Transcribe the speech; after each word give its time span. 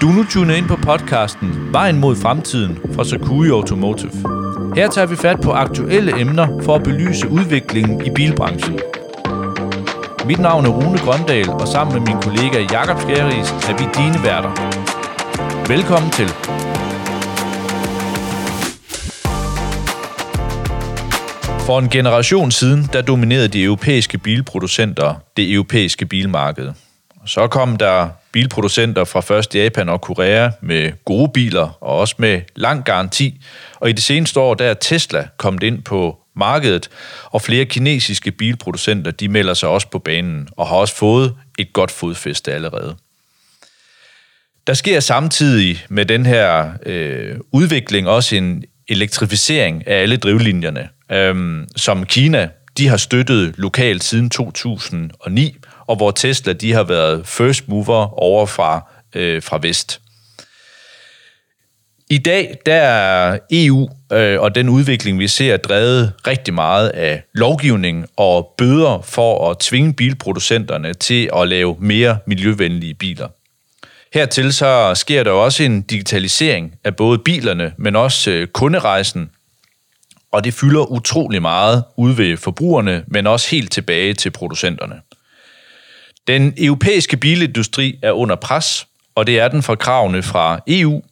Du 0.00 0.06
nu 0.06 0.24
tuner 0.24 0.54
ind 0.54 0.68
på 0.68 0.76
podcasten 0.76 1.72
Vejen 1.72 1.98
mod 1.98 2.16
fremtiden 2.16 2.78
fra 2.94 3.04
Sakui 3.04 3.48
Automotive. 3.48 4.12
Her 4.76 4.88
tager 4.88 5.06
vi 5.06 5.16
fat 5.16 5.40
på 5.40 5.50
aktuelle 5.50 6.20
emner 6.20 6.62
for 6.64 6.74
at 6.74 6.82
belyse 6.82 7.28
udviklingen 7.28 8.06
i 8.06 8.10
bilbranchen. 8.10 8.78
Mit 10.26 10.38
navn 10.38 10.66
er 10.66 10.70
Rune 10.70 10.98
Grøndal, 10.98 11.48
og 11.48 11.68
sammen 11.68 11.94
med 11.94 12.06
min 12.06 12.22
kollega 12.22 12.66
Jakob 12.72 13.00
Skæris 13.00 13.50
er 13.50 13.76
vi 13.78 13.84
dine 13.98 14.24
værter. 14.24 14.52
Velkommen 15.68 16.10
til. 16.10 16.28
For 21.66 21.78
en 21.78 21.88
generation 21.88 22.50
siden, 22.50 22.88
der 22.92 23.02
dominerede 23.02 23.48
de 23.48 23.62
europæiske 23.62 24.18
bilproducenter 24.18 25.14
det 25.36 25.52
europæiske 25.52 26.06
bilmarked. 26.06 26.72
Så 27.28 27.46
kom 27.46 27.76
der 27.76 28.08
bilproducenter 28.32 29.04
fra 29.04 29.20
først 29.20 29.54
Japan 29.54 29.88
og 29.88 30.00
Korea 30.00 30.50
med 30.60 30.92
gode 31.04 31.30
biler 31.34 31.78
og 31.80 31.98
også 31.98 32.14
med 32.18 32.40
lang 32.56 32.84
garanti. 32.84 33.40
Og 33.74 33.88
i 33.88 33.92
det 33.92 34.02
seneste 34.02 34.40
år 34.40 34.54
der 34.54 34.64
er 34.64 34.74
Tesla 34.74 35.28
kommet 35.36 35.62
ind 35.62 35.82
på 35.82 36.18
markedet, 36.36 36.90
og 37.24 37.42
flere 37.42 37.64
kinesiske 37.64 38.30
bilproducenter 38.30 39.10
de 39.10 39.28
melder 39.28 39.54
sig 39.54 39.68
også 39.68 39.90
på 39.90 39.98
banen 39.98 40.48
og 40.56 40.66
har 40.66 40.76
også 40.76 40.96
fået 40.96 41.34
et 41.58 41.72
godt 41.72 41.90
fodfæste 41.90 42.52
allerede. 42.52 42.96
Der 44.66 44.74
sker 44.74 45.00
samtidig 45.00 45.84
med 45.88 46.04
den 46.04 46.26
her 46.26 46.70
øh, 46.86 47.36
udvikling 47.52 48.08
også 48.08 48.36
en 48.36 48.64
elektrificering 48.88 49.88
af 49.88 50.02
alle 50.02 50.16
drivlinjerne, 50.16 50.88
øh, 51.12 51.66
som 51.76 52.06
Kina 52.06 52.48
de 52.78 52.88
har 52.88 52.96
støttet 52.96 53.54
lokalt 53.56 54.04
siden 54.04 54.30
2009, 54.30 55.56
og 55.88 55.96
hvor 55.96 56.10
Tesla 56.10 56.52
de 56.52 56.72
har 56.72 56.84
været 56.84 57.26
first 57.26 57.68
mover 57.68 58.22
over 58.22 58.46
fra, 58.46 58.92
øh, 59.14 59.42
fra 59.42 59.58
vest. 59.62 60.00
I 62.10 62.18
dag 62.18 62.58
der 62.66 62.74
er 62.74 63.38
EU 63.50 63.88
øh, 64.12 64.40
og 64.40 64.54
den 64.54 64.68
udvikling, 64.68 65.18
vi 65.18 65.28
ser, 65.28 65.56
drevet 65.56 66.12
rigtig 66.26 66.54
meget 66.54 66.88
af 66.88 67.22
lovgivning 67.34 68.06
og 68.16 68.54
bøder 68.58 69.00
for 69.04 69.50
at 69.50 69.58
tvinge 69.58 69.94
bilproducenterne 69.94 70.94
til 70.94 71.30
at 71.36 71.48
lave 71.48 71.76
mere 71.80 72.18
miljøvenlige 72.26 72.94
biler. 72.94 73.28
Hertil 74.14 74.52
så 74.52 74.92
sker 74.94 75.22
der 75.22 75.30
også 75.30 75.62
en 75.62 75.82
digitalisering 75.82 76.74
af 76.84 76.96
både 76.96 77.18
bilerne, 77.18 77.72
men 77.78 77.96
også 77.96 78.30
øh, 78.30 78.46
kunderejsen, 78.46 79.30
og 80.32 80.44
det 80.44 80.54
fylder 80.54 80.90
utrolig 80.90 81.42
meget 81.42 81.84
ud 81.96 82.12
ved 82.12 82.36
forbrugerne, 82.36 83.04
men 83.06 83.26
også 83.26 83.50
helt 83.50 83.72
tilbage 83.72 84.14
til 84.14 84.30
producenterne. 84.30 85.00
Den 86.28 86.54
europæiske 86.58 87.16
bilindustri 87.16 87.98
er 88.02 88.12
under 88.12 88.36
pres, 88.36 88.86
og 89.14 89.26
det 89.26 89.38
er 89.38 89.48
den 89.48 89.62
fra 89.62 89.74
kravene 89.74 90.22
fra 90.22 90.60
EU 90.66 91.02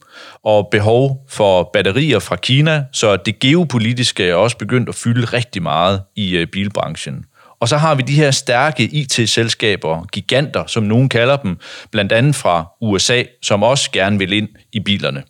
og 0.44 0.68
behov 0.70 1.26
for 1.28 1.70
batterier 1.72 2.18
fra 2.18 2.36
Kina, 2.36 2.84
så 2.92 3.16
det 3.16 3.38
geopolitiske 3.38 4.24
er 4.28 4.34
også 4.34 4.56
begyndt 4.56 4.88
at 4.88 4.94
fylde 4.94 5.24
rigtig 5.24 5.62
meget 5.62 6.02
i 6.16 6.36
øh, 6.36 6.46
bilbranchen. 6.46 7.24
Og 7.60 7.68
så 7.68 7.76
har 7.76 7.94
vi 7.94 8.02
de 8.02 8.14
her 8.14 8.30
stærke 8.30 8.82
IT-selskaber, 8.84 10.06
giganter, 10.12 10.66
som 10.66 10.82
nogen 10.82 11.08
kalder 11.08 11.36
dem, 11.36 11.58
blandt 11.90 12.12
andet 12.12 12.36
fra 12.36 12.66
USA, 12.80 13.22
som 13.42 13.62
også 13.62 13.90
gerne 13.90 14.18
vil 14.18 14.32
ind 14.32 14.48
i 14.72 14.80
bilerne 14.80 15.22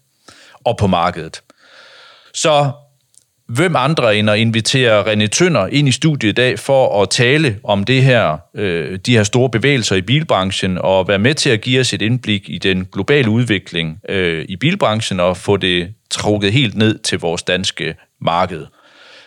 og 0.65 0.77
på 0.77 0.87
markedet. 0.87 1.43
Så 2.35 2.71
hvem 3.49 3.77
andre 3.77 4.17
end 4.17 4.31
at 4.31 4.39
invitere 4.39 5.13
René 5.13 5.27
Tønder 5.27 5.67
ind 5.67 5.89
i 5.89 5.93
studiet 5.93 6.31
i 6.31 6.33
dag 6.33 6.59
for 6.59 7.03
at 7.03 7.11
tale 7.11 7.59
om 7.65 7.85
det 7.85 8.03
her, 8.03 8.39
øh, 8.55 8.99
de 9.07 9.17
her 9.17 9.23
store 9.23 9.51
bevægelser 9.51 9.97
i 9.97 10.03
bilbranchen 10.03 10.79
og 10.79 11.09
være 11.09 11.19
med 11.19 11.35
til 11.35 11.51
at 11.51 11.61
give 11.61 11.81
os 11.81 11.93
et 11.93 12.03
indblik 12.03 12.49
i 12.49 12.59
den 12.59 12.85
globale 12.93 13.31
udvikling 13.31 14.01
øh, 14.09 14.45
i 14.49 14.57
bilbranchen 14.57 15.21
og 15.21 15.37
få 15.37 15.57
det 15.57 15.95
trukket 16.11 16.53
helt 16.53 16.75
ned 16.75 16.99
til 16.99 17.19
vores 17.19 17.43
danske 17.43 17.95
marked. 18.21 18.67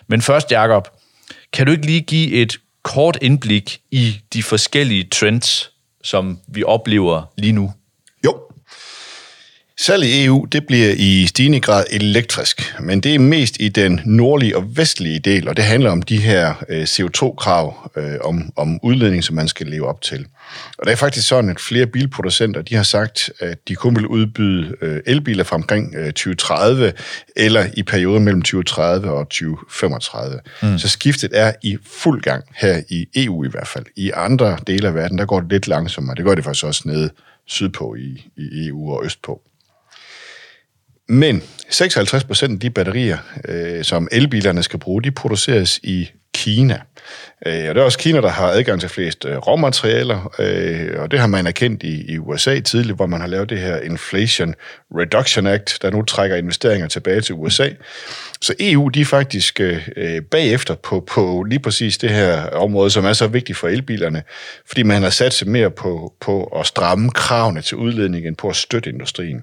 Men 0.07 0.21
først, 0.21 0.51
Jakob, 0.51 0.87
kan 1.53 1.65
du 1.65 1.71
ikke 1.71 1.85
lige 1.85 2.01
give 2.01 2.31
et 2.31 2.57
kort 2.83 3.17
indblik 3.21 3.79
i 3.91 4.21
de 4.33 4.43
forskellige 4.43 5.03
trends, 5.03 5.71
som 6.03 6.39
vi 6.47 6.63
oplever 6.63 7.33
lige 7.37 7.53
nu? 7.53 7.71
Salg 9.81 10.03
i 10.03 10.25
EU 10.25 10.45
det 10.45 10.67
bliver 10.67 10.93
i 10.97 11.27
stigende 11.27 11.59
grad 11.59 11.85
elektrisk, 11.91 12.75
men 12.79 13.01
det 13.01 13.15
er 13.15 13.19
mest 13.19 13.57
i 13.59 13.69
den 13.69 14.01
nordlige 14.05 14.57
og 14.57 14.77
vestlige 14.77 15.19
del, 15.19 15.47
og 15.47 15.57
det 15.57 15.65
handler 15.65 15.91
om 15.91 16.01
de 16.01 16.17
her 16.17 16.53
øh, 16.69 16.83
CO2-krav 16.83 17.91
øh, 17.95 18.15
om, 18.23 18.51
om 18.55 18.79
udledning, 18.83 19.23
som 19.23 19.35
man 19.35 19.47
skal 19.47 19.67
leve 19.67 19.87
op 19.87 20.01
til. 20.01 20.25
Og 20.77 20.85
det 20.85 20.91
er 20.91 20.95
faktisk 20.95 21.27
sådan, 21.27 21.49
at 21.49 21.59
flere 21.59 21.85
bilproducenter 21.85 22.61
de 22.61 22.75
har 22.75 22.83
sagt, 22.83 23.31
at 23.39 23.57
de 23.67 23.75
kun 23.75 23.95
vil 23.95 24.07
udbyde 24.07 24.75
øh, 24.81 25.01
elbiler 25.05 25.43
fra 25.43 25.55
omkring 25.55 25.93
2030, 25.93 26.93
eller 27.35 27.65
i 27.73 27.83
perioden 27.83 28.23
mellem 28.23 28.41
2030 28.41 29.11
og 29.11 29.29
2035. 29.29 30.39
Mm. 30.61 30.77
Så 30.77 30.89
skiftet 30.89 31.31
er 31.33 31.53
i 31.63 31.77
fuld 31.85 32.21
gang 32.21 32.43
her 32.55 32.81
i 32.89 33.07
EU 33.15 33.45
i 33.45 33.49
hvert 33.49 33.67
fald. 33.67 33.85
I 33.95 34.11
andre 34.15 34.57
dele 34.67 34.87
af 34.87 34.95
verden, 34.95 35.17
der 35.17 35.25
går 35.25 35.39
det 35.39 35.51
lidt 35.51 35.67
langsommere. 35.67 36.15
Det 36.15 36.25
gør 36.25 36.35
det 36.35 36.43
faktisk 36.43 36.65
også 36.65 36.81
nede 36.85 37.09
sydpå 37.47 37.95
i, 37.95 38.27
i 38.37 38.67
EU 38.67 38.93
og 38.93 39.05
østpå. 39.05 39.41
Men 41.11 41.43
56 41.69 42.23
procent 42.23 42.53
af 42.53 42.59
de 42.59 42.69
batterier, 42.69 43.17
øh, 43.47 43.83
som 43.83 44.07
elbilerne 44.11 44.63
skal 44.63 44.79
bruge, 44.79 45.03
de 45.03 45.11
produceres 45.11 45.79
i 45.83 46.09
Kina. 46.33 46.81
Øh, 47.45 47.69
og 47.69 47.75
det 47.75 47.77
er 47.77 47.85
også 47.85 47.97
Kina, 47.97 48.21
der 48.21 48.29
har 48.29 48.47
adgang 48.47 48.79
til 48.79 48.89
flest 48.89 49.25
øh, 49.25 49.37
råmaterialer, 49.37 50.33
øh, 50.39 51.01
og 51.01 51.11
det 51.11 51.19
har 51.19 51.27
man 51.27 51.47
erkendt 51.47 51.83
i, 51.83 52.11
i 52.11 52.17
USA 52.17 52.59
tidligt, 52.59 52.95
hvor 52.95 53.05
man 53.05 53.21
har 53.21 53.27
lavet 53.27 53.49
det 53.49 53.59
her 53.59 53.79
Inflation 53.79 54.55
Reduction 54.95 55.47
Act, 55.47 55.77
der 55.81 55.91
nu 55.91 56.01
trækker 56.01 56.35
investeringer 56.35 56.87
tilbage 56.87 57.21
til 57.21 57.35
USA. 57.35 57.69
Så 58.41 58.53
EU, 58.59 58.89
de 58.89 59.01
er 59.01 59.05
faktisk 59.05 59.59
øh, 59.59 60.21
bagefter 60.31 60.75
på, 60.75 60.99
på 60.99 61.43
lige 61.43 61.59
præcis 61.59 61.97
det 61.97 62.09
her 62.09 62.45
område, 62.45 62.89
som 62.89 63.05
er 63.05 63.13
så 63.13 63.27
vigtigt 63.27 63.57
for 63.57 63.67
elbilerne, 63.67 64.23
fordi 64.67 64.83
man 64.83 65.01
har 65.01 65.09
sat 65.09 65.33
sig 65.33 65.47
mere 65.47 65.71
på, 65.71 66.13
på 66.21 66.43
at 66.43 66.65
stramme 66.65 67.11
kravene 67.11 67.61
til 67.61 67.77
udledning 67.77 68.27
end 68.27 68.35
på 68.35 68.49
at 68.49 68.55
støtte 68.55 68.89
industrien. 68.89 69.41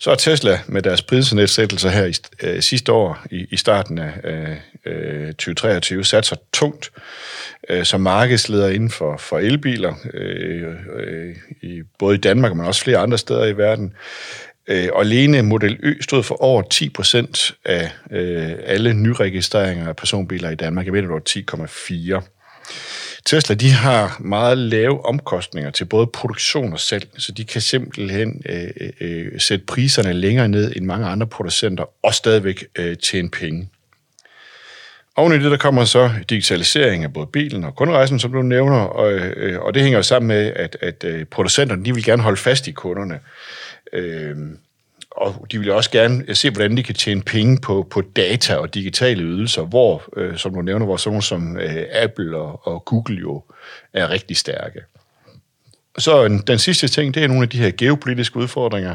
Så 0.00 0.10
er 0.10 0.14
Tesla 0.14 0.58
med 0.66 0.82
deres 0.82 1.02
prisnedsættelser 1.02 1.88
her 1.88 2.04
i, 2.04 2.14
øh, 2.42 2.62
sidste 2.62 2.92
år, 2.92 3.18
i, 3.30 3.46
i 3.50 3.56
starten 3.56 3.98
af 3.98 4.12
øh, 4.24 4.56
øh 4.86 5.32
2023, 5.32 6.04
sat 6.04 6.26
sig 6.26 6.38
tungt 6.52 6.90
øh, 7.68 7.84
som 7.84 8.00
markedsleder 8.00 8.68
inden 8.68 8.90
for, 8.90 9.16
for 9.16 9.38
elbiler, 9.38 9.94
øh, 10.14 10.74
øh, 10.96 11.36
i, 11.62 11.82
både 11.98 12.14
i 12.14 12.18
Danmark, 12.18 12.56
men 12.56 12.66
også 12.66 12.82
flere 12.82 12.98
andre 12.98 13.18
steder 13.18 13.44
i 13.44 13.56
verden. 13.56 13.94
Øh, 14.68 14.88
og 14.92 15.00
alene 15.00 15.42
Model 15.42 15.76
Ø 15.82 15.94
stod 16.00 16.22
for 16.22 16.42
over 16.42 16.62
10 16.62 16.88
procent 16.88 17.54
af 17.64 17.90
øh, 18.10 18.52
alle 18.64 18.94
nyregistreringer 18.94 19.88
af 19.88 19.96
personbiler 19.96 20.50
i 20.50 20.54
Danmark. 20.54 20.86
Jeg 20.86 20.92
ved, 20.92 21.02
det 21.02 21.10
var 21.10 21.22
10,4 22.16 22.22
Tesla 23.26 23.54
de 23.54 23.70
har 23.70 24.16
meget 24.20 24.58
lave 24.58 25.06
omkostninger 25.06 25.70
til 25.70 25.84
både 25.84 26.06
produktion 26.06 26.72
og 26.72 26.80
salg, 26.80 27.08
så 27.18 27.32
de 27.32 27.44
kan 27.44 27.60
simpelthen 27.60 28.42
øh, 28.48 28.70
øh, 28.80 28.90
øh, 29.00 29.40
sætte 29.40 29.64
priserne 29.66 30.12
længere 30.12 30.48
ned 30.48 30.72
end 30.76 30.84
mange 30.84 31.06
andre 31.06 31.26
producenter 31.26 31.84
og 32.02 32.14
stadigvæk 32.14 32.64
øh, 32.78 32.96
tjene 32.96 33.30
penge. 33.30 33.68
Oven 35.16 35.32
i 35.32 35.44
det, 35.44 35.50
der 35.50 35.56
kommer 35.56 35.84
så 35.84 36.10
digitalisering 36.28 37.04
af 37.04 37.12
både 37.12 37.26
bilen 37.26 37.64
og 37.64 37.76
kunderejsen, 37.76 38.18
som 38.18 38.32
du 38.32 38.42
nævner, 38.42 38.76
og, 38.76 39.12
øh, 39.12 39.60
og 39.60 39.74
det 39.74 39.82
hænger 39.82 40.02
sammen 40.02 40.28
med, 40.28 40.52
at, 40.56 40.76
at 40.80 41.04
øh, 41.04 41.24
producenterne 41.24 41.84
de 41.84 41.94
vil 41.94 42.04
gerne 42.04 42.22
holde 42.22 42.36
fast 42.36 42.68
i 42.68 42.72
kunderne. 42.72 43.20
Øh, 43.92 44.36
og 45.10 45.46
de 45.52 45.58
vil 45.58 45.70
også 45.70 45.90
gerne 45.90 46.24
øh, 46.28 46.34
se, 46.34 46.50
hvordan 46.50 46.76
de 46.76 46.82
kan 46.82 46.94
tjene 46.94 47.22
penge 47.22 47.58
på, 47.60 47.86
på 47.90 48.00
data 48.00 48.56
og 48.56 48.74
digitale 48.74 49.22
ydelser, 49.22 49.62
hvor, 49.62 50.02
øh, 50.16 50.36
som 50.36 50.54
du 50.54 50.62
nævner, 50.62 50.86
hvor 50.86 50.96
sådan 50.96 51.22
som 51.22 51.56
øh, 51.56 51.86
Apple 51.92 52.36
og, 52.36 52.66
og 52.66 52.84
Google 52.84 53.20
jo 53.20 53.42
er 53.92 54.10
rigtig 54.10 54.36
stærke. 54.36 54.80
Så 56.00 56.40
den 56.46 56.58
sidste 56.58 56.88
ting, 56.88 57.14
det 57.14 57.24
er 57.24 57.28
nogle 57.28 57.42
af 57.42 57.48
de 57.48 57.58
her 57.58 57.70
geopolitiske 57.78 58.36
udfordringer. 58.36 58.94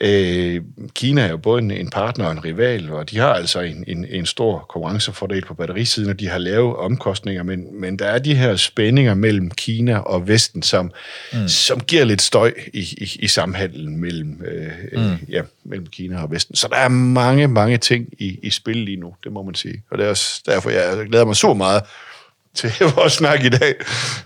Øh, 0.00 0.62
Kina 0.94 1.22
er 1.22 1.30
jo 1.30 1.36
både 1.36 1.62
en, 1.62 1.70
en 1.70 1.90
partner 1.90 2.24
og 2.24 2.32
en 2.32 2.44
rival, 2.44 2.92
og 2.92 3.10
de 3.10 3.18
har 3.18 3.32
altså 3.32 3.60
en, 3.60 3.84
en, 3.86 4.06
en 4.10 4.26
stor 4.26 4.58
konkurrencefordel 4.58 5.44
på 5.44 5.54
batterisiden, 5.54 6.10
og 6.10 6.20
de 6.20 6.28
har 6.28 6.38
lave 6.38 6.78
omkostninger, 6.78 7.42
men, 7.42 7.80
men 7.80 7.98
der 7.98 8.06
er 8.06 8.18
de 8.18 8.34
her 8.34 8.56
spændinger 8.56 9.14
mellem 9.14 9.50
Kina 9.50 9.98
og 9.98 10.28
Vesten, 10.28 10.62
som, 10.62 10.92
mm. 11.32 11.48
som 11.48 11.80
giver 11.80 12.04
lidt 12.04 12.22
støj 12.22 12.52
i, 12.72 12.80
i, 12.80 13.16
i 13.20 13.28
samhandlen 13.28 14.00
mellem, 14.00 14.42
øh, 14.46 14.72
mm. 14.92 15.16
ja, 15.28 15.42
mellem 15.64 15.86
Kina 15.86 16.22
og 16.22 16.30
Vesten. 16.30 16.56
Så 16.56 16.68
der 16.70 16.76
er 16.76 16.88
mange, 16.88 17.48
mange 17.48 17.78
ting 17.78 18.06
i, 18.18 18.38
i 18.42 18.50
spil 18.50 18.76
lige 18.76 18.96
nu, 18.96 19.14
det 19.24 19.32
må 19.32 19.42
man 19.42 19.54
sige. 19.54 19.82
Og 19.90 19.98
det 19.98 20.06
er 20.06 20.10
også 20.10 20.42
derfor, 20.46 20.70
jeg 20.70 21.06
glæder 21.08 21.24
mig 21.24 21.36
så 21.36 21.54
meget 21.54 21.82
til 22.54 22.72
vores 22.96 23.12
snak 23.12 23.44
i 23.44 23.48
dag. 23.48 23.74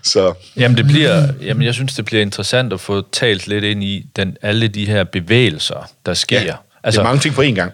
Så. 0.03 0.33
Jamen, 0.57 0.77
det 0.77 0.85
bliver, 0.85 1.27
jamen, 1.41 1.63
jeg 1.63 1.73
synes, 1.73 1.93
det 1.93 2.05
bliver 2.05 2.21
interessant 2.21 2.73
at 2.73 2.79
få 2.79 3.03
talt 3.11 3.47
lidt 3.47 3.63
ind 3.63 3.83
i 3.83 4.05
den, 4.15 4.37
alle 4.41 4.67
de 4.67 4.85
her 4.85 5.03
bevægelser, 5.03 5.89
der 6.05 6.13
sker. 6.13 6.41
Ja, 6.41 6.55
altså, 6.83 7.01
det 7.01 7.05
er 7.05 7.09
mange 7.09 7.21
ting 7.21 7.35
på 7.35 7.41
én 7.41 7.53
gang. 7.53 7.71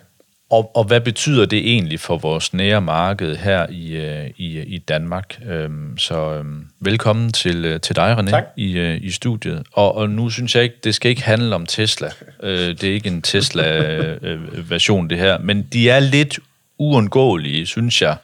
og, 0.49 0.71
og 0.75 0.83
hvad 0.83 1.01
betyder 1.01 1.45
det 1.45 1.59
egentlig 1.59 1.99
for 1.99 2.17
vores 2.17 2.53
nære 2.53 2.81
marked 2.81 3.35
her 3.35 3.65
i, 3.69 3.91
øh, 3.91 4.29
i, 4.37 4.59
i 4.59 4.77
Danmark? 4.77 5.39
Øhm, 5.49 5.97
så 5.97 6.33
øhm, 6.33 6.65
velkommen 6.79 7.31
til, 7.31 7.65
øh, 7.65 7.81
til 7.81 7.95
dig, 7.95 8.17
René, 8.19 8.29
tak. 8.29 8.43
i, 8.57 8.77
øh, 8.77 8.97
i 9.01 9.11
studiet. 9.11 9.63
Og, 9.73 9.95
og 9.95 10.09
nu 10.09 10.29
synes 10.29 10.55
jeg 10.55 10.63
ikke, 10.63 10.75
det 10.83 10.95
skal 10.95 11.09
ikke 11.09 11.23
handle 11.23 11.55
om 11.55 11.65
Tesla. 11.65 12.09
Øh, 12.43 12.59
det 12.59 12.83
er 12.83 12.93
ikke 12.93 13.09
en 13.09 13.21
Tesla-version, 13.21 15.09
det 15.09 15.17
her. 15.17 15.37
Men 15.39 15.61
de 15.61 15.89
er 15.89 15.99
lidt 15.99 16.39
uundgåelige, 16.77 17.65
synes 17.65 18.01
jeg, 18.01 18.15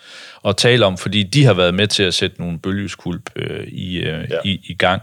at 0.45 0.57
tale 0.57 0.85
om, 0.85 0.97
fordi 0.97 1.23
de 1.23 1.45
har 1.45 1.53
været 1.53 1.73
med 1.73 1.87
til 1.87 2.03
at 2.03 2.13
sætte 2.13 2.41
nogle 2.41 2.59
bølgeskulp 2.59 3.29
øh, 3.35 3.67
i, 3.67 3.97
øh, 3.97 4.25
ja. 4.29 4.37
i, 4.45 4.59
i 4.63 4.73
gang. 4.73 5.01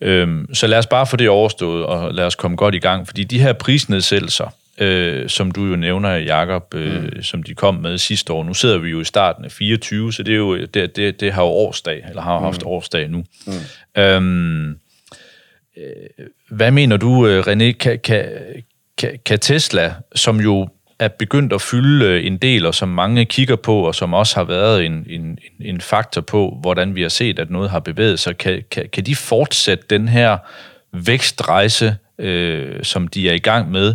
Øhm, 0.00 0.54
så 0.54 0.66
lad 0.66 0.78
os 0.78 0.86
bare 0.86 1.06
få 1.06 1.16
det 1.16 1.28
overstået, 1.28 1.86
og 1.86 2.14
lad 2.14 2.24
os 2.24 2.34
komme 2.34 2.56
godt 2.56 2.74
i 2.74 2.78
gang, 2.78 3.06
fordi 3.06 3.24
de 3.24 3.40
her 3.40 3.52
prisnedsættelser, 3.52 4.54
øh, 4.78 5.28
som 5.28 5.50
du 5.50 5.66
jo 5.66 5.76
nævner, 5.76 6.16
Jakob, 6.16 6.74
øh, 6.74 7.02
mm. 7.02 7.22
som 7.22 7.42
de 7.42 7.54
kom 7.54 7.74
med 7.74 7.98
sidste 7.98 8.32
år. 8.32 8.44
Nu 8.44 8.54
sidder 8.54 8.78
vi 8.78 8.88
jo 8.88 9.00
i 9.00 9.04
starten 9.04 9.44
af 9.44 9.52
24, 9.52 10.12
så 10.12 10.22
det, 10.22 10.32
er 10.32 10.38
jo, 10.38 10.56
det, 10.66 10.96
det, 10.96 11.20
det 11.20 11.32
har 11.32 11.42
jo 11.42 11.48
årsdag, 11.48 12.04
eller 12.08 12.22
har 12.22 12.38
haft 12.38 12.62
mm. 12.62 12.68
årsdag 12.68 13.08
nu. 13.08 13.24
Mm. 13.46 14.02
Øhm, 14.02 14.70
øh, 15.76 16.26
hvad 16.50 16.70
mener 16.70 16.96
du, 16.96 17.40
René, 17.40 17.72
kan, 17.72 17.98
kan, 17.98 18.24
kan, 18.98 19.18
kan 19.24 19.38
Tesla, 19.38 19.94
som 20.14 20.40
jo 20.40 20.68
er 20.98 21.08
begyndt 21.08 21.52
at 21.52 21.62
fylde 21.62 22.04
øh, 22.04 22.26
en 22.26 22.36
del, 22.36 22.66
og 22.66 22.74
som 22.74 22.88
mange 22.88 23.24
kigger 23.24 23.56
på, 23.56 23.80
og 23.86 23.94
som 23.94 24.14
også 24.14 24.36
har 24.36 24.44
været 24.44 24.84
en, 24.84 25.06
en, 25.10 25.38
en 25.60 25.80
faktor 25.80 26.20
på, 26.20 26.58
hvordan 26.60 26.94
vi 26.94 27.02
har 27.02 27.08
set, 27.08 27.38
at 27.38 27.50
noget 27.50 27.70
har 27.70 27.80
bevæget 27.80 28.20
sig, 28.20 28.38
kan, 28.38 28.62
kan, 28.70 28.88
kan 28.92 29.06
de 29.06 29.16
fortsætte 29.16 29.84
den 29.90 30.08
her 30.08 30.38
vækstrejse, 30.92 31.96
øh, 32.18 32.84
som 32.84 33.08
de 33.08 33.28
er 33.28 33.34
i 33.34 33.38
gang 33.38 33.70
med, 33.70 33.94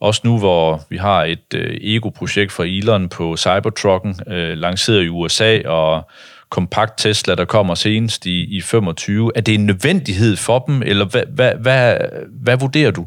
også 0.00 0.20
nu, 0.24 0.38
hvor 0.38 0.82
vi 0.88 0.96
har 0.96 1.24
et 1.24 1.54
øh, 1.54 1.76
ego-projekt 1.80 2.52
fra 2.52 2.64
Elon 2.64 3.08
på 3.08 3.36
Cybertrucken, 3.36 4.20
øh, 4.28 4.56
lanceret 4.58 5.04
i 5.04 5.08
USA, 5.08 5.60
og 5.68 6.10
kompakt 6.50 6.98
Tesla, 6.98 7.34
der 7.34 7.44
kommer 7.44 7.74
senest 7.74 8.26
i, 8.26 8.56
i 8.56 8.60
25. 8.60 9.32
Er 9.34 9.40
det 9.40 9.54
en 9.54 9.66
nødvendighed 9.66 10.36
for 10.36 10.58
dem, 10.58 10.82
eller 10.82 11.04
hvad, 11.04 11.22
hvad, 11.28 11.54
hvad, 11.54 11.96
hvad 12.30 12.56
vurderer 12.56 12.90
du? 12.90 13.06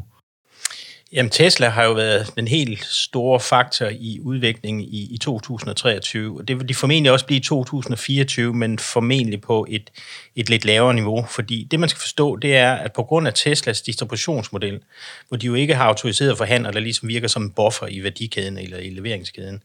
Jamen 1.12 1.30
Tesla 1.30 1.68
har 1.68 1.84
jo 1.84 1.92
været 1.92 2.32
den 2.36 2.48
helt 2.48 2.84
store 2.84 3.40
faktor 3.40 3.86
i 3.86 4.20
udviklingen 4.22 4.82
i, 4.82 5.08
i 5.14 5.18
2023, 5.18 6.38
og 6.40 6.48
det 6.48 6.58
vil 6.58 6.68
de 6.68 6.74
formentlig 6.74 7.12
også 7.12 7.26
blive 7.26 7.38
i 7.38 7.42
2024, 7.42 8.54
men 8.54 8.78
formentlig 8.78 9.40
på 9.40 9.66
et, 9.68 9.90
et 10.36 10.50
lidt 10.50 10.64
lavere 10.64 10.94
niveau, 10.94 11.26
fordi 11.30 11.68
det 11.70 11.80
man 11.80 11.88
skal 11.88 12.00
forstå, 12.00 12.36
det 12.36 12.56
er, 12.56 12.72
at 12.72 12.92
på 12.92 13.02
grund 13.02 13.26
af 13.26 13.34
Teslas 13.34 13.82
distributionsmodel, 13.82 14.80
hvor 15.28 15.36
de 15.36 15.46
jo 15.46 15.54
ikke 15.54 15.74
har 15.74 15.84
autoriseret 15.84 16.38
forhandlere, 16.38 16.72
der 16.72 16.80
ligesom 16.80 17.08
virker 17.08 17.28
som 17.28 17.42
en 17.42 17.50
buffer 17.50 17.86
i 17.86 18.02
værdikæden 18.02 18.58
eller 18.58 18.78
i 18.78 18.90
leveringskæden, 18.90 19.62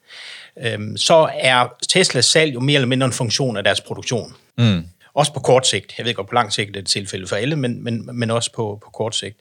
øhm, 0.65 0.97
så 0.97 1.29
er 1.33 1.75
Teslas 1.89 2.25
salg 2.25 2.53
jo 2.53 2.59
mere 2.59 2.75
eller 2.75 2.87
mindre 2.87 3.05
en 3.05 3.13
funktion 3.13 3.57
af 3.57 3.63
deres 3.63 3.81
produktion. 3.81 4.35
Mm. 4.57 4.87
Også 5.13 5.33
på 5.33 5.39
kort 5.39 5.67
sigt. 5.67 5.93
Jeg 5.97 6.05
ved 6.05 6.13
godt, 6.13 6.27
på 6.27 6.35
lang 6.35 6.53
sigt 6.53 6.69
er 6.69 6.81
det 6.81 6.87
tilfælde 6.87 7.27
for 7.27 7.35
alle, 7.35 7.55
men, 7.55 7.83
men, 7.83 8.09
men 8.13 8.31
også 8.31 8.51
på, 8.51 8.79
på 8.83 8.89
kort 8.89 9.15
sigt. 9.15 9.37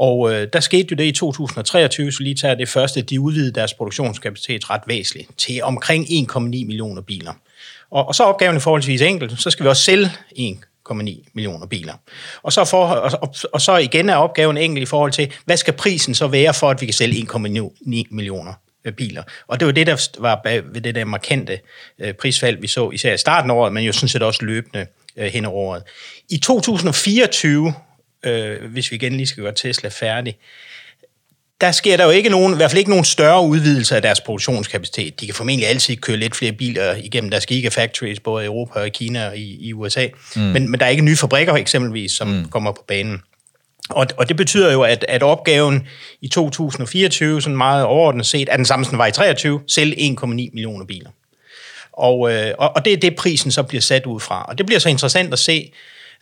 Og 0.00 0.32
øh, 0.32 0.48
der 0.52 0.60
skete 0.60 0.86
jo 0.90 0.96
det 0.96 1.04
i 1.04 1.12
2023, 1.12 2.12
så 2.12 2.22
lige 2.22 2.34
tager 2.34 2.54
det 2.54 2.68
første, 2.68 3.02
de 3.02 3.20
udvidede 3.20 3.52
deres 3.52 3.74
produktionskapacitet 3.74 4.70
ret 4.70 4.82
væsentligt 4.86 5.38
til 5.38 5.62
omkring 5.62 6.04
1,9 6.04 6.38
millioner 6.38 7.02
biler. 7.02 7.32
Og, 7.90 8.08
og 8.08 8.14
så 8.14 8.22
er 8.22 8.26
opgaven 8.26 8.56
i 8.56 8.60
forholdsvis 8.60 9.02
enkelt, 9.02 9.40
så 9.40 9.50
skal 9.50 9.64
vi 9.64 9.68
også 9.68 9.82
sælge 9.82 10.06
1,9 10.38 11.30
millioner 11.34 11.66
biler. 11.66 11.94
Og 12.42 12.52
så, 12.52 12.64
for, 12.64 12.86
og, 12.86 13.18
og, 13.22 13.34
og 13.52 13.60
så 13.60 13.76
igen 13.76 14.08
er 14.08 14.16
opgaven 14.16 14.56
enkelt 14.56 14.82
i 14.82 14.86
forhold 14.86 15.12
til, 15.12 15.32
hvad 15.44 15.56
skal 15.56 15.74
prisen 15.74 16.14
så 16.14 16.26
være 16.26 16.54
for, 16.54 16.70
at 16.70 16.80
vi 16.80 16.86
kan 16.86 16.94
sælge 16.94 17.26
1,9 17.32 18.04
millioner 18.10 18.52
øh, 18.84 18.92
biler. 18.92 19.22
Og 19.46 19.60
det 19.60 19.66
var 19.66 19.72
det, 19.72 19.86
der 19.86 20.08
var 20.18 20.40
bag 20.44 20.62
ved 20.72 20.80
det 20.80 20.94
der 20.94 21.04
markante 21.04 21.60
øh, 21.98 22.14
prisfald, 22.14 22.60
vi 22.60 22.66
så 22.66 22.90
især 22.90 23.14
i 23.14 23.18
starten 23.18 23.50
af 23.50 23.54
året, 23.54 23.72
men 23.72 23.84
jo 23.84 23.92
sådan 23.92 24.08
set 24.08 24.22
også 24.22 24.44
løbende 24.44 24.86
øh, 25.16 25.26
hen 25.26 25.44
over 25.44 25.56
året. 25.56 25.82
I 26.30 26.38
2024 26.38 27.74
øh, 28.24 28.70
hvis 28.70 28.90
vi 28.90 28.96
igen 28.96 29.16
lige 29.16 29.26
skal 29.26 29.42
gøre 29.42 29.54
Tesla 29.54 29.88
færdig, 29.88 30.38
der 31.60 31.72
sker 31.72 31.96
der 31.96 32.04
jo 32.04 32.10
ikke 32.10 32.28
nogen, 32.28 32.52
i 32.52 32.56
hvert 32.56 32.70
fald 32.70 32.78
ikke 32.78 32.90
nogen 32.90 33.04
større 33.04 33.46
udvidelse 33.46 33.96
af 33.96 34.02
deres 34.02 34.20
produktionskapacitet. 34.20 35.20
De 35.20 35.26
kan 35.26 35.34
formentlig 35.34 35.68
altid 35.68 35.96
køre 35.96 36.16
lidt 36.16 36.36
flere 36.36 36.52
biler 36.52 36.94
igennem 36.94 37.30
deres 37.30 37.46
gigafactories, 37.46 38.20
både 38.20 38.44
i 38.44 38.46
Europa 38.46 38.80
og 38.80 38.86
i 38.86 38.90
Kina 38.90 39.28
og 39.28 39.36
i, 39.36 39.68
i 39.68 39.72
USA. 39.72 40.06
Mm. 40.36 40.42
Men, 40.42 40.70
men 40.70 40.80
der 40.80 40.86
er 40.86 40.90
ikke 40.90 41.04
nye 41.04 41.16
fabrikker 41.16 41.54
eksempelvis, 41.54 42.12
som 42.12 42.28
mm. 42.28 42.48
kommer 42.48 42.72
på 42.72 42.84
banen. 42.88 43.22
Og, 43.90 44.06
og 44.16 44.28
det 44.28 44.36
betyder 44.36 44.72
jo, 44.72 44.82
at, 44.82 45.04
at 45.08 45.22
opgaven 45.22 45.88
i 46.20 46.28
2024, 46.28 47.42
sådan 47.42 47.56
meget 47.56 47.84
overordnet 47.84 48.26
set, 48.26 48.48
er 48.48 48.56
den 48.56 48.64
samme, 48.64 48.84
som 48.84 48.98
var 48.98 49.06
i 49.06 49.12
23, 49.12 49.60
selv 49.68 49.92
1,9 49.92 50.26
millioner 50.26 50.84
biler. 50.84 51.10
Og, 51.92 52.32
øh, 52.32 52.54
og 52.58 52.84
det 52.84 52.92
er 52.92 52.96
det, 52.96 53.16
prisen 53.16 53.50
så 53.50 53.62
bliver 53.62 53.80
sat 53.80 54.06
ud 54.06 54.20
fra. 54.20 54.44
Og 54.48 54.58
det 54.58 54.66
bliver 54.66 54.78
så 54.78 54.88
interessant 54.88 55.32
at 55.32 55.38
se, 55.38 55.72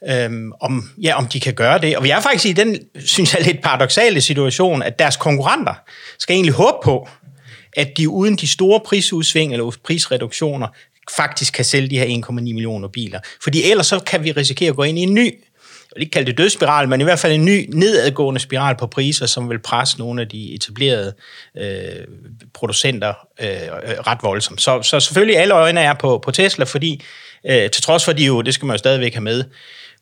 øhm, 0.09 0.53
om, 0.61 0.91
ja, 1.03 1.15
om 1.15 1.27
de 1.27 1.41
kan 1.41 1.55
gøre 1.55 1.79
det. 1.79 1.97
Og 1.97 2.05
vi 2.05 2.11
er 2.11 2.21
faktisk 2.21 2.47
i 2.47 2.53
den, 2.53 2.79
synes 3.05 3.35
jeg, 3.35 3.43
lidt 3.43 3.63
paradoxale 3.63 4.21
situation, 4.21 4.83
at 4.83 4.99
deres 4.99 5.17
konkurrenter 5.17 5.75
skal 6.19 6.35
egentlig 6.35 6.55
håbe 6.55 6.79
på, 6.85 7.09
at 7.77 7.89
de 7.97 8.09
uden 8.09 8.37
de 8.37 8.49
store 8.49 8.81
prisudsving 8.81 9.53
eller 9.53 9.77
prisreduktioner 9.85 10.69
faktisk 11.17 11.55
kan 11.55 11.65
sælge 11.65 11.89
de 11.89 11.99
her 11.99 12.23
1,9 12.27 12.31
millioner 12.31 12.89
biler. 12.89 13.21
Fordi 13.43 13.71
ellers 13.71 13.87
så 13.87 14.01
kan 14.01 14.25
vi 14.25 14.33
risikere 14.33 14.69
at 14.69 14.77
gå 14.77 14.83
ind 14.83 14.99
i 14.99 15.03
en 15.03 15.15
ny 15.15 15.35
jeg 15.89 15.97
vil 15.97 16.03
ikke 16.03 16.13
kalde 16.13 16.27
det 16.27 16.39
dødsspiral, 16.39 16.89
men 16.89 17.01
i 17.01 17.05
hvert 17.05 17.19
fald 17.19 17.33
en 17.33 17.45
ny 17.45 17.69
nedadgående 17.73 18.41
spiral 18.41 18.77
på 18.77 18.87
priser, 18.87 19.27
som 19.27 19.51
vil 19.51 19.59
presse 19.59 19.99
nogle 19.99 20.23
af 20.23 20.29
de 20.29 20.55
etablerede 20.55 21.15
øh, 21.57 22.05
producenter 22.55 23.15
øh, 23.41 23.49
ret 24.07 24.19
voldsomt. 24.23 24.61
Så, 24.61 24.83
så 24.83 25.01
selvfølgelig 25.01 25.39
alle 25.39 25.55
øjne 25.55 25.81
er 25.81 25.95
på, 25.95 26.19
på 26.25 26.31
Tesla, 26.31 26.65
fordi 26.65 27.03
øh, 27.47 27.71
til 27.71 27.83
trods 27.83 28.05
for, 28.05 28.13
de 28.13 28.25
jo, 28.25 28.43
det 28.43 28.55
skal 28.55 28.67
man 28.67 28.75
jo 28.75 28.79
stadigvæk 28.79 29.15
have 29.15 29.23
med, 29.23 29.45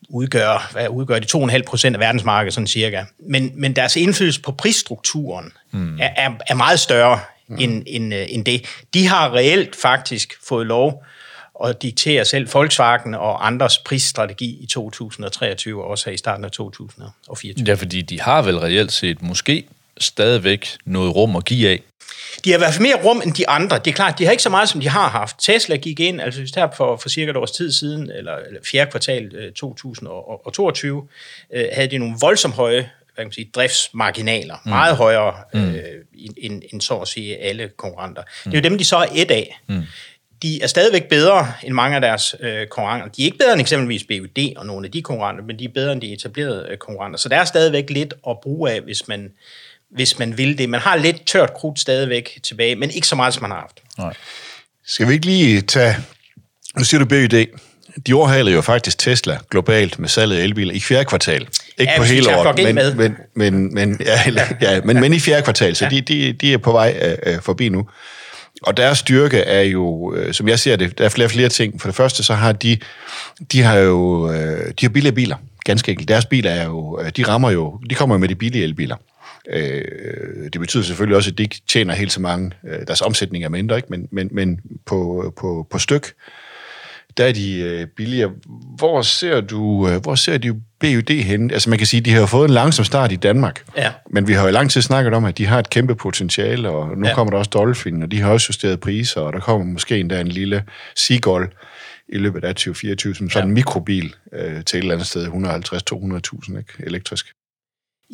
udgør, 0.09 0.71
hvad 0.73 0.89
udgør 0.89 1.19
de 1.19 1.27
2,5 1.39 1.63
procent 1.67 1.97
af 1.97 2.01
verdensmarkedet, 2.01 2.55
sådan 2.55 2.67
cirka. 2.67 3.05
Men, 3.19 3.53
men 3.55 3.77
deres 3.77 3.97
indflydelse 3.97 4.43
på 4.43 4.53
prisstrukturen 4.53 5.53
mm. 5.71 5.99
er, 6.01 6.11
er, 6.17 6.31
er 6.47 6.55
meget 6.55 6.81
større 6.81 7.21
mm. 7.49 7.57
end, 7.61 7.83
end, 7.87 8.15
øh, 8.15 8.27
end 8.29 8.45
det. 8.45 8.65
De 8.95 9.07
har 9.07 9.35
reelt 9.35 9.77
faktisk 9.77 10.35
fået 10.49 10.67
lov 10.67 11.05
at 11.65 11.83
diktere 11.83 12.25
selv 12.25 12.49
Volkswagen 12.55 13.15
og 13.15 13.47
andres 13.47 13.79
prisstrategi 13.79 14.59
i 14.61 14.67
2023, 14.67 15.85
og 15.85 15.91
også 15.91 16.05
her 16.11 16.15
i 16.15 16.17
starten 16.17 16.45
af 16.45 16.51
2024. 16.51 17.65
Ja, 17.69 17.75
fordi 17.75 18.03
de 18.03 18.21
har 18.21 18.43
vel 18.43 18.59
reelt 18.59 18.93
set 18.93 19.23
måske 19.23 19.67
stadigvæk 20.01 20.77
noget 20.85 21.17
rum 21.17 21.37
at 21.37 21.45
give 21.45 21.69
af. 21.69 21.83
De 22.45 22.51
har 22.51 22.59
i 22.59 22.61
hvert 22.61 22.75
fald 22.75 22.83
mere 22.83 23.05
rum 23.05 23.23
end 23.25 23.35
de 23.35 23.49
andre. 23.49 23.79
Det 23.79 23.91
er 23.91 23.95
klart, 23.95 24.19
de 24.19 24.25
har 24.25 24.31
ikke 24.31 24.43
så 24.43 24.51
meget, 24.51 24.69
som 24.69 24.81
de 24.81 24.89
har 24.89 25.09
haft. 25.09 25.37
Tesla 25.39 25.77
gik 25.77 26.01
ind, 26.01 26.21
altså 26.21 26.41
just 26.41 26.55
her 26.57 26.69
for, 26.77 26.97
for 26.97 27.09
cirka 27.09 27.31
et 27.31 27.37
års 27.37 27.51
tid 27.51 27.73
siden, 27.73 28.11
eller, 28.11 28.37
eller 28.37 28.61
fjerde 28.73 28.91
kvartal 28.91 29.35
øh, 29.35 29.53
2022, 29.53 31.09
øh, 31.55 31.65
havde 31.73 31.91
de 31.91 31.99
nogle 31.99 32.17
voldsomt 32.21 32.55
høje 32.55 32.91
hvad 33.17 33.25
kan 33.25 33.27
man 33.27 33.33
sige, 33.33 33.51
driftsmarginaler, 33.55 34.57
mm. 34.65 34.71
meget 34.71 34.97
højere 34.97 35.35
mm. 35.55 35.75
øh, 35.75 35.83
end, 36.37 36.63
end 36.73 36.81
så 36.81 36.95
at 36.95 37.09
sige 37.09 37.37
alle 37.37 37.71
konkurrenter. 37.77 38.23
Mm. 38.23 38.51
Det 38.51 38.59
er 38.59 38.63
jo 38.63 38.71
dem, 38.71 38.79
de 38.79 38.85
så 38.85 38.97
er 38.97 39.07
et 39.15 39.31
af. 39.31 39.61
Mm. 39.69 39.83
De 40.43 40.63
er 40.63 40.67
stadigvæk 40.67 41.09
bedre 41.09 41.53
end 41.63 41.75
mange 41.75 41.95
af 41.95 42.01
deres 42.01 42.35
øh, 42.41 42.67
konkurrenter. 42.67 43.09
De 43.09 43.23
er 43.23 43.25
ikke 43.25 43.39
bedre 43.39 43.53
end 43.53 43.61
eksempelvis 43.61 44.05
BUD 44.05 44.57
og 44.57 44.67
nogle 44.67 44.87
af 44.87 44.93
de 44.93 45.03
konkurrenter, 45.03 45.45
men 45.45 45.59
de 45.59 45.65
er 45.65 45.69
bedre 45.69 45.93
end 45.93 46.01
de 46.01 46.13
etablerede 46.13 46.67
øh, 46.71 46.77
konkurrenter. 46.77 47.19
Så 47.19 47.29
der 47.29 47.37
er 47.37 47.45
stadigvæk 47.45 47.91
lidt 47.91 48.15
at 48.29 48.37
bruge 48.43 48.71
af, 48.71 48.81
hvis 48.81 49.09
man, 49.09 49.33
hvis 49.97 50.19
man 50.19 50.39
vil 50.39 50.59
det. 50.59 50.69
Man 50.69 50.81
har 50.81 50.97
lidt 50.97 51.27
tørt 51.27 51.55
krudt 51.55 51.81
stadigvæk 51.81 52.39
tilbage, 52.43 52.77
men 52.77 52.91
ikke 52.91 53.07
så 53.07 53.17
meget, 53.17 53.35
som 53.35 53.43
man 53.43 53.51
har 53.51 53.61
haft. 53.61 53.81
Nej. 53.99 54.15
Skal 54.87 55.09
vi 55.09 55.13
ikke 55.13 55.27
lige 55.27 55.61
tage... 55.61 55.97
Nu 56.79 56.85
siger 56.85 56.99
du 56.99 57.07
BYD. 57.07 57.47
De 58.07 58.15
overhalede 58.15 58.55
jo 58.55 58.61
faktisk 58.61 58.99
Tesla 58.99 59.39
globalt 59.51 59.99
med 59.99 60.09
salget 60.09 60.37
af 60.37 60.43
elbiler 60.43 60.75
i 60.75 60.81
fjerde 60.81 61.05
kvartal. 61.05 61.49
Ikke 61.79 61.93
ja, 61.93 61.99
på 61.99 62.05
hele 62.05 62.37
året, 62.37 62.57
men, 62.57 62.75
men, 62.75 62.97
men, 62.97 63.17
men, 63.35 63.75
men, 63.75 64.01
ja, 64.01 64.47
ja, 64.71 64.81
men, 64.85 65.01
men 65.01 65.13
i 65.13 65.21
fjerde 65.21 65.43
kvartal, 65.43 65.77
så 65.77 65.85
ja. 65.85 65.91
de, 65.91 66.01
de, 66.01 66.33
de 66.33 66.53
er 66.53 66.59
på 66.59 66.73
vej 66.73 67.17
uh, 67.27 67.43
forbi 67.43 67.69
nu. 67.69 67.89
Og 68.63 68.77
deres 68.77 68.99
styrke 68.99 69.39
er 69.39 69.63
jo, 69.63 70.13
uh, 70.13 70.33
som 70.33 70.49
jeg 70.49 70.59
ser 70.59 70.77
det, 70.77 70.99
der 70.99 71.05
er 71.05 71.09
flere 71.09 71.29
flere 71.29 71.49
ting. 71.49 71.81
For 71.81 71.89
det 71.89 71.97
første, 71.97 72.25
så 72.25 72.35
har 72.35 72.53
de, 72.53 72.79
de 73.53 73.63
har 73.63 73.77
jo 73.77 74.27
uh, 74.27 74.33
de 74.81 74.83
har 74.83 74.89
billige 74.89 75.13
biler, 75.13 75.37
ganske 75.65 75.91
enkelt. 75.91 76.09
Deres 76.09 76.25
biler 76.25 76.51
er 76.51 76.65
jo, 76.65 77.01
de 77.17 77.23
rammer 77.29 77.51
jo, 77.51 77.81
de 77.91 77.95
kommer 77.95 78.15
jo 78.15 78.19
med 78.19 78.29
de 78.29 78.35
billige 78.35 78.65
elbiler. 78.65 78.97
Øh, 79.51 80.51
det 80.53 80.61
betyder 80.61 80.83
selvfølgelig 80.83 81.17
også, 81.17 81.31
at 81.31 81.39
de 81.39 81.43
ikke 81.43 81.61
tjener 81.69 81.95
helt 81.95 82.13
så 82.13 82.21
mange. 82.21 82.51
Øh, 82.69 82.87
deres 82.87 83.01
omsætning 83.01 83.45
er 83.45 83.49
mindre, 83.49 83.77
ikke? 83.77 83.89
Men, 83.91 84.09
men, 84.13 84.29
men 84.33 84.61
på, 84.87 85.33
på, 85.37 85.67
på 85.71 85.79
styk, 85.79 86.15
der 87.17 87.25
er 87.25 87.33
de 87.33 87.61
øh, 87.61 87.87
billigere. 87.87 88.33
Hvor 88.77 89.03
ser 89.03 89.41
du, 89.41 89.89
øh, 89.89 90.03
hvor 90.03 90.15
ser 90.15 90.39
du 90.39 90.57
BUD 90.81 91.23
hen? 91.23 91.51
Altså 91.51 91.71
man 91.71 91.79
kan 91.79 91.87
sige, 91.87 91.99
at 91.99 92.05
de 92.05 92.13
har 92.13 92.27
fået 92.27 92.49
en 92.49 92.55
langsom 92.55 92.85
start 92.85 93.13
i 93.13 93.17
Danmark, 93.17 93.65
ja. 93.77 93.93
men 94.11 94.29
vi 94.29 94.33
har 94.33 94.45
jo 94.45 94.51
lang 94.51 94.71
tid 94.71 94.83
snakket 94.83 95.15
om, 95.15 95.25
at 95.25 95.39
de 95.39 95.47
har 95.47 95.59
et 95.59 95.71
kæmpe 95.71 95.95
potentiale, 95.95 96.71
og 96.71 96.99
nu 96.99 97.07
ja. 97.07 97.15
kommer 97.15 97.31
der 97.31 97.39
også 97.39 97.51
Dolphin, 97.55 98.03
og 98.03 98.11
de 98.11 98.21
har 98.21 98.31
også 98.31 98.47
justeret 98.49 98.81
priser, 98.81 99.21
og 99.21 99.33
der 99.33 99.41
kommer 99.41 99.67
måske 99.67 99.99
endda 99.99 100.21
en 100.21 100.29
lille 100.29 100.65
Seagull 100.97 101.49
i 102.09 102.19
løbet 102.19 102.45
af 102.45 102.55
2024, 102.55 103.15
som 103.15 103.31
sådan 103.31 103.45
ja. 103.45 103.49
en 103.49 103.55
mikrobil 103.55 104.15
øh, 104.33 104.65
til 104.65 104.79
et 104.79 104.83
eller 104.83 104.95
andet 104.95 105.07
sted, 105.07 105.27
150-200.000 105.27 106.87
elektrisk. 106.87 107.27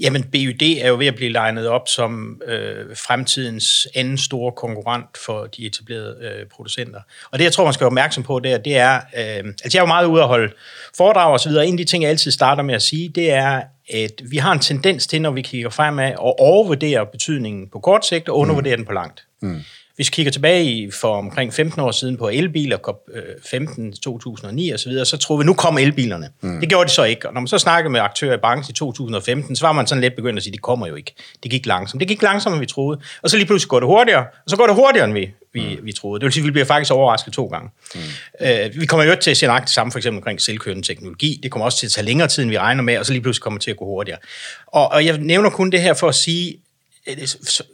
Jamen, 0.00 0.22
BYD 0.22 0.62
er 0.62 0.88
jo 0.88 0.96
ved 0.99 1.06
at 1.06 1.14
blive 1.14 1.32
legnet 1.32 1.68
op 1.68 1.88
som 1.88 2.42
øh, 2.46 2.96
fremtidens 2.96 3.88
anden 3.94 4.18
store 4.18 4.52
konkurrent 4.52 5.18
for 5.25 5.46
de 5.46 5.66
etablerede 5.66 6.16
øh, 6.22 6.46
producenter. 6.46 7.00
Og 7.30 7.38
det, 7.38 7.44
jeg 7.44 7.52
tror, 7.52 7.64
man 7.64 7.72
skal 7.72 7.84
være 7.84 7.88
opmærksom 7.88 8.22
på 8.22 8.40
der, 8.40 8.58
det 8.58 8.76
er, 8.76 8.94
øh, 8.94 9.44
altså 9.44 9.70
jeg 9.72 9.78
er 9.78 9.82
jo 9.82 9.87
meget 9.87 10.06
ude 10.06 10.22
at 10.22 10.28
holde 10.28 10.52
foredrag 10.96 11.32
og 11.32 11.40
så 11.40 11.49
videre. 11.49 11.66
En 11.66 11.75
af 11.75 11.78
de 11.78 11.84
ting, 11.84 12.02
jeg 12.02 12.11
altid 12.11 12.30
starter 12.30 12.62
med 12.62 12.75
at 12.75 12.82
sige, 12.82 13.08
det 13.08 13.30
er, 13.30 13.62
at 13.90 14.22
vi 14.30 14.37
har 14.37 14.52
en 14.52 14.58
tendens 14.58 15.06
til, 15.06 15.22
når 15.22 15.30
vi 15.30 15.42
kigger 15.42 15.70
fremad, 15.70 16.04
at 16.04 16.18
overvurdere 16.18 17.06
betydningen 17.06 17.68
på 17.68 17.80
kort 17.80 18.06
sigt 18.06 18.28
og 18.28 18.38
undervurdere 18.38 18.76
mm. 18.76 18.80
den 18.80 18.87
på 18.87 18.92
langt. 18.92 19.25
Mm. 19.42 19.61
Hvis 19.96 20.08
vi 20.08 20.11
kigger 20.11 20.32
tilbage 20.32 20.64
i 20.64 20.90
for 20.90 21.16
omkring 21.16 21.54
15 21.54 21.80
år 21.80 21.90
siden 21.90 22.16
på 22.16 22.28
elbiler, 22.28 22.78
COP15 22.88 24.00
2009 24.02 24.70
og 24.70 24.80
så 24.80 24.88
videre, 24.88 25.04
så 25.04 25.16
troede 25.16 25.38
vi, 25.38 25.46
nu 25.46 25.54
kommer 25.54 25.80
elbilerne. 25.80 26.28
Mm. 26.40 26.61
Det 26.61 26.68
gjorde 26.68 26.88
de 26.88 26.94
så 26.94 27.04
ikke. 27.04 27.28
Og 27.28 27.34
når 27.34 27.40
man 27.40 27.49
så 27.49 27.58
snakkede 27.58 27.92
med 27.92 28.00
aktører 28.00 28.34
i 28.34 28.40
branchen 28.40 28.70
i 28.70 28.75
2015, 28.75 29.56
så 29.56 29.66
var 29.66 29.72
man 29.72 29.87
sådan 29.87 30.00
lidt 30.00 30.16
begyndt 30.16 30.37
at 30.37 30.42
sige, 30.42 30.52
de 30.52 30.58
kommer 30.58 30.87
jo 30.87 30.94
ikke. 30.94 31.14
Det 31.42 31.50
gik 31.50 31.66
langsomt. 31.66 32.00
Det 32.00 32.08
gik 32.08 32.22
langsommere, 32.22 32.56
end 32.56 32.62
vi 32.62 32.66
troede. 32.66 33.00
Og 33.22 33.30
så 33.30 33.37
lige 33.37 33.46
pludselig 33.46 33.68
går 33.68 33.80
det 33.80 33.87
hurtigere, 33.87 34.20
og 34.20 34.50
så 34.50 34.56
går 34.56 34.66
det 34.66 34.75
hurtigere, 34.75 35.04
end 35.04 35.14
vi, 35.14 35.30
vi, 35.52 35.76
mm. 35.80 35.87
vi 35.87 35.92
troede. 35.92 36.20
Det 36.20 36.25
vil 36.25 36.32
sige, 36.32 36.42
at 36.42 36.46
vi 36.46 36.50
bliver 36.50 36.66
faktisk 36.66 36.92
overrasket 36.92 37.32
to 37.32 37.46
gange. 37.46 37.70
Mm. 37.94 38.00
Uh, 38.40 38.80
vi 38.80 38.87
kommer 38.87 39.04
jo 39.04 39.16
til 39.20 39.30
at 39.30 39.37
se 39.37 39.46
nøjagtigt 39.46 39.68
det 39.68 39.75
samme, 39.75 39.92
for 39.92 39.99
eksempel 39.99 40.18
omkring 40.18 40.40
selvkørende 40.40 40.87
teknologi. 40.87 41.40
Det 41.42 41.50
kommer 41.50 41.64
også 41.64 41.78
til 41.78 41.87
at 41.87 41.90
tage 41.90 42.04
længere 42.04 42.28
tid, 42.28 42.42
end 42.42 42.50
vi 42.50 42.58
regner 42.58 42.82
med, 42.82 42.99
og 42.99 43.06
så 43.06 43.12
lige 43.12 43.22
pludselig 43.22 43.42
kommer 43.42 43.58
det 43.58 43.64
til 43.64 43.70
at 43.70 43.76
gå 43.76 43.84
hurtigere. 43.84 44.18
Og, 44.66 44.88
og 44.88 45.06
jeg 45.06 45.18
nævner 45.18 45.50
kun 45.50 45.70
det 45.70 45.80
her 45.80 45.94
for 45.94 46.08
at 46.08 46.14
sige, 46.14 46.54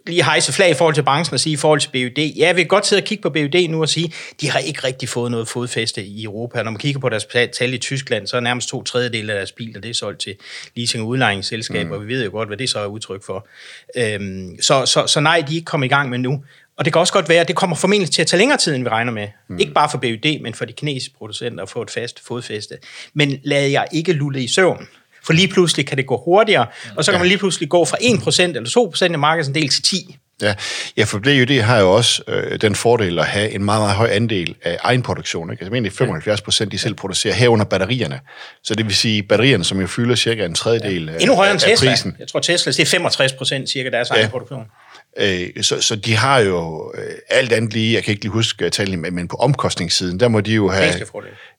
lige 0.06 0.24
hejse 0.24 0.52
flag 0.52 0.70
i 0.70 0.74
forhold 0.74 0.94
til 0.94 1.02
branchen 1.02 1.34
og 1.34 1.40
sige 1.40 1.52
i 1.52 1.56
forhold 1.56 1.80
til 1.80 1.88
BUD. 1.88 2.18
Ja, 2.18 2.52
vi 2.52 2.60
kan 2.60 2.68
godt 2.68 2.86
sidde 2.86 3.00
og 3.00 3.04
kigge 3.04 3.22
på 3.22 3.30
BUD 3.30 3.68
nu 3.68 3.80
og 3.80 3.88
sige, 3.88 4.12
de 4.40 4.50
har 4.50 4.58
ikke 4.58 4.84
rigtig 4.84 5.08
fået 5.08 5.30
noget 5.30 5.48
fodfæste 5.48 6.04
i 6.04 6.24
Europa. 6.24 6.62
Når 6.62 6.70
man 6.70 6.78
kigger 6.78 7.00
på 7.00 7.08
deres 7.08 7.26
tal 7.58 7.74
i 7.74 7.78
Tyskland, 7.78 8.26
så 8.26 8.36
er 8.36 8.40
nærmest 8.40 8.68
to 8.68 8.82
tredjedele 8.82 9.32
af 9.32 9.36
deres 9.36 9.52
biler, 9.52 9.80
det 9.80 9.90
er 9.90 9.94
solgt 9.94 10.20
til 10.20 10.36
leasing- 10.78 11.00
og 11.00 11.06
udlejningsselskaber, 11.06 11.84
mm. 11.84 11.92
og 11.92 12.06
vi 12.06 12.14
ved 12.14 12.24
jo 12.24 12.30
godt, 12.30 12.48
hvad 12.48 12.56
det 12.56 12.70
så 12.70 12.78
er 12.78 12.86
udtryk 12.86 13.24
for. 13.24 13.48
Øhm, 13.96 14.62
så, 14.62 14.86
så, 14.86 15.06
så 15.06 15.20
nej, 15.20 15.44
de 15.48 15.52
er 15.52 15.56
ikke 15.56 15.64
kommet 15.64 15.86
i 15.86 15.88
gang 15.88 16.10
med 16.10 16.18
nu. 16.18 16.44
Og 16.76 16.84
det 16.84 16.92
kan 16.92 17.00
også 17.00 17.12
godt 17.12 17.28
være, 17.28 17.40
at 17.40 17.48
det 17.48 17.56
kommer 17.56 17.76
formentlig 17.76 18.10
til 18.10 18.22
at 18.22 18.28
tage 18.28 18.38
længere 18.38 18.58
tid, 18.58 18.74
end 18.74 18.82
vi 18.82 18.88
regner 18.88 19.12
med. 19.12 19.28
Mm. 19.48 19.58
Ikke 19.58 19.72
bare 19.72 19.88
for 19.90 19.98
BUD, 19.98 20.40
men 20.40 20.54
for 20.54 20.64
de 20.64 20.72
kinesiske 20.72 21.14
producenter 21.18 21.62
at 21.62 21.70
få 21.70 21.82
et 21.82 21.90
fast 21.90 22.20
fodfæste. 22.26 22.78
Men 23.14 23.40
lad 23.42 23.66
jeg 23.68 23.86
ikke 23.92 24.12
lulle 24.12 24.42
i 24.42 24.48
søvn. 24.48 24.88
For 25.28 25.32
lige 25.32 25.48
pludselig 25.48 25.86
kan 25.86 25.96
det 25.96 26.06
gå 26.06 26.22
hurtigere, 26.24 26.66
og 26.96 27.04
så 27.04 27.10
kan 27.10 27.18
ja. 27.18 27.22
man 27.22 27.28
lige 27.28 27.38
pludselig 27.38 27.68
gå 27.68 27.84
fra 27.84 27.96
1% 28.00 28.42
eller 28.42 28.90
2% 29.08 29.12
af 29.12 29.18
markedsandel 29.18 29.68
til 29.68 29.82
10%. 29.96 30.16
Ja, 30.42 30.54
ja 30.96 31.04
for 31.04 31.18
det 31.18 31.62
har 31.62 31.78
jo 31.78 31.92
også 31.92 32.22
øh, 32.28 32.60
den 32.60 32.74
fordel 32.74 33.18
at 33.18 33.26
have 33.26 33.50
en 33.50 33.64
meget, 33.64 33.80
meget 33.80 33.96
høj 33.96 34.08
andel 34.12 34.54
af 34.62 34.78
egenproduktion. 34.82 35.50
Ikke? 35.50 35.62
Altså 35.62 35.72
egentlig 35.72 35.92
75 35.92 36.40
procent, 36.40 36.72
de 36.72 36.78
selv 36.78 36.94
producerer 36.94 37.34
herunder 37.34 37.64
batterierne. 37.64 38.20
Så 38.64 38.74
det 38.74 38.86
vil 38.86 38.96
sige, 38.96 39.22
batterierne, 39.22 39.64
som 39.64 39.80
jo 39.80 39.86
fylder 39.86 40.14
cirka 40.14 40.44
en 40.44 40.54
tredjedel 40.54 41.10
ja. 41.12 41.18
Endnu 41.20 41.34
højere 41.34 41.52
end 41.52 41.60
Tesla. 41.60 41.90
Prisen. 41.90 42.16
Jeg 42.18 42.28
tror 42.28 42.40
Tesla, 42.40 42.72
det 42.72 42.80
er 42.80 42.86
65 42.86 43.32
procent 43.32 43.70
cirka 43.70 43.90
deres 43.90 44.10
ja. 44.10 44.14
egen 44.14 44.30
produktion. 44.30 44.64
Øh, 45.18 45.62
så, 45.62 45.80
så 45.80 45.96
de 45.96 46.16
har 46.16 46.38
jo 46.38 46.92
øh, 46.94 47.14
alt 47.28 47.52
andet 47.52 47.72
lige, 47.72 47.94
jeg 47.94 48.04
kan 48.04 48.12
ikke 48.12 48.24
lige 48.24 48.32
huske 48.32 48.70
tallene, 48.70 49.10
men 49.10 49.28
på 49.28 49.36
omkostningssiden, 49.36 50.20
der 50.20 50.28
må 50.28 50.40
de 50.40 50.52
jo 50.52 50.68
have 50.68 50.94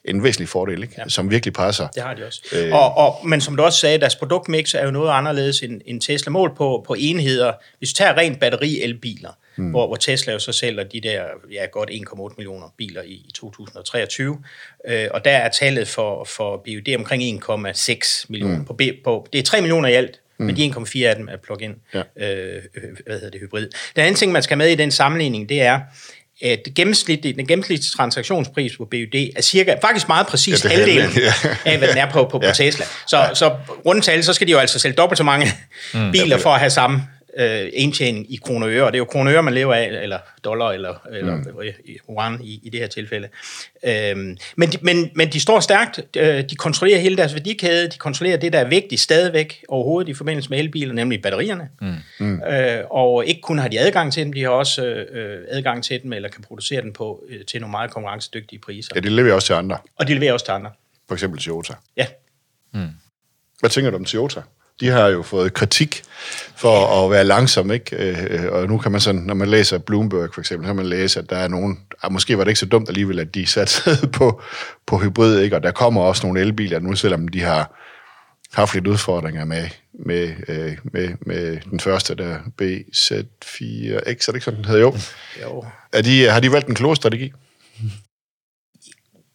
en 0.05 0.23
væsentlig 0.23 0.49
fordel, 0.49 0.83
ikke? 0.83 0.95
Ja. 0.97 1.09
som 1.09 1.31
virkelig 1.31 1.53
passer. 1.53 1.87
Det 1.87 2.03
har 2.03 2.13
de 2.13 2.25
også. 2.27 2.41
Øh, 2.51 2.73
og, 2.73 2.97
og, 2.97 3.27
men 3.27 3.41
som 3.41 3.55
du 3.55 3.63
også 3.63 3.79
sagde, 3.79 3.99
deres 3.99 4.15
produktmix 4.15 4.73
er 4.73 4.85
jo 4.85 4.91
noget 4.91 5.11
anderledes 5.11 5.61
end, 5.61 5.81
end 5.85 6.01
Tesla. 6.01 6.29
Mål 6.29 6.55
på, 6.55 6.83
på 6.87 6.95
enheder, 6.99 7.53
hvis 7.77 7.89
du 7.89 7.97
tager 7.97 8.17
rent 8.17 8.39
batteri-elbiler, 8.39 9.31
hmm. 9.55 9.69
hvor, 9.69 9.87
hvor 9.87 9.95
Tesla 9.95 10.33
jo 10.33 10.39
så 10.39 10.51
sælger 10.51 10.83
de 10.83 11.01
der 11.01 11.23
ja, 11.51 11.65
godt 11.65 11.89
1,8 11.89 12.33
millioner 12.37 12.73
biler 12.77 13.01
i, 13.01 13.11
i 13.11 13.31
2023, 13.35 14.37
øh, 14.87 15.07
og 15.11 15.25
der 15.25 15.31
er 15.31 15.49
tallet 15.49 15.87
for, 15.87 16.23
for 16.23 16.57
BUD 16.57 16.95
omkring 16.95 17.43
1,6 17.43 18.25
millioner. 18.29 18.55
Hmm. 18.55 18.65
På, 18.65 18.77
på, 19.03 19.27
det 19.33 19.39
er 19.39 19.43
3 19.43 19.61
millioner 19.61 19.89
i 19.89 19.93
alt, 19.93 20.19
Mm. 20.39 20.45
Men 20.45 20.57
de 20.57 20.73
1,4 20.77 21.03
af 21.03 21.15
dem 21.15 21.27
er 21.31 21.37
plug-in, 21.43 21.75
ja. 21.93 21.99
øh, 21.99 22.61
hvad 23.05 23.15
hedder 23.15 23.29
det, 23.29 23.39
hybrid. 23.41 23.61
Den 23.95 24.01
anden 24.03 24.15
ting, 24.15 24.31
man 24.31 24.43
skal 24.43 24.57
med 24.57 24.69
i 24.69 24.75
den 24.75 24.91
sammenligning, 24.91 25.49
det 25.49 25.61
er, 25.61 25.79
at 26.41 26.59
gennemsnitlig, 26.75 27.35
den 27.35 27.47
gennemsnitlige 27.47 27.89
transaktionspris 27.97 28.77
på 28.77 28.85
BUD 28.85 29.31
er 29.35 29.41
cirka, 29.41 29.75
faktisk 29.81 30.07
meget 30.07 30.27
præcis 30.27 30.63
ja, 30.63 30.69
halvdelen 30.69 31.11
ja. 31.17 31.33
af, 31.65 31.77
hvad 31.77 31.87
den 31.87 31.97
er 31.97 32.11
på, 32.11 32.23
på, 32.31 32.39
ja. 32.43 32.49
på 32.49 32.55
Tesla. 32.55 32.85
Så, 33.07 33.17
ja. 33.17 33.35
så 33.35 33.55
rundt 33.85 34.25
så 34.25 34.33
skal 34.33 34.47
de 34.47 34.51
jo 34.51 34.57
altså 34.57 34.79
sælge 34.79 34.95
dobbelt 34.95 35.17
så 35.17 35.23
mange 35.23 35.47
mm, 35.93 36.11
biler 36.11 36.37
for 36.37 36.49
at 36.49 36.59
have 36.59 36.69
samme 36.69 37.01
øh, 37.37 37.69
indtjening 37.73 38.33
i 38.33 38.35
kroner 38.35 38.67
og 38.67 38.73
øre, 38.73 38.85
og 38.85 38.91
det 38.91 38.97
er 38.97 38.99
jo 38.99 39.05
kroner 39.05 39.31
og 39.31 39.35
øre, 39.35 39.43
man 39.43 39.53
lever 39.53 39.73
af, 39.73 39.85
eller 40.01 40.19
dollar, 40.43 40.71
eller, 40.71 41.07
eller 41.11 41.35
mm. 41.35 41.45
yuan 42.09 42.41
i, 42.43 42.59
i 42.63 42.69
det 42.69 42.79
her 42.79 42.87
tilfælde. 42.87 43.27
Øhm, 43.83 44.37
men, 44.55 44.69
de, 44.69 44.77
men, 44.81 45.11
men 45.15 45.29
de 45.29 45.39
står 45.39 45.59
stærkt, 45.59 45.99
øh, 46.17 46.43
de 46.49 46.55
kontrollerer 46.55 46.99
hele 46.99 47.17
deres 47.17 47.33
værdikæde, 47.33 47.87
de 47.87 47.97
kontrollerer 47.97 48.37
det, 48.37 48.53
der 48.53 48.59
er 48.59 48.67
vigtigt 48.67 49.01
stadigvæk 49.01 49.65
overhovedet 49.67 50.09
i 50.09 50.13
forbindelse 50.13 50.49
med 50.49 50.59
elbiler, 50.59 50.93
nemlig 50.93 51.21
batterierne. 51.21 51.69
Mm. 51.81 51.95
Mm. 52.19 52.43
Øh, 52.43 52.83
og 52.89 53.25
ikke 53.25 53.41
kun 53.41 53.59
har 53.59 53.67
de 53.67 53.79
adgang 53.79 54.13
til 54.13 54.23
dem, 54.23 54.33
de 54.33 54.43
har 54.43 54.49
også 54.49 54.85
øh, 54.85 55.45
adgang 55.47 55.83
til 55.83 56.03
dem, 56.03 56.13
eller 56.13 56.29
kan 56.29 56.43
producere 56.43 56.81
dem 56.81 56.93
på 56.93 57.23
øh, 57.29 57.45
til 57.45 57.61
nogle 57.61 57.71
meget 57.71 57.91
konkurrencedygtige 57.91 58.59
priser. 58.59 58.91
Ja, 58.95 58.99
de 58.99 59.09
leverer 59.09 59.33
også 59.33 59.45
til 59.45 59.53
andre. 59.53 59.77
Og 59.95 60.07
de 60.07 60.13
leverer 60.13 60.33
også 60.33 60.45
til 60.45 60.51
andre. 60.51 60.71
For 61.07 61.15
eksempel 61.15 61.39
Toyota. 61.39 61.73
Ja. 61.97 62.05
Mm. 62.73 62.87
Hvad 63.59 63.69
tænker 63.69 63.91
du 63.91 63.97
om 63.97 64.05
Toyota? 64.05 64.41
De 64.79 64.87
har 64.87 65.07
jo 65.07 65.21
fået 65.21 65.53
kritik 65.53 66.03
for 66.55 67.05
at 67.05 67.11
være 67.11 67.23
langsom, 67.23 67.71
ikke? 67.71 67.95
Øh, 67.95 68.51
og 68.51 68.67
nu 68.67 68.77
kan 68.77 68.91
man 68.91 69.01
sådan, 69.01 69.21
når 69.21 69.33
man 69.33 69.47
læser 69.47 69.77
Bloomberg 69.77 70.29
for 70.33 70.41
eksempel, 70.41 70.65
så 70.65 70.69
kan 70.69 70.75
man 70.75 70.85
læse, 70.85 71.19
at 71.19 71.29
der 71.29 71.37
er 71.37 71.47
nogen, 71.47 71.79
ah, 72.03 72.11
måske 72.11 72.37
var 72.37 72.43
det 72.43 72.51
ikke 72.51 72.59
så 72.59 72.65
dumt 72.65 72.89
alligevel, 72.89 73.19
at 73.19 73.35
de 73.35 73.45
satte 73.45 73.81
på, 74.17 74.41
på 74.87 74.97
hybrid, 74.97 75.39
ikke? 75.39 75.55
Og 75.55 75.63
der 75.63 75.71
kommer 75.71 76.01
også 76.01 76.27
nogle 76.27 76.41
elbiler 76.41 76.79
nu, 76.79 76.95
selvom 76.95 77.27
de 77.27 77.41
har 77.41 77.75
haft 78.53 78.73
lidt 78.73 78.87
udfordringer 78.87 79.45
med, 79.45 79.67
med, 80.05 80.33
øh, 80.47 80.77
med, 80.83 81.09
med 81.21 81.59
den 81.71 81.79
første, 81.79 82.15
der 82.15 82.37
BZ4X, 82.61 83.95
er 83.95 84.01
det 84.05 84.35
ikke 84.35 84.45
sådan, 84.45 84.57
den 84.57 84.65
hedder? 84.65 84.81
Jo. 84.81 84.95
jo. 85.41 85.65
Er 85.93 86.01
de, 86.01 86.25
har 86.25 86.39
de 86.39 86.51
valgt 86.51 86.67
en 86.67 86.75
klog 86.75 86.95
strategi? 86.95 87.33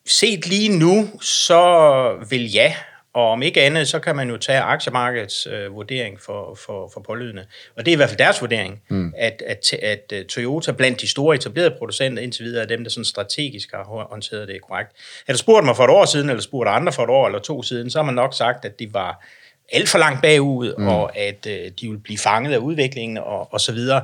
Set 0.07 0.47
lige 0.47 0.79
nu, 0.79 1.21
så 1.21 2.27
vil 2.31 2.53
ja. 2.53 2.75
Og 3.15 3.31
om 3.31 3.43
ikke 3.43 3.63
andet, 3.63 3.89
så 3.89 3.99
kan 3.99 4.17
man 4.17 4.31
jo 4.31 4.37
tage 4.37 4.61
aktiemarkedets 4.61 5.47
øh, 5.47 5.75
vurdering 5.75 6.21
for, 6.21 6.55
for, 6.67 6.91
for 6.95 7.01
pålydende. 7.01 7.47
Og 7.77 7.87
det 7.87 7.91
er 7.91 7.93
i 7.93 7.97
hvert 7.97 8.09
fald 8.09 8.19
deres 8.19 8.41
vurdering, 8.41 8.83
mm. 8.89 9.13
at, 9.19 9.43
at, 9.47 9.73
at, 9.83 10.13
at 10.13 10.27
Toyota 10.27 10.73
blandt 10.73 11.01
de 11.01 11.09
store 11.09 11.37
etablerede 11.37 11.75
producenter 11.79 12.23
indtil 12.23 12.45
videre 12.45 12.63
er 12.63 12.67
dem, 12.67 12.85
der 12.85 12.91
sådan 12.91 13.05
strategisk 13.05 13.73
har 13.73 14.07
håndteret 14.11 14.49
det 14.49 14.63
korrekt. 14.63 14.91
Havde 15.27 15.37
du 15.37 15.39
spurgt 15.39 15.65
mig 15.67 15.77
for 15.77 15.85
et 15.85 15.91
år 15.91 16.05
siden, 16.05 16.31
eller 16.31 16.43
spurgt 16.43 16.69
andre 16.69 16.93
for 16.93 17.03
et 17.03 17.11
år 17.11 17.27
eller 17.27 17.39
to 17.39 17.63
siden, 17.63 17.91
så 17.91 17.99
har 17.99 18.05
man 18.05 18.15
nok 18.15 18.35
sagt, 18.35 18.65
at 18.65 18.79
de 18.79 18.95
var 18.95 19.25
alt 19.73 19.89
for 19.89 19.99
langt 19.99 20.23
bagud, 20.23 20.75
mm. 20.79 20.89
og 20.89 21.19
at 21.19 21.47
øh, 21.47 21.71
de 21.81 21.89
vil 21.89 21.99
blive 21.99 22.19
fanget 22.19 22.53
af 22.53 22.59
udviklingen 22.59 23.19
og, 23.19 23.53
og 23.53 23.61
så 23.61 23.73
videre. 23.73 24.03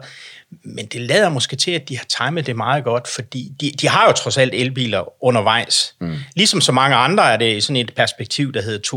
Men 0.65 0.87
det 0.87 1.01
lader 1.01 1.29
måske 1.29 1.57
til, 1.57 1.71
at 1.71 1.89
de 1.89 1.99
har 1.99 2.05
timet 2.05 2.47
det 2.47 2.57
meget 2.57 2.85
godt, 2.85 3.09
fordi 3.09 3.53
de, 3.61 3.73
de 3.81 3.89
har 3.89 4.07
jo 4.07 4.13
trods 4.13 4.39
alt 4.39 4.55
elbiler 4.55 5.25
undervejs. 5.25 5.95
Mm. 6.01 6.17
Ligesom 6.37 6.61
så 6.61 6.73
mange 6.73 6.97
andre 6.97 7.33
er 7.33 7.37
det 7.37 7.63
sådan 7.63 7.77
et 7.77 7.95
perspektiv, 7.95 8.53
der 8.53 8.63
hedder 8.63 8.97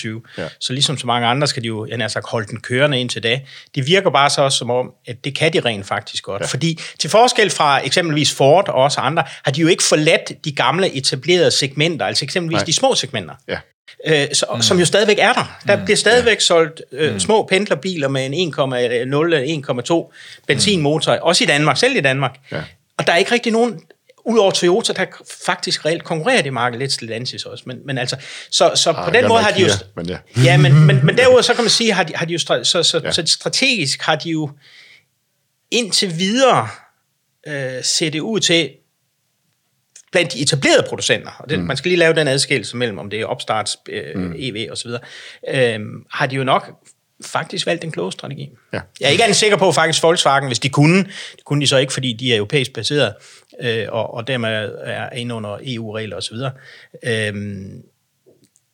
2026-27. 0.00 0.08
Mm. 0.08 0.24
Ja. 0.38 0.48
Så 0.60 0.72
ligesom 0.72 0.98
så 0.98 1.06
mange 1.06 1.26
andre 1.26 1.46
skal 1.46 1.62
de 1.62 1.68
jo, 1.68 1.86
jeg 1.86 1.98
har 1.98 2.08
sagt, 2.08 2.28
holde 2.28 2.46
den 2.46 2.60
kørende 2.60 3.00
indtil 3.00 3.22
da. 3.22 3.40
Det 3.74 3.86
virker 3.86 4.10
bare 4.10 4.30
så 4.30 4.42
også 4.42 4.58
som 4.58 4.70
om, 4.70 4.92
at 5.06 5.24
det 5.24 5.34
kan 5.34 5.52
de 5.52 5.60
rent 5.60 5.86
faktisk 5.86 6.24
godt. 6.24 6.40
Ja. 6.40 6.46
Fordi 6.46 6.80
til 6.98 7.10
forskel 7.10 7.50
fra 7.50 7.86
eksempelvis 7.86 8.34
Ford 8.34 8.68
og 8.68 8.74
også 8.74 9.00
andre, 9.00 9.24
har 9.44 9.52
de 9.52 9.60
jo 9.60 9.68
ikke 9.68 9.82
forladt 9.82 10.44
de 10.44 10.52
gamle 10.52 10.92
etablerede 10.92 11.50
segmenter, 11.50 12.06
altså 12.06 12.24
eksempelvis 12.24 12.56
Nej. 12.56 12.64
de 12.64 12.72
små 12.72 12.94
segmenter. 12.94 13.34
Ja 13.48 13.58
øh, 14.06 14.26
så, 14.32 14.46
mm. 14.54 14.62
som 14.62 14.78
jo 14.78 14.84
stadigvæk 14.84 15.18
er 15.18 15.32
der. 15.32 15.58
Der 15.66 15.76
mm. 15.76 15.84
bliver 15.84 15.96
stadigvæk 15.96 16.40
solgt 16.40 16.82
øh, 16.92 17.12
mm. 17.12 17.20
små 17.20 17.46
pendlerbiler 17.46 18.08
med 18.08 18.26
en 18.26 18.54
1,0 18.54 20.10
1,2 20.10 20.12
benzinmotor, 20.46 21.14
mm. 21.14 21.18
også 21.22 21.44
i 21.44 21.46
Danmark, 21.46 21.76
selv 21.76 21.96
i 21.96 22.00
Danmark. 22.00 22.38
Ja. 22.52 22.62
Og 22.98 23.06
der 23.06 23.12
er 23.12 23.16
ikke 23.16 23.32
rigtig 23.32 23.52
nogen, 23.52 23.80
udover 24.24 24.50
Toyota, 24.50 24.92
der 24.92 25.06
faktisk 25.46 25.86
reelt 25.86 26.04
konkurrerer 26.04 26.42
det 26.42 26.52
marked 26.52 26.78
lidt 26.78 26.92
Stellantis 26.92 27.44
også. 27.44 27.64
Men, 27.66 27.78
men 27.86 27.98
altså, 27.98 28.16
så, 28.50 28.72
så 28.74 28.90
ah, 28.90 29.04
på 29.04 29.10
den 29.10 29.28
måde 29.28 29.42
har 29.42 29.50
de 29.50 29.62
jo... 29.62 29.68
Men 29.96 30.08
ja. 30.08 30.18
ja, 30.44 30.56
men, 30.56 30.86
men, 30.86 31.06
men 31.06 31.16
derudover 31.18 31.42
så 31.42 31.54
kan 31.54 31.64
man 31.64 31.70
sige, 31.70 31.92
har 31.92 32.02
de, 32.02 32.12
har 32.16 32.26
de 32.26 32.32
jo 32.32 32.38
så, 32.38 32.64
så, 32.64 33.00
ja. 33.04 33.12
så 33.12 33.22
strategisk 33.26 34.02
har 34.02 34.16
de 34.16 34.30
jo 34.30 34.50
indtil 35.70 36.18
videre 36.18 36.68
øh, 37.46 37.84
set 37.84 38.12
det 38.12 38.20
ud 38.20 38.40
til, 38.40 38.70
blandt 40.14 40.32
de 40.32 40.42
etablerede 40.42 40.86
producenter, 40.88 41.30
og 41.38 41.50
det, 41.50 41.58
mm. 41.58 41.64
man 41.64 41.76
skal 41.76 41.88
lige 41.88 41.98
lave 41.98 42.14
den 42.14 42.28
adskillelse 42.28 42.76
mellem, 42.76 42.98
om 42.98 43.10
det 43.10 43.20
er 43.20 43.26
opstarts, 43.26 43.76
øh, 43.88 44.20
mm. 44.20 44.34
EV 44.36 44.72
osv., 44.72 44.90
øh, 45.48 45.80
har 46.10 46.26
de 46.26 46.36
jo 46.36 46.44
nok 46.44 46.70
faktisk 47.24 47.66
valgt 47.66 47.84
en 47.84 47.92
klog 47.92 48.12
strategi. 48.12 48.50
Ja. 48.72 48.80
Jeg 49.00 49.06
er 49.06 49.10
ikke 49.10 49.24
andet 49.24 49.36
sikker 49.36 49.56
på 49.56 49.72
faktisk 49.72 50.02
Volkswagen, 50.02 50.46
hvis 50.46 50.58
de 50.58 50.68
kunne, 50.68 50.98
det 51.04 51.44
kunne 51.44 51.60
de 51.60 51.66
så 51.66 51.76
ikke, 51.76 51.92
fordi 51.92 52.12
de 52.12 52.32
er 52.32 52.36
europæisk 52.36 52.72
baseret, 52.72 53.14
øh, 53.60 53.86
og, 53.88 54.14
og 54.14 54.26
dermed 54.26 54.70
er 54.82 55.10
inde 55.10 55.34
under 55.34 55.58
EU-regler 55.64 56.16
osv., 56.16 56.36
øh, 57.04 57.34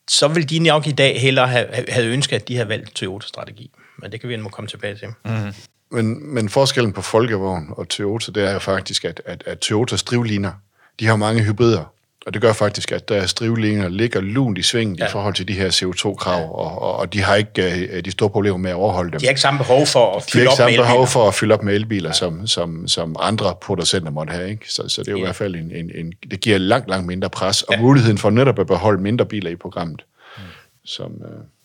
så 0.09 0.27
vil 0.27 0.49
de 0.49 0.59
nok 0.59 0.87
i 0.87 0.91
dag 0.91 1.21
hellere 1.21 1.47
have, 1.47 1.67
have 1.89 2.05
ønsket, 2.05 2.35
at 2.35 2.47
de 2.47 2.55
havde 2.55 2.69
valgt 2.69 2.95
Toyota-strategi. 2.95 3.71
Men 4.01 4.11
det 4.11 4.19
kan 4.19 4.29
vi 4.29 4.33
endnu 4.33 4.49
komme 4.49 4.67
tilbage 4.67 4.95
til. 4.95 5.07
Mm. 5.25 5.53
Men, 5.91 6.33
men 6.33 6.49
forskellen 6.49 6.93
på 6.93 7.01
Folkevogn 7.01 7.65
og 7.69 7.89
Toyota, 7.89 8.31
det 8.31 8.43
er 8.43 8.53
jo 8.53 8.59
faktisk, 8.59 9.05
at, 9.05 9.21
at, 9.25 9.43
at 9.45 9.59
Toyotas 9.59 10.03
drivliner 10.03 10.51
de 10.99 11.05
har 11.05 11.15
mange 11.15 11.43
hybrider. 11.43 11.83
Og 12.25 12.33
det 12.33 12.41
gør 12.41 12.53
faktisk, 12.53 12.91
at 12.91 13.09
deres 13.09 13.33
drivlinjer 13.33 13.89
ligger 13.89 14.21
lunt 14.21 14.57
i 14.57 14.61
svingen 14.61 14.95
ja. 14.95 15.07
i 15.07 15.09
forhold 15.11 15.33
til 15.33 15.47
de 15.47 15.53
her 15.53 15.69
CO2-krav, 15.69 16.39
ja. 16.39 16.47
og, 16.47 16.81
og, 16.81 16.95
og 16.97 17.13
de 17.13 17.21
har 17.21 17.35
ikke 17.35 17.89
uh, 17.93 17.99
de 17.99 18.11
store 18.11 18.29
problemer 18.29 18.57
med 18.57 18.69
at 18.69 18.75
overholde 18.75 19.11
dem. 19.11 19.19
De 19.19 19.25
har 19.25 19.29
ikke 19.29 19.41
samme 19.41 19.57
behov 19.57 19.85
for 19.85 20.15
at 20.15 20.15
de 20.15 20.17
har 20.17 20.21
fylde 20.31 20.43
ikke 20.43 20.55
samme 20.55 20.77
behov 20.77 21.07
for 21.07 21.27
at 21.27 21.33
fylde 21.33 21.53
op 21.53 21.63
med 21.63 21.75
elbiler, 21.75 22.09
ja. 22.09 22.13
som, 22.13 22.47
som, 22.47 22.87
som 22.87 23.15
andre 23.19 23.55
producenter 23.61 24.11
måtte 24.11 24.33
have. 24.33 24.49
Ikke? 24.49 24.71
Så, 24.71 24.83
så 24.87 25.01
det 25.01 25.07
er 25.07 25.11
jo 25.11 25.17
ja. 25.17 25.23
i 25.23 25.25
hvert 25.25 25.35
fald 25.35 25.55
en, 25.55 25.71
en, 25.71 25.91
en, 25.95 26.13
det 26.31 26.41
giver 26.41 26.57
langt, 26.57 26.89
langt 26.89 27.07
mindre 27.07 27.29
pres, 27.29 27.61
og 27.61 27.73
Ja. 27.75 27.81
muligheden 27.81 28.17
for 28.17 28.29
netop 28.29 28.59
at 28.59 28.67
beholde 28.67 29.01
mindre 29.01 29.25
biler 29.25 29.49
i 29.49 29.55
programmet. 29.55 30.05
Mm. 30.37 30.43
Som, 30.85 31.11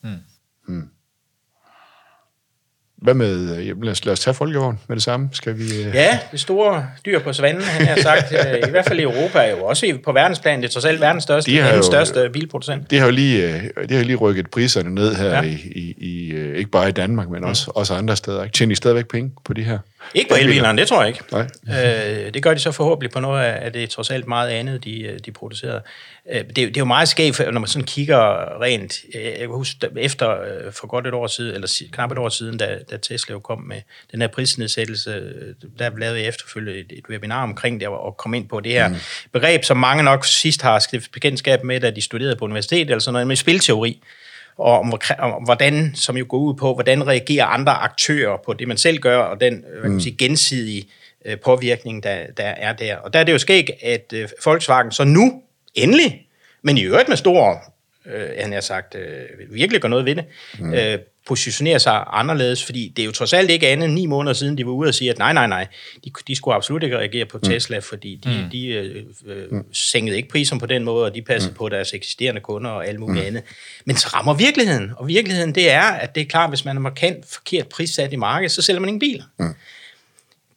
uh, 0.03 0.11
mm. 0.11 0.17
Mm. 0.69 0.89
Hvad 3.03 3.15
med, 3.15 3.57
øh, 3.59 3.69
jamen, 3.69 3.85
lad, 3.85 3.93
os, 3.93 4.05
lad 4.05 4.13
os 4.13 4.21
tage 4.21 4.35
folkevogn 4.35 4.79
med 4.89 4.97
det 4.97 5.03
samme. 5.03 5.29
Skal 5.33 5.59
vi, 5.59 5.65
uh... 5.65 5.95
Ja, 5.95 6.19
det 6.33 6.41
store 6.41 6.87
dyr 7.07 7.19
på 7.19 7.33
savannen, 7.33 7.63
han 7.65 7.87
har 7.87 7.97
sagt, 8.03 8.33
øh, 8.33 8.69
i 8.69 8.71
hvert 8.71 8.85
fald 8.85 8.99
i 8.99 9.03
Europa, 9.03 9.39
er 9.39 9.51
jo 9.51 9.65
også 9.65 9.99
på 10.05 10.13
verdensplan, 10.13 10.63
det 10.63 10.69
er 10.69 10.73
trods 10.73 10.85
alt 10.85 11.01
verdens 11.01 11.23
største, 11.23 11.51
De 11.51 11.59
har 11.59 11.75
jo- 11.77 11.83
største 11.83 12.31
bilproducent. 12.33 12.91
Det 12.91 12.99
har 12.99 13.07
jo 13.07 13.13
lige, 13.13 13.55
øh, 13.55 13.63
det 13.83 13.91
har 13.91 13.99
jo 13.99 14.05
lige 14.05 14.17
rykket 14.17 14.51
priserne 14.51 14.95
ned 14.95 15.15
her, 15.15 15.31
Ja. 15.31 15.43
i, 15.43 15.53
i, 15.75 15.95
i, 15.99 16.31
øh, 16.33 16.59
ikke 16.59 16.71
bare 16.71 16.89
i 16.89 16.93
Danmark, 16.93 17.29
men 17.31 17.45
også, 17.45 17.71
også 17.75 17.95
andre 17.95 18.17
steder. 18.17 18.43
Ikke? 18.45 18.55
Tjener 18.55 18.73
I 18.73 18.75
stadigvæk 18.75 19.09
penge 19.09 19.33
på 19.45 19.53
de 19.53 19.63
her? 19.63 19.79
Ikke 20.15 20.31
på 20.31 20.37
elbilerne, 20.41 20.79
det 20.79 20.89
tror 20.89 21.01
jeg 21.01 21.09
ikke. 21.09 21.21
Nej. 21.33 21.47
Øh, 22.27 22.35
det 22.35 22.43
gør 22.43 22.55
de 22.55 22.61
så 22.61 22.73
forhåbentlig 22.73 23.11
på 23.11 23.21
noget 23.21 23.43
af 23.45 23.73
det 23.73 23.91
trods 23.91 24.11
alt 24.11 24.27
meget 24.29 24.49
andet, 24.49 24.85
de, 24.85 25.03
øh, 25.03 25.19
de 25.27 25.33
producerer. 25.33 25.81
Øh, 26.33 26.45
det, 26.49 26.59
er 26.59 26.63
jo- 26.63 26.69
det 26.69 26.77
er 26.77 26.81
jo 26.81 26.85
meget 26.85 27.09
skævt, 27.09 27.39
når 27.39 27.61
man 27.61 27.67
sådan 27.67 27.87
kigger 27.87 28.21
rent. 28.63 28.95
Øh, 29.15 29.25
Jeg 29.25 29.39
kan 29.39 29.49
huske, 29.49 29.89
efter 29.97 30.31
øh, 30.31 30.73
for 30.73 30.87
godt 30.87 31.07
et 31.07 31.15
år 31.15 31.27
siden, 31.27 31.55
eller 31.55 31.83
knap 31.93 32.13
et 32.13 32.19
år 32.19 32.29
siden, 32.29 32.59
da, 32.59 32.79
da 32.91 32.97
Tesla 32.97 33.33
jo 33.33 33.39
kom 33.39 33.61
med 33.63 33.77
den 34.13 34.21
her 34.21 34.29
prisnedsættelse, 34.29 35.33
der 35.79 35.91
lavede 35.99 36.19
jeg 36.19 36.29
efterfølgende 36.29 36.81
et, 36.81 36.87
et 36.91 37.05
webinar 37.11 37.43
omkring 37.43 37.81
det, 37.81 37.89
og 37.89 38.17
kom 38.17 38.35
ind 38.35 38.49
på 38.49 38.61
det 38.61 38.73
her 38.73 38.89
mm. 38.89 38.95
begreb, 39.33 39.65
som 39.65 39.77
mange 39.77 40.03
nok 40.03 40.25
sidst 40.25 40.63
har 40.63 40.79
stiftet 40.79 41.13
bekendtskab 41.13 41.65
med, 41.65 41.81
da 41.81 41.91
de 41.91 42.01
studerede 42.01 42.37
på 42.37 42.45
universitetet, 42.45 42.91
eller 42.91 42.99
sådan 43.01 43.13
noget 43.13 43.27
med 43.27 43.37
spilteori 43.37 44.03
og 44.59 44.81
om, 44.81 44.93
om 45.19 45.43
hvordan, 45.45 45.93
som 45.95 46.17
jo 46.17 46.27
går 46.29 46.39
ud 46.39 46.55
på, 46.55 46.75
hvordan 46.75 47.07
reagerer 47.07 47.45
andre 47.47 47.73
aktører 47.73 48.37
på 48.47 48.53
det, 48.53 48.69
man 48.69 48.77
selv 48.77 48.99
gør, 48.99 49.19
og 49.19 49.41
den 49.41 49.65
hvad 49.73 49.83
kan 49.83 49.91
man 49.91 50.01
sige, 50.01 50.17
gensidige 50.17 50.85
påvirkning, 51.45 52.03
der, 52.03 52.19
der 52.37 52.45
er 52.45 52.73
der. 52.73 52.97
Og 52.97 53.13
der 53.13 53.19
er 53.19 53.25
det 53.25 53.33
jo 53.33 53.39
skægt, 53.39 53.71
at 53.83 54.15
Volkswagen 54.45 54.93
så 54.93 55.05
nu, 55.05 55.43
endelig, 55.77 56.27
men 56.63 56.79
i 56.79 56.83
øvrigt 56.83 57.09
med 57.09 57.17
stor, 57.17 57.75
øh, 58.07 58.29
han 58.41 58.53
har 58.53 58.61
sagt, 58.61 58.95
øh, 58.95 59.55
virkelig 59.55 59.81
gør 59.81 59.89
noget 59.89 60.05
ved 60.05 60.15
det, 60.15 60.25
mm. 60.59 60.75
øh, 60.75 60.99
positionerer 61.27 61.79
sig 61.79 62.05
anderledes, 62.07 62.65
fordi 62.65 62.93
det 62.97 63.03
er 63.03 63.07
jo 63.07 63.13
trods 63.13 63.33
alt 63.33 63.51
ikke 63.51 63.69
andet 63.69 63.85
end 63.85 63.95
ni 63.95 64.07
måneder 64.07 64.35
siden, 64.35 64.59
de 64.59 64.67
var 64.67 64.73
ude 64.73 64.89
og 64.89 64.95
sige, 64.95 65.11
at 65.11 65.19
nej, 65.19 65.33
nej, 65.33 65.47
nej, 65.47 65.67
de, 66.05 66.11
de 66.29 66.37
skulle 66.37 66.55
absolut 66.55 66.83
ikke 66.83 66.99
reagere 66.99 67.25
på 67.25 67.39
Tesla, 67.39 67.79
fordi 67.79 68.21
de, 68.25 68.43
mm. 68.43 68.51
de 68.51 68.67
øh, 68.67 69.05
øh, 69.27 69.61
sænkede 69.73 70.17
ikke 70.17 70.29
priserne 70.29 70.61
på 70.61 70.67
den 70.67 70.85
måde, 70.85 71.05
og 71.05 71.15
de 71.15 71.23
passede 71.23 71.51
mm. 71.51 71.57
på 71.57 71.69
deres 71.69 71.95
eksisterende 71.95 72.41
kunder 72.41 72.71
og 72.71 72.87
alt 72.87 73.01
muligt 73.01 73.23
mm. 73.23 73.27
andet. 73.27 73.43
Men 73.85 73.97
så 73.97 74.09
rammer 74.15 74.35
virkeligheden, 74.35 74.91
og 74.97 75.09
virkeligheden 75.09 75.55
det 75.55 75.71
er, 75.71 75.83
at 75.83 76.15
det 76.15 76.21
er 76.21 76.25
klart, 76.27 76.51
hvis 76.51 76.65
man 76.65 76.77
er 76.77 76.81
markant 76.81 77.27
forkert 77.33 77.69
prissat 77.69 78.13
i 78.13 78.17
markedet, 78.17 78.53
så 78.53 78.63
sælger 78.63 78.81
man 78.81 78.89
ingen 78.89 79.01
biler. 79.01 79.25
Mm 79.39 79.55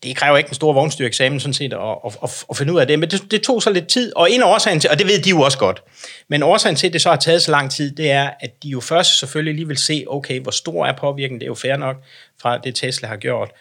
det 0.04 0.16
kræver 0.16 0.38
ikke 0.38 0.48
en 0.48 0.54
stor 0.54 0.74
vognstyreksamen 0.74 1.40
sådan 1.40 1.54
set 1.54 1.74
at, 1.74 1.80
at, 2.06 2.18
at, 2.24 2.46
at 2.50 2.58
finde 2.58 2.74
ud 2.74 2.80
af 2.80 2.88
det, 2.88 3.00
men 3.00 3.12
det, 3.12 3.32
det 3.32 3.42
tog 3.42 3.64
så 3.64 3.70
lidt 3.70 3.88
tid, 3.88 4.16
og 4.16 4.32
en 4.32 4.42
af 4.42 4.46
årsagen 4.46 4.80
til, 4.80 4.90
og 4.90 5.00
det 5.00 5.08
ved 5.08 5.22
de 5.22 5.30
jo 5.30 5.42
også 5.42 5.58
godt, 5.58 5.84
men 6.28 6.44
årsagen 6.44 6.76
til, 6.76 6.88
at 6.88 6.94
det 6.94 7.02
så 7.02 7.10
har 7.10 7.18
taget 7.18 7.42
så 7.42 7.52
lang 7.52 7.72
tid, 7.72 7.96
det 7.96 8.12
er, 8.12 8.30
at 8.40 8.64
de 8.64 8.70
jo 8.70 8.80
først 8.80 9.20
selvfølgelig 9.20 9.56
lige 9.56 9.68
vil 9.68 9.78
se, 9.78 10.06
okay, 10.08 10.40
hvor 10.40 10.52
stor 10.52 10.86
er 10.86 10.96
påvirkningen, 10.98 11.40
det 11.40 11.46
er 11.46 11.50
jo 11.50 11.56
fair 11.56 11.76
nok 11.76 11.96
fra 12.42 12.58
det 12.58 12.76
Tesla 12.76 13.08
har 13.08 13.18
gjort, 13.18 13.52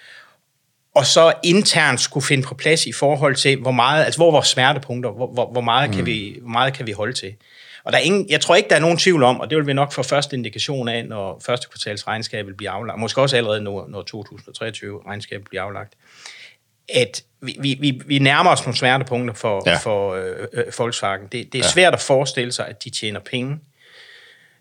og 0.95 1.07
så 1.07 1.33
internt 1.45 2.01
skulle 2.01 2.27
finde 2.27 2.43
på 2.43 2.55
plads 2.55 2.87
i 2.87 2.93
forhold 2.93 3.37
til, 3.37 3.57
hvor 3.57 3.71
meget, 3.71 4.05
altså 4.05 4.19
hvor 4.19 4.27
er 4.27 4.33
vores 4.33 4.49
smertepunkter, 4.49 5.11
hvor, 5.11 5.27
hvor, 5.27 5.53
hvor, 5.53 5.61
meget, 5.61 5.91
kan 5.95 6.07
vi, 6.07 6.39
hvor 6.41 6.51
meget 6.51 6.75
kan 6.75 6.87
vi 6.87 6.93
holde 6.93 7.13
til. 7.13 7.35
Og 7.85 7.93
der 7.93 7.99
er 7.99 8.03
ingen, 8.03 8.27
jeg 8.31 8.41
tror 8.41 8.55
ikke, 8.55 8.69
der 8.69 8.77
er 8.77 8.81
nogen 8.81 8.99
tvivl 8.99 9.23
om, 9.23 9.41
og 9.41 9.51
det 9.51 9.59
vil 9.59 9.67
vi 9.67 9.73
nok 9.73 9.93
få 9.93 10.03
første 10.03 10.37
indikation 10.37 10.89
af, 10.89 11.07
når 11.07 11.43
første 11.47 11.69
kvartals 11.69 12.07
regnskab 12.07 12.47
vil 12.47 12.55
blive 12.55 12.71
aflagt, 12.71 12.99
måske 12.99 13.21
også 13.21 13.37
allerede 13.37 13.61
når, 13.61 13.87
når 13.89 14.03
2023 14.03 15.01
regnskab 15.07 15.45
bliver 15.51 15.63
aflagt, 15.63 15.95
at 16.95 17.23
vi, 17.43 17.77
vi, 17.81 18.03
vi, 18.07 18.19
nærmer 18.19 18.51
os 18.51 18.63
nogle 18.63 18.77
smertepunkter 18.77 19.35
for. 19.35 19.63
Ja. 19.67 19.77
for 19.77 20.15
øh, 20.15 20.47
øh, 20.53 20.65
Volkswagen. 20.79 21.23
Det, 21.23 21.33
det 21.33 21.55
er 21.55 21.65
ja. 21.65 21.71
svært 21.71 21.95
at 21.95 22.01
forestille 22.01 22.53
sig, 22.53 22.69
at 22.69 22.85
de 22.85 22.91
tjener 22.91 23.21
penge, 23.21 23.59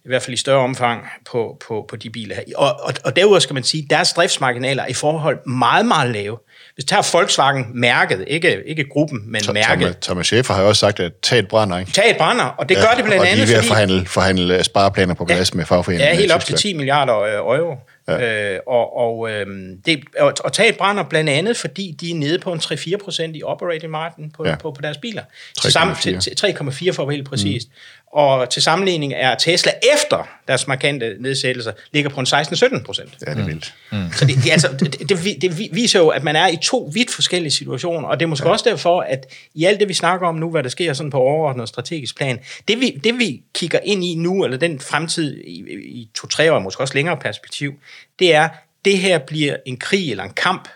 i 0.08 0.10
hvert 0.10 0.22
fald 0.22 0.34
i 0.34 0.38
større 0.38 0.60
omfang, 0.60 1.06
på, 1.32 1.58
på, 1.68 1.86
på 1.90 1.96
de 1.96 2.10
biler 2.10 2.36
her. 2.36 2.44
Og, 2.56 2.80
og, 2.84 2.94
og 3.04 3.16
derudover 3.16 3.40
skal 3.40 3.54
man 3.54 3.64
sige, 3.64 3.84
at 3.84 3.90
deres 3.90 4.14
driftsmarginaler 4.14 4.84
er 4.84 4.88
i 4.88 4.94
forhold 4.94 5.48
meget, 5.48 5.86
meget 5.86 6.12
lave. 6.12 6.38
Hvis 6.76 6.86
du 6.86 6.90
tager 6.90 7.10
Volkswagen-mærket, 7.14 8.24
ikke, 8.28 8.64
ikke 8.66 8.84
gruppen, 8.90 9.32
men 9.32 9.42
mærket, 9.54 9.98
Thomas, 10.02 10.34
Schäfer 10.34 10.54
har 10.54 10.62
jo 10.62 10.68
også 10.68 10.80
sagt, 10.80 11.00
at 11.00 11.12
tag 11.22 11.40
et 11.40 11.48
brænder, 11.48 11.78
ikke? 11.78 11.92
tag 11.92 12.10
et 12.10 12.18
brænder, 12.18 12.44
og 12.46 12.70
det 12.70 12.78
gør 12.78 12.94
det 12.96 13.06
blandt 13.06 13.22
og 13.22 13.28
andet, 13.32 13.38
de 13.38 13.42
er 13.44 13.48
ved 13.48 13.54
at 13.54 13.58
fordi... 13.58 13.68
forhandle, 13.68 14.06
forhandle 14.06 14.64
spareplaner 14.64 15.14
på 15.14 15.26
plads 15.26 15.52
ja, 15.54 15.58
med 15.58 15.66
fagforeningen. 15.66 16.08
Ja, 16.08 16.14
i 16.14 16.18
helt 16.22 16.32
op 16.32 16.46
til 16.46 16.56
Tyskland. 16.56 16.74
10 16.74 16.78
milliarder 16.78 17.20
øh, 17.20 17.34
euro. 17.60 17.76
Ja. 18.10 18.54
Øh, 18.54 18.60
og 18.68 18.98
og, 18.98 19.30
øhm, 19.32 19.82
det, 19.86 20.00
og, 20.20 20.34
og 20.44 20.54
tage 20.54 20.70
et 20.70 20.78
brænder 20.78 21.04
blandt 21.04 21.30
andet, 21.30 21.58
fordi 21.58 21.96
de 22.02 22.12
er 22.12 22.16
nede 22.16 22.40
på 22.40 22.52
en 22.54 22.60
3-4 22.60 22.98
procent 23.04 23.36
i 23.36 23.44
operating 23.44 23.92
margin 23.92 24.32
på, 24.32 24.46
ja. 24.48 24.56
På, 24.56 24.72
på 24.72 24.82
deres 24.82 24.98
biler. 24.98 25.22
Til 25.62 25.70
sam- 25.70 25.92
3,4. 25.92 26.02
til- 26.02 26.20
til 26.20 26.48
3,4 26.48 26.92
for 26.92 27.04
at 27.04 27.08
være 27.08 27.16
helt 27.16 27.30
præcist. 27.30 27.68
Mm. 27.68 27.74
Og 28.12 28.50
til 28.50 28.62
sammenligning 28.62 29.14
er 29.14 29.36
Tesla 29.36 29.72
efter 29.94 30.28
deres 30.48 30.68
markante 30.68 31.16
nedsættelser 31.20 31.72
ligger 31.92 32.10
på 32.10 32.20
en 32.20 32.26
16-17 32.26 32.84
procent. 32.84 33.10
Ja, 33.28 33.34
det 33.34 33.40
er 33.42 33.46
vildt. 33.46 33.74
Mm. 33.92 33.98
Så 34.14 34.26
det, 34.26 34.36
det, 34.44 34.52
altså, 34.52 34.68
det, 34.80 35.00
det, 35.10 35.42
det 35.42 35.58
vi- 35.58 35.70
viser 35.72 36.00
jo, 36.00 36.08
at 36.08 36.24
man 36.24 36.36
er 36.36 36.48
i 36.48 36.58
to 36.64 36.92
vidt 36.94 37.12
forskellige 37.12 37.52
situationer, 37.52 38.08
og 38.08 38.20
det 38.20 38.26
er 38.26 38.28
måske 38.28 38.48
ja. 38.48 38.52
også 38.52 38.70
derfor, 38.70 39.02
at 39.02 39.26
i 39.54 39.66
alt 39.66 39.80
det, 39.80 39.88
vi 39.88 39.94
snakker 39.94 40.28
om 40.28 40.36
nu, 40.36 40.52
hvad 40.52 40.64
der 40.64 40.70
sker 40.70 40.94
sådan 40.94 41.10
på 41.10 41.18
overordnet 41.18 41.62
og 41.62 41.68
strategisk 41.68 42.18
plan, 42.18 42.40
det 42.68 42.80
vi, 42.80 43.00
det 43.04 43.20
vi 43.20 43.42
kigger 43.54 43.80
ind 43.84 44.04
i 44.04 44.16
nu, 44.16 44.44
eller 44.44 44.58
den 44.58 44.80
fremtid 44.80 45.38
i, 45.38 45.64
i 45.86 46.10
to-tre 46.16 46.54
år, 46.54 46.60
måske 46.60 46.82
også 46.82 46.94
længere 46.94 47.18
perspektiv, 47.18 47.74
det 48.20 48.36
er, 48.36 48.50
det 48.86 48.98
her 48.98 49.18
bliver 49.18 49.56
en 49.66 49.78
krig 49.78 50.12
eller 50.12 50.24
en 50.24 50.34
kamp 50.34 50.70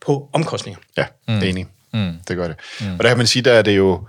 på 0.00 0.28
omkostninger. 0.32 0.80
Ja, 0.96 1.04
mm. 1.28 1.42
enig. 1.42 1.66
Mm. 1.92 2.12
Det 2.28 2.36
gør 2.36 2.46
det. 2.48 2.56
Mm. 2.80 2.92
Og 2.92 2.98
der 3.04 3.08
kan 3.08 3.16
man 3.18 3.26
sige, 3.26 3.42
der 3.42 3.52
er 3.52 3.62
det 3.62 3.76
jo... 3.76 4.06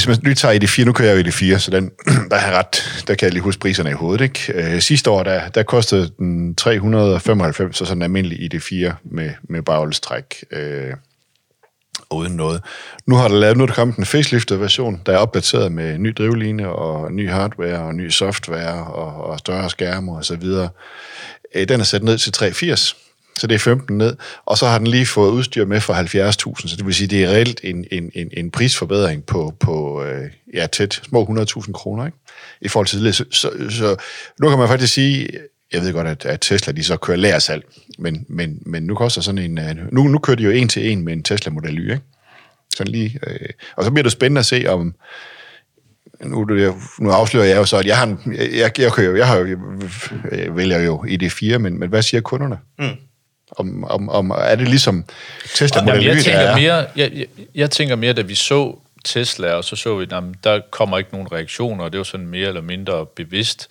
Hvis 0.00 0.08
man 0.08 0.18
nu 0.24 0.34
tager 0.34 0.60
ID4, 0.60 0.84
nu 0.84 0.92
kører 0.92 1.14
jeg 1.14 1.26
jo 1.26 1.30
ID4, 1.30 1.58
så 1.58 1.70
den, 1.70 1.90
der 2.30 2.36
har 2.36 2.58
ret, 2.58 3.04
der 3.06 3.14
kan 3.14 3.26
jeg 3.26 3.32
lige 3.32 3.42
huske 3.42 3.60
priserne 3.60 3.90
i 3.90 3.92
hovedet. 3.92 4.24
Ikke? 4.24 4.74
Øh, 4.74 4.80
sidste 4.80 5.10
år, 5.10 5.22
der, 5.22 5.48
der 5.48 5.62
kostede 5.62 6.10
den 6.18 6.54
395, 6.54 7.76
så 7.76 7.84
sådan 7.84 7.98
en 7.98 8.02
almindelig 8.02 8.54
ID4 8.54 8.92
med, 9.04 9.30
med 9.42 9.62
baghjulstræk. 9.62 10.44
Øh, 10.50 10.92
uden 12.10 12.32
noget. 12.32 12.62
Nu 13.06 13.14
har 13.14 13.28
der 13.28 13.36
lavet, 13.36 13.56
nu 13.56 13.62
er 13.62 13.66
der 13.66 13.74
kommet 13.74 13.96
en 13.96 14.06
faceliftet 14.06 14.60
version, 14.60 15.00
der 15.06 15.12
er 15.12 15.18
opdateret 15.18 15.72
med 15.72 15.98
ny 15.98 16.14
drivline 16.18 16.68
og 16.68 17.12
ny 17.12 17.30
hardware 17.30 17.78
og 17.78 17.94
ny 17.94 18.08
software 18.08 18.84
og, 18.84 19.24
og 19.24 19.38
større 19.38 19.70
skærme 19.70 20.12
og 20.12 20.24
så 20.24 20.36
videre. 20.36 20.68
Øh, 21.54 21.68
den 21.68 21.80
er 21.80 21.84
sat 21.84 22.02
ned 22.02 22.18
til 22.18 22.32
380, 22.32 22.96
så 23.38 23.46
det 23.46 23.54
er 23.54 23.58
15 23.58 23.98
ned, 23.98 24.16
og 24.46 24.58
så 24.58 24.66
har 24.66 24.78
den 24.78 24.86
lige 24.86 25.06
fået 25.06 25.30
udstyr 25.30 25.64
med 25.64 25.80
for 25.80 25.94
70.000, 25.94 26.68
så 26.68 26.76
det 26.76 26.86
vil 26.86 26.94
sige, 26.94 27.08
det 27.08 27.24
er 27.24 27.28
reelt 27.28 27.60
en, 27.64 27.84
en, 27.90 28.10
en, 28.14 28.28
en 28.32 28.50
prisforbedring 28.50 29.24
på, 29.26 29.54
på 29.60 30.04
øh, 30.04 30.30
ja, 30.54 30.66
tæt 30.66 31.00
små 31.08 31.24
100.000 31.58 31.72
kroner, 31.72 32.06
ikke? 32.06 32.18
I 32.60 32.68
forhold 32.68 32.86
til 32.86 32.96
tidligere. 32.98 33.12
Så, 33.14 33.24
så, 33.30 33.50
så 33.70 33.96
nu 34.40 34.48
kan 34.48 34.58
man 34.58 34.68
faktisk 34.68 34.94
sige, 34.94 35.28
jeg 35.72 35.82
ved 35.82 35.92
godt, 35.92 36.06
at, 36.06 36.24
at 36.24 36.40
Tesla 36.40 36.72
de 36.72 36.84
så 36.84 36.96
kører 36.96 37.16
lærersalg, 37.16 37.64
men, 37.98 38.26
men, 38.28 38.58
men 38.66 38.82
nu 38.82 38.94
koster 38.94 39.20
sådan 39.20 39.38
en, 39.38 39.58
øh, 39.58 39.92
nu, 39.92 40.02
nu 40.08 40.18
kører 40.18 40.36
de 40.36 40.42
jo 40.42 40.50
en 40.50 40.68
til 40.68 40.90
en 40.90 41.04
med 41.04 41.12
en 41.12 41.22
Tesla 41.22 41.52
Model 41.52 41.78
Y, 41.78 41.82
ikke? 41.90 42.00
Sådan 42.76 42.92
lige, 42.92 43.18
øh, 43.26 43.48
og 43.76 43.84
så 43.84 43.90
bliver 43.90 44.02
det 44.02 44.12
spændende 44.12 44.38
at 44.38 44.46
se, 44.46 44.64
om, 44.68 44.94
nu, 46.24 46.44
det- 46.44 46.74
nu 47.00 47.10
afslører 47.10 47.44
jeg 47.46 47.56
jo 47.56 47.64
så, 47.64 47.76
at 47.76 47.86
jeg 47.86 47.96
har, 47.98 48.06
en, 48.06 48.18
jeg, 48.38 48.50
jeg, 48.52 48.78
jeg, 48.80 48.92
kører 48.92 49.16
jeg, 49.16 49.26
har 49.26 49.36
jo, 49.36 49.46
jeg 49.46 49.56
øh, 50.32 50.56
vælger 50.56 50.78
jo 50.80 51.04
ID4, 51.08 51.58
men, 51.58 51.78
men 51.78 51.88
hvad 51.88 52.02
siger 52.02 52.20
kunderne? 52.20 52.58
Mm. 52.78 52.84
Om, 53.56 53.84
om, 53.84 54.08
om, 54.08 54.30
er 54.30 54.54
det 54.54 54.68
ligesom 54.68 55.04
Tesla 55.54 55.82
Model 55.82 56.04
jeg, 56.04 56.16
tænker 56.16 56.40
er? 56.40 56.56
mere, 56.56 56.74
jeg, 56.74 57.12
jeg, 57.12 57.26
jeg 57.54 57.70
tænker 57.70 57.96
mere, 57.96 58.12
da 58.12 58.22
vi 58.22 58.34
så 58.34 58.76
Tesla, 59.04 59.52
og 59.52 59.64
så 59.64 59.76
så 59.76 59.96
vi, 59.96 60.06
at 60.10 60.22
der 60.44 60.60
kommer 60.70 60.98
ikke 60.98 61.10
nogen 61.12 61.32
reaktioner, 61.32 61.84
og 61.84 61.92
det 61.92 61.98
var 61.98 62.04
sådan 62.04 62.26
mere 62.26 62.48
eller 62.48 62.60
mindre 62.60 63.06
bevidst 63.06 63.68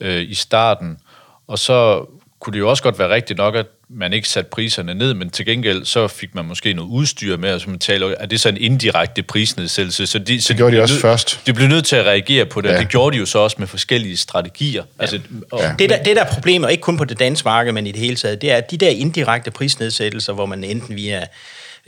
øh, 0.00 0.22
i 0.30 0.34
starten. 0.34 0.98
Og 1.46 1.58
så 1.58 2.06
kunne 2.40 2.52
det 2.52 2.58
jo 2.58 2.70
også 2.70 2.82
godt 2.82 2.98
være 2.98 3.10
rigtigt 3.14 3.36
nok, 3.36 3.54
at 3.54 3.66
man 3.92 4.12
ikke 4.12 4.28
satte 4.28 4.50
priserne 4.50 4.94
ned, 4.94 5.14
men 5.14 5.30
til 5.30 5.46
gengæld 5.46 5.84
så 5.84 6.08
fik 6.08 6.34
man 6.34 6.44
måske 6.44 6.72
noget 6.74 6.88
udstyr 6.90 7.36
med, 7.36 7.52
og 7.54 7.60
så 7.60 7.70
man 7.70 7.78
taler, 7.78 8.14
er 8.20 8.26
det 8.26 8.40
så 8.40 8.48
en 8.48 8.56
indirekte 8.56 9.22
prisnedsættelse? 9.22 10.06
Så 10.06 10.18
de, 10.18 10.40
så 10.40 10.48
Det 10.48 10.56
gjorde 10.56 10.70
de 10.70 10.74
blev 10.74 10.82
også 10.82 10.94
nødt- 10.94 11.00
først. 11.02 11.40
De 11.46 11.52
blev 11.52 11.68
nødt 11.68 11.84
til 11.84 11.96
at 11.96 12.04
reagere 12.06 12.46
på 12.46 12.60
det, 12.60 12.68
ja. 12.68 12.74
Og 12.74 12.80
det 12.80 12.88
gjorde 12.88 13.14
de 13.14 13.18
jo 13.20 13.26
så 13.26 13.38
også 13.38 13.56
med 13.58 13.66
forskellige 13.66 14.16
strategier. 14.16 14.82
Ja. 14.98 15.02
Altså, 15.02 15.20
og, 15.52 15.60
Ja. 15.62 15.72
Det 15.78 15.90
der, 15.90 16.02
det 16.02 16.16
der 16.16 16.24
er 16.24 16.32
problemet, 16.32 16.70
ikke 16.70 16.80
kun 16.82 16.96
på 16.96 17.04
det 17.04 17.18
danske 17.18 17.44
marked, 17.44 17.72
men 17.72 17.86
i 17.86 17.92
det 17.92 18.00
hele 18.00 18.16
taget, 18.16 18.42
det 18.42 18.50
er, 18.52 18.56
at 18.56 18.70
de 18.70 18.76
der 18.76 18.88
indirekte 18.88 19.50
prisnedsættelser, 19.50 20.32
hvor 20.32 20.46
man 20.46 20.64
enten 20.64 20.96
via, 20.96 21.26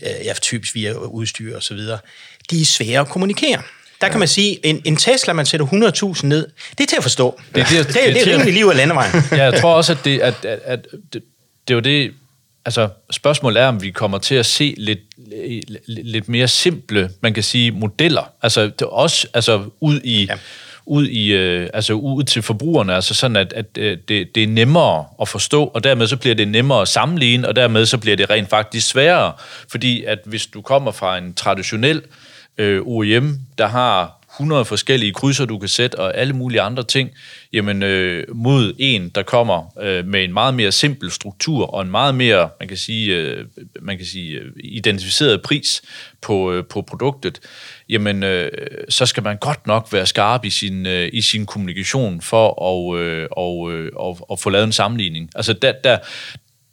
øh, 0.03 0.09
ja, 0.25 0.33
typisk 0.41 0.75
via 0.75 0.93
udstyr 0.93 1.57
og 1.57 1.63
så 1.63 1.75
videre, 1.75 1.99
de 2.51 2.61
er 2.61 2.65
svære 2.65 3.01
at 3.01 3.09
kommunikere. 3.09 3.63
Der 4.01 4.09
kan 4.09 4.19
man 4.19 4.29
sige, 4.29 4.67
en, 4.67 4.83
en 4.85 4.97
Tesla, 4.97 5.33
man 5.33 5.47
sætter 5.47 5.67
100.000 6.17 6.27
ned, 6.27 6.47
det 6.79 6.85
er 6.85 6.87
til 6.89 6.97
at 6.97 7.03
forstå. 7.03 7.41
Det, 7.55 7.67
det- 7.69 7.79
det, 7.79 7.87
det, 7.87 7.95
det, 7.95 8.15
det- 8.15 8.15
det 8.25 8.29
er 8.33 8.37
rimelig 8.37 8.55
liv 8.55 8.67
af 8.67 8.77
landevejen. 8.77 9.13
ja, 9.33 9.43
jeg 9.45 9.61
tror 9.61 9.75
også, 9.75 9.93
at 9.93 9.99
det, 10.05 10.21
at, 10.21 10.35
at, 10.45 10.61
at 10.65 10.87
det, 11.69 11.75
er 11.75 11.77
jo 11.77 11.81
det, 11.81 12.15
altså, 12.65 12.89
spørgsmålet 13.11 13.63
er, 13.63 13.67
om 13.67 13.83
vi 13.83 13.91
kommer 13.91 14.19
til 14.19 14.35
at 14.35 14.47
se 14.47 14.75
lidt, 14.79 15.01
lidt 15.87 16.29
mere 16.29 16.49
simple, 16.49 17.11
man 17.21 17.35
kan 17.35 17.43
sige, 17.43 17.71
modeller. 17.71 18.33
Altså, 18.43 18.63
det 18.63 18.83
er 18.83 18.87
også 18.87 19.29
altså, 19.35 19.71
ud 19.81 20.01
i... 20.05 20.25
Ja 20.25 20.39
ud 20.87 21.07
i 21.07 21.33
øh, 21.33 21.71
altså 21.75 21.93
ud 21.93 22.23
til 22.23 22.43
forbrugerne, 22.43 22.95
altså 22.95 23.15
sådan 23.15 23.37
at, 23.37 23.53
at 23.53 23.67
øh, 23.79 23.99
det, 24.09 24.35
det 24.35 24.43
er 24.43 24.47
nemmere 24.47 25.05
at 25.21 25.29
forstå, 25.29 25.65
og 25.65 25.85
dermed 25.85 26.07
så 26.07 26.17
bliver 26.17 26.35
det 26.35 26.49
nemmere 26.49 26.81
at 26.81 26.89
sammenligne, 26.89 27.49
og 27.49 27.57
dermed 27.57 27.87
så 27.87 27.99
bliver 27.99 28.17
det 28.17 28.31
rent 28.31 28.51
faktisk 28.51 28.89
sværere, 28.89 29.33
fordi 29.69 30.05
at 30.05 30.19
hvis 30.25 30.47
du 30.47 30.63
kommer 30.63 30.93
fra 30.93 31.19
en 31.19 31.35
traditionel 31.35 32.03
øh, 32.59 32.83
OEM, 32.85 33.39
der 33.59 33.67
har 33.67 34.22
100 34.33 34.65
forskellige 34.65 35.13
krydser, 35.13 35.45
du 35.45 35.59
kan 35.59 35.69
sætte, 35.69 35.99
og 35.99 36.17
alle 36.17 36.33
mulige 36.33 36.61
andre 36.61 36.83
ting, 36.83 37.11
jamen 37.53 37.83
øh, 37.83 38.25
mod 38.35 38.75
en, 38.79 39.09
der 39.09 39.23
kommer 39.23 39.79
øh, 39.81 40.07
med 40.07 40.25
en 40.25 40.33
meget 40.33 40.55
mere 40.55 40.73
simpel 40.73 41.11
struktur, 41.11 41.67
og 41.67 41.83
en 41.83 41.91
meget 41.91 42.15
mere, 42.15 42.49
man 42.61 42.69
kan 42.69 42.77
sige, 42.77 43.17
øh, 43.17 43.47
man 43.81 43.97
kan 43.97 44.07
sige 44.07 44.39
øh, 44.39 44.53
identificeret 44.59 45.43
pris 45.43 45.83
på, 46.21 46.53
øh, 46.53 46.65
på 46.65 46.83
produktet, 46.83 47.41
jamen 47.89 48.23
øh, 48.23 48.51
så 48.89 49.07
skal 49.07 49.23
man 49.23 49.37
godt 49.37 49.67
nok 49.67 49.89
være 49.93 50.07
skarp 50.07 50.45
i 50.45 50.51
sin, 50.51 50.87
øh, 50.87 51.11
i 51.13 51.23
sin 51.23 51.47
kommunikation 51.47 52.21
for 52.21 52.63
at, 52.71 53.01
øh, 53.01 53.29
og, 53.31 53.73
øh, 53.73 53.91
og, 53.97 54.31
og 54.31 54.39
få 54.39 54.51
lavet 54.51 54.65
en 54.65 54.73
sammenligning. 54.73 55.31
Altså 55.35 55.53
der, 55.53 55.73
der, 55.85 55.99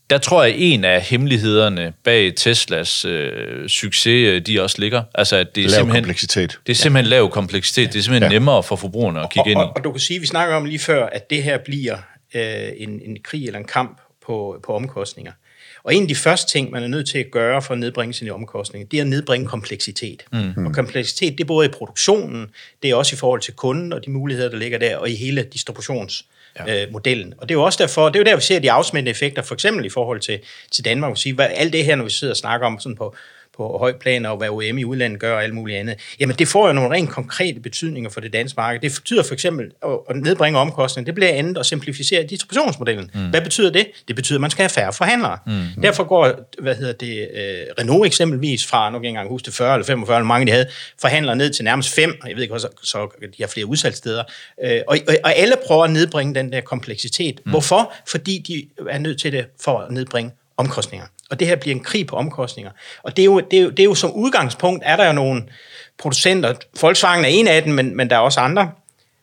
der 0.10 0.18
tror 0.18 0.44
jeg, 0.44 0.56
en 0.58 0.84
af 0.84 1.02
hemmelighederne 1.02 1.94
bag 2.04 2.36
Teslas 2.36 3.06
øh, 3.06 3.70
succes, 3.70 4.28
øh, 4.28 4.42
de 4.42 4.62
også 4.62 4.76
ligger. 4.80 5.04
Altså, 5.16 5.36
at 5.36 5.56
det 5.56 5.64
er 5.64 5.68
lav 5.70 5.76
simpelthen, 5.76 6.04
kompleksitet. 6.04 6.60
Det 6.68 6.74
er 6.74 6.76
simpelthen 6.76 7.12
ja. 7.12 7.18
lav 7.18 7.30
kompleksitet. 7.30 7.94
Det 7.94 8.00
er 8.00 8.04
simpelthen 8.04 8.32
ja. 8.32 8.40
nemmere 8.40 8.64
for 8.64 8.76
forbrugerne 8.76 9.20
at 9.20 9.30
kigge 9.30 9.46
og, 9.46 9.52
ind 9.52 9.60
i. 9.60 9.64
Og, 9.64 9.74
og 9.76 9.84
du 9.84 9.92
kan 9.92 10.00
sige, 10.00 10.20
vi 10.20 10.26
snakker 10.26 10.56
om 10.56 10.66
lige 10.66 10.80
før, 10.80 11.06
at 11.06 11.30
det 11.30 11.44
her 11.44 11.58
bliver 11.58 11.98
øh, 12.34 12.70
en, 12.78 12.90
en 12.90 13.18
krig 13.24 13.46
eller 13.46 13.60
en 13.60 13.66
kamp 13.66 14.02
på, 14.26 14.60
på 14.66 14.76
omkostninger. 14.76 15.32
Og 15.84 15.96
en 15.96 16.02
af 16.02 16.08
de 16.08 16.16
første 16.16 16.52
ting, 16.52 16.72
man 16.72 16.84
er 16.84 16.88
nødt 16.88 17.10
til 17.10 17.18
at 17.18 17.32
gøre 17.32 17.62
for 17.62 17.74
at 17.74 17.80
nedbringe 17.80 18.14
sine 18.14 18.34
omkostninger, 18.34 18.88
det 18.88 18.98
er 18.98 19.02
at 19.02 19.08
nedbringe 19.08 19.48
kompleksitet. 19.48 20.24
Mm. 20.32 20.66
Og 20.66 20.74
kompleksitet, 20.74 21.38
det 21.38 21.44
er 21.44 21.48
både 21.48 21.66
i 21.68 21.70
produktionen, 21.70 22.48
det 22.84 22.90
er 22.90 22.96
også 22.96 23.16
i 23.16 23.18
forhold 23.18 23.42
til 23.42 23.54
kunden 23.54 23.94
og 23.94 24.06
de 24.06 24.12
muligheder, 24.12 24.50
der 24.50 24.58
ligger 24.58 24.78
der, 24.78 24.98
og 24.98 25.10
i 25.10 25.16
hele 25.16 25.44
distributions 25.54 26.26
ja. 26.68 26.86
øh, 26.86 26.92
modellen. 26.92 27.34
Og 27.38 27.50
det 27.50 27.56
er 27.56 27.60
jo 27.60 27.64
også 27.64 27.84
derfor, 27.84 28.10
det 28.10 28.16
er 28.16 28.20
jo 28.20 28.26
der, 28.26 28.36
vi 28.36 28.42
ser 28.42 28.60
de 28.60 28.72
afsmændende 28.72 29.12
effekter, 29.12 29.42
for 29.42 29.54
eksempel 29.54 29.86
i 29.86 29.90
forhold 29.90 30.20
til, 30.20 30.40
til 30.72 30.86
Danmark. 30.86 31.18
Sige, 31.18 31.34
hvad, 31.34 31.48
alt 31.56 31.74
det 31.74 31.86
her, 31.86 31.96
når 31.96 32.04
vi 32.04 32.10
sidder 32.10 32.34
og 32.34 32.38
snakker 32.38 32.68
om 32.68 32.80
sådan 32.80 32.96
på, 32.96 33.16
på 33.60 33.78
høj 33.78 33.94
plan, 33.94 34.26
og 34.26 34.38
hvad 34.38 34.50
OEM 34.50 34.78
i 34.78 34.84
udlandet 34.84 35.20
gør 35.20 35.36
og 35.36 35.44
alt 35.44 35.54
muligt 35.54 35.80
andet, 35.80 35.96
jamen 36.20 36.36
det 36.36 36.48
får 36.48 36.68
jo 36.68 36.74
nogle 36.74 36.96
rent 36.96 37.10
konkrete 37.10 37.60
betydninger 37.60 38.10
for 38.10 38.22
det 38.22 38.34
danske 38.34 38.58
marked. 38.58 38.82
Det 38.82 38.92
betyder 38.92 39.24
for 39.24 39.34
eksempel 39.34 39.72
at 40.10 40.16
nedbringe 40.16 40.60
omkostninger. 40.60 41.06
Det 41.06 41.16
bliver 41.16 41.34
andet 41.34 41.58
at 41.58 41.66
simplificere 41.66 42.24
distributionsmodellen. 42.24 43.12
Mm. 43.14 43.30
Hvad 43.30 43.42
betyder 43.42 43.72
det? 43.72 43.88
Det 44.08 44.16
betyder, 44.16 44.38
at 44.38 44.42
man 44.42 44.52
skal 44.52 44.64
have 44.64 44.70
færre 44.70 44.94
forhandlere. 44.94 45.38
Mm. 45.46 45.82
Derfor 45.82 46.04
går, 46.04 46.32
hvad 46.62 46.76
hedder 46.76 46.94
det, 46.94 47.30
øh, 47.34 47.66
Renault 47.80 48.06
eksempelvis 48.06 48.68
fra, 48.68 48.90
nu 48.90 48.98
kan 48.98 49.04
jeg 49.04 49.10
engang 49.10 49.30
huske 49.30 49.46
det, 49.46 49.54
40 49.54 49.74
eller 49.74 49.86
45, 49.86 50.18
eller 50.18 50.28
mange 50.28 50.48
de 50.48 50.52
havde, 50.52 50.68
forhandlere 51.02 51.36
ned 51.36 51.50
til 51.50 51.66
nærmest 51.66 51.96
fem, 51.96 52.22
jeg 52.28 52.36
ved 52.36 52.44
ikke, 52.44 52.60
så, 52.60 52.68
så 52.84 53.08
de 53.38 53.44
har 53.44 53.48
flere 53.48 53.66
udsalgssteder, 53.66 54.24
øh, 54.64 54.82
og, 54.88 54.98
og, 55.08 55.16
og 55.24 55.36
alle 55.36 55.56
prøver 55.68 55.84
at 55.84 55.92
nedbringe 55.92 56.36
den 56.36 56.52
der 56.52 56.62
kompleksitet. 56.62 57.40
Mm. 57.46 57.52
Hvorfor? 57.52 57.94
Fordi 58.08 58.44
de 58.48 58.86
er 58.90 58.98
nødt 58.98 59.20
til 59.20 59.32
det 59.32 59.46
for 59.64 59.80
at 59.80 59.92
nedbringe 59.92 60.32
omkostninger. 60.60 61.08
Og 61.30 61.40
det 61.40 61.48
her 61.48 61.56
bliver 61.56 61.76
en 61.76 61.84
krig 61.84 62.08
på 62.08 62.16
omkostninger. 62.16 62.72
Og 63.04 63.18
det 63.18 63.22
er 63.22 63.26
jo, 63.26 63.40
det 63.40 63.60
er 63.60 63.64
jo, 63.64 63.70
det 63.70 63.80
er 63.80 63.84
jo 63.84 63.96
som 63.96 64.12
udgangspunkt, 64.12 64.84
er 64.86 64.96
der 64.96 65.08
jo 65.08 65.14
nogle 65.14 65.44
producenter, 65.98 66.54
Volkswagen 66.82 67.26
er 67.26 67.30
en 67.30 67.48
af 67.48 67.64
dem, 67.64 67.74
men, 67.74 67.98
men 67.98 68.10
der 68.10 68.16
er 68.16 68.20
også 68.20 68.40
andre, 68.40 68.72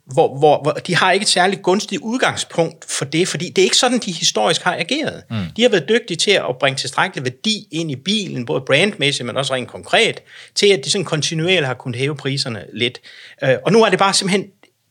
hvor, 0.06 0.38
hvor, 0.38 0.62
hvor 0.62 0.72
de 0.72 0.96
har 0.96 1.12
ikke 1.12 1.24
et 1.24 1.28
særligt 1.28 1.62
gunstigt 1.62 2.02
udgangspunkt 2.02 2.84
for 2.88 3.04
det, 3.04 3.28
fordi 3.28 3.48
det 3.48 3.58
er 3.58 3.64
ikke 3.64 3.76
sådan, 3.76 3.98
de 3.98 4.12
historisk 4.12 4.62
har 4.62 4.76
ageret. 4.76 5.22
Mm. 5.30 5.36
De 5.56 5.62
har 5.62 5.68
været 5.68 5.88
dygtige 5.88 6.16
til 6.16 6.30
at 6.30 6.58
bringe 6.60 6.76
tilstrækkelig 6.76 7.24
værdi 7.24 7.68
ind 7.72 7.90
i 7.90 7.96
bilen, 7.96 8.46
både 8.46 8.60
brandmæssigt, 8.60 9.26
men 9.26 9.36
også 9.36 9.54
rent 9.54 9.68
konkret, 9.68 10.22
til 10.54 10.66
at 10.66 10.84
de 10.84 10.90
sådan 10.90 11.04
kontinuerligt 11.04 11.66
har 11.66 11.74
kunnet 11.74 11.96
hæve 11.96 12.16
priserne 12.16 12.64
lidt. 12.72 13.00
Øh, 13.44 13.56
og 13.64 13.72
nu 13.72 13.84
er 13.84 13.90
det 13.90 13.98
bare 13.98 14.14
simpelthen, 14.14 14.46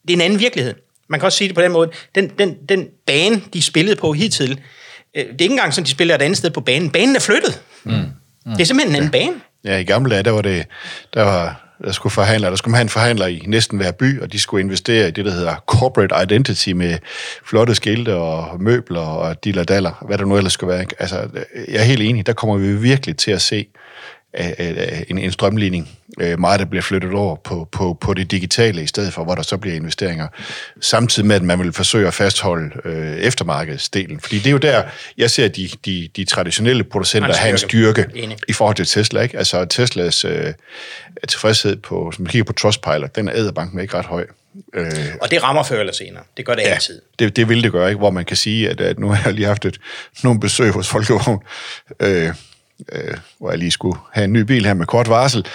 det 0.07 0.13
er 0.13 0.17
en 0.17 0.21
anden 0.21 0.39
virkelighed. 0.39 0.73
Man 1.09 1.19
kan 1.19 1.25
også 1.25 1.37
sige 1.37 1.47
det 1.47 1.55
på 1.55 1.61
den 1.61 1.71
måde, 1.71 1.91
den, 2.15 2.31
den, 2.39 2.57
den 2.69 2.87
bane, 3.05 3.41
de 3.53 3.61
spillede 3.61 3.95
på 3.95 4.13
hidtil, 4.13 4.61
det 5.15 5.23
er 5.23 5.31
ikke 5.39 5.45
engang 5.45 5.73
sådan, 5.73 5.85
de 5.85 5.91
spiller 5.91 6.15
et 6.15 6.21
andet 6.21 6.37
sted 6.37 6.49
på 6.49 6.61
banen. 6.61 6.89
Banen 6.89 7.15
er 7.15 7.19
flyttet. 7.19 7.61
Mm. 7.83 7.91
Mm. 7.91 8.51
Det 8.51 8.61
er 8.61 8.65
simpelthen 8.65 8.91
en 8.91 8.95
anden 8.95 9.11
bane. 9.11 9.33
Ja, 9.63 9.77
i 9.77 9.83
gamle 9.83 10.11
dage, 10.11 10.23
der 10.23 10.31
var 10.31 10.41
det, 10.41 10.65
der 11.13 11.23
var, 11.23 11.61
der 11.83 11.91
skulle 11.91 12.13
forhandle, 12.13 12.47
der 12.47 12.55
skulle 12.55 12.71
man 12.71 12.77
have 12.77 12.81
en 12.81 12.89
forhandler 12.89 13.27
i 13.27 13.43
næsten 13.47 13.77
hver 13.77 13.91
by, 13.91 14.21
og 14.21 14.33
de 14.33 14.39
skulle 14.39 14.63
investere 14.63 15.07
i 15.07 15.11
det, 15.11 15.25
der 15.25 15.31
hedder 15.31 15.55
corporate 15.67 16.23
identity 16.23 16.69
med 16.69 16.97
flotte 17.45 17.75
skilte 17.75 18.15
og 18.15 18.61
møbler 18.61 19.01
og 19.01 19.43
daller, 19.43 20.05
hvad 20.07 20.17
der 20.17 20.25
nu 20.25 20.37
ellers 20.37 20.53
skulle 20.53 20.73
være. 20.73 20.85
Altså, 20.99 21.27
jeg 21.67 21.79
er 21.79 21.83
helt 21.83 22.01
enig, 22.01 22.27
der 22.27 22.33
kommer 22.33 22.57
vi 22.57 22.73
virkelig 22.73 23.17
til 23.17 23.31
at 23.31 23.41
se 23.41 23.67
en, 25.09 25.17
en 25.17 25.31
strømligning. 25.31 25.89
Øh, 26.19 26.39
meget, 26.39 26.59
der 26.59 26.65
bliver 26.65 26.81
flyttet 26.81 27.11
over 27.11 27.35
på, 27.35 27.67
på, 27.71 27.97
på 28.01 28.13
det 28.13 28.31
digitale, 28.31 28.83
i 28.83 28.87
stedet 28.87 29.13
for, 29.13 29.23
hvor 29.23 29.35
der 29.35 29.41
så 29.41 29.57
bliver 29.57 29.75
investeringer. 29.75 30.27
Samtidig 30.81 31.27
med, 31.27 31.35
at 31.35 31.41
man 31.41 31.59
vil 31.59 31.73
forsøge 31.73 32.07
at 32.07 32.13
fastholde 32.13 32.71
øh, 32.85 33.17
eftermarkedsdelen. 33.17 34.19
Fordi 34.19 34.37
det 34.37 34.47
er 34.47 34.51
jo 34.51 34.57
der, 34.57 34.83
jeg 35.17 35.31
ser 35.31 35.47
de, 35.47 35.69
de, 35.85 36.09
de 36.15 36.25
traditionelle 36.25 36.83
producenter 36.83 37.35
have 37.35 37.51
en 37.51 37.57
styrke 37.57 38.05
Enig. 38.15 38.37
i 38.47 38.53
forhold 38.53 38.75
til 38.75 38.85
Tesla. 38.85 39.21
Ikke? 39.21 39.37
Altså 39.37 39.65
Teslas 39.65 40.25
øh, 40.25 40.53
tilfredshed 41.27 41.75
på, 41.75 42.11
som 42.11 42.23
man 42.23 42.29
kigger 42.29 42.45
på 42.45 42.53
Trustpilot, 42.53 43.15
den 43.15 43.27
er 43.27 43.35
æderbanken 43.35 43.79
ikke 43.79 43.97
ret 43.97 44.05
høj. 44.05 44.25
Øh, 44.73 44.91
og 45.21 45.31
det 45.31 45.43
rammer 45.43 45.63
før 45.63 45.79
eller 45.79 45.93
senere. 45.93 46.23
Det 46.37 46.45
gør 46.45 46.55
det 46.55 46.61
ja, 46.61 46.67
altid. 46.67 47.01
Det, 47.19 47.35
det 47.35 47.49
vil 47.49 47.63
det 47.63 47.71
gøre, 47.71 47.89
ikke? 47.89 47.99
hvor 47.99 48.09
man 48.09 48.25
kan 48.25 48.37
sige, 48.37 48.69
at, 48.69 48.81
at 48.81 48.99
nu 48.99 49.09
har 49.09 49.21
jeg 49.25 49.33
lige 49.33 49.47
haft 49.47 49.65
et, 49.65 49.77
nogle 50.23 50.39
besøg 50.39 50.71
hos 50.71 50.87
Folkevogn, 50.87 51.39
øh, 51.99 52.33
øh, 52.91 53.17
hvor 53.39 53.49
jeg 53.49 53.59
lige 53.59 53.71
skulle 53.71 53.99
have 54.11 54.25
en 54.25 54.33
ny 54.33 54.39
bil 54.39 54.65
her 54.65 54.73
med 54.73 54.85
kort 54.85 55.09
varsel, 55.09 55.45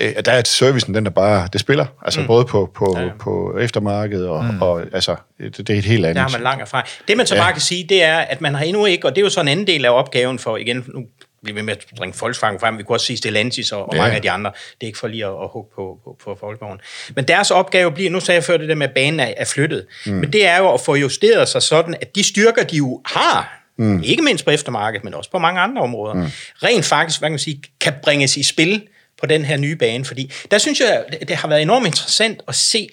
øh, 0.00 0.14
der 0.24 0.32
er 0.32 0.42
servicen, 0.44 0.94
den 0.94 1.04
der 1.04 1.10
bare, 1.10 1.48
det 1.52 1.60
spiller, 1.60 1.86
altså 2.02 2.20
mm. 2.20 2.26
både 2.26 2.44
på, 2.44 2.70
på, 2.74 2.98
ja. 2.98 3.08
på 3.20 3.58
eftermarkedet, 3.58 4.28
og, 4.28 4.44
mm. 4.44 4.62
og 4.62 4.82
altså, 4.92 5.16
det, 5.38 5.58
det 5.58 5.70
er 5.70 5.78
et 5.78 5.84
helt 5.84 6.06
andet. 6.06 6.16
Der 6.16 6.22
har 6.22 6.28
man 6.28 6.40
lang 6.40 6.60
erfaring. 6.60 6.88
Det 7.08 7.16
man 7.16 7.26
så 7.26 7.34
ja. 7.34 7.42
bare 7.42 7.52
kan 7.52 7.62
sige, 7.62 7.86
det 7.88 8.02
er, 8.02 8.18
at 8.18 8.40
man 8.40 8.54
har 8.54 8.64
endnu 8.64 8.84
ikke, 8.84 9.06
og 9.06 9.14
det 9.14 9.20
er 9.20 9.24
jo 9.24 9.30
så 9.30 9.40
en 9.40 9.48
anden 9.48 9.66
del 9.66 9.84
af 9.84 9.90
opgaven 9.90 10.38
for, 10.38 10.56
igen, 10.56 10.84
nu 10.94 11.04
bliver 11.42 11.54
vi 11.54 11.62
med 11.62 11.72
at 11.72 11.86
bringe 11.96 12.16
Volkswagen 12.20 12.60
frem, 12.60 12.78
vi 12.78 12.82
kunne 12.82 12.96
også 12.96 13.06
sige 13.06 13.16
Stellantis 13.16 13.72
og, 13.72 13.88
og 13.88 13.94
ja. 13.94 14.00
mange 14.00 14.16
af 14.16 14.22
de 14.22 14.30
andre, 14.30 14.50
det 14.50 14.82
er 14.82 14.86
ikke 14.86 14.98
for 14.98 15.08
lige 15.08 15.26
at, 15.26 15.30
at 15.30 15.48
hugge 15.52 15.70
på, 15.74 15.98
på, 16.04 16.18
på 16.24 16.38
Volkswagen. 16.40 16.80
Men 17.14 17.24
deres 17.24 17.50
opgave 17.50 17.92
bliver, 17.92 18.10
nu 18.10 18.20
sagde 18.20 18.36
jeg 18.36 18.44
før 18.44 18.56
det 18.56 18.68
der 18.68 18.74
med, 18.74 18.88
at 18.88 18.94
banen 18.94 19.20
er, 19.20 19.34
er 19.36 19.44
flyttet, 19.44 19.86
mm. 20.06 20.12
men 20.12 20.32
det 20.32 20.46
er 20.46 20.58
jo 20.58 20.72
at 20.72 20.80
få 20.80 20.94
justeret 20.94 21.48
sig 21.48 21.62
sådan, 21.62 21.94
at 22.00 22.14
de 22.14 22.22
styrker, 22.22 22.64
de 22.64 22.76
jo 22.76 23.02
har, 23.06 23.65
Mm. 23.76 24.02
Ikke 24.02 24.22
mindst 24.22 24.44
på 24.44 24.50
eftermarkedet, 24.50 25.04
men 25.04 25.14
også 25.14 25.30
på 25.30 25.38
mange 25.38 25.60
andre 25.60 25.82
områder. 25.82 26.14
Mm. 26.14 26.26
Rent 26.62 26.84
faktisk, 26.84 27.20
hvad 27.20 27.28
kan 27.28 27.32
man 27.32 27.38
sige, 27.38 27.62
kan 27.80 27.92
bringes 28.02 28.36
i 28.36 28.42
spil 28.42 28.82
på 29.20 29.26
den 29.26 29.44
her 29.44 29.56
nye 29.56 29.76
bane. 29.76 30.04
Fordi 30.04 30.32
der 30.50 30.58
synes 30.58 30.80
jeg, 30.80 31.04
det 31.28 31.36
har 31.36 31.48
været 31.48 31.62
enormt 31.62 31.86
interessant 31.86 32.42
at 32.48 32.54
se, 32.54 32.88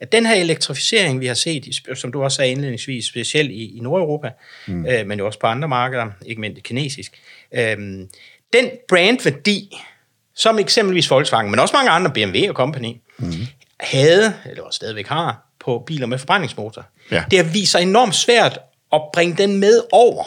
at 0.00 0.12
den 0.12 0.26
her 0.26 0.34
elektrificering, 0.34 1.20
vi 1.20 1.26
har 1.26 1.34
set, 1.34 1.82
som 1.94 2.12
du 2.12 2.22
også 2.22 2.36
sagde 2.36 2.50
indledningsvis, 2.50 3.06
specielt 3.06 3.50
i, 3.50 3.76
i 3.76 3.80
Nordeuropa, 3.80 4.30
mm. 4.66 4.86
øh, 4.86 5.06
men 5.06 5.18
jo 5.18 5.26
også 5.26 5.38
på 5.38 5.46
andre 5.46 5.68
markeder, 5.68 6.06
ikke 6.26 6.40
mindst 6.40 6.62
kinesisk, 6.62 7.12
øh, 7.54 7.76
den 8.52 8.70
brandværdi, 8.88 9.76
som 10.34 10.58
eksempelvis 10.58 11.10
Volkswagen, 11.10 11.50
men 11.50 11.60
også 11.60 11.76
mange 11.76 11.90
andre, 11.90 12.10
BMW 12.10 12.48
og 12.48 12.54
company, 12.54 12.92
mm. 13.18 13.32
havde, 13.80 14.34
eller 14.50 14.70
stadigvæk 14.70 15.06
har, 15.06 15.44
på 15.60 15.82
biler 15.86 16.06
med 16.06 16.18
forbrændingsmotor. 16.18 16.86
Ja. 17.10 17.24
Det 17.30 17.38
har 17.38 17.52
vist 17.52 17.72
sig 17.72 17.82
enormt 17.82 18.14
svært 18.14 18.58
at 18.92 19.00
bringe 19.12 19.36
den 19.36 19.60
med 19.60 19.80
over 19.92 20.24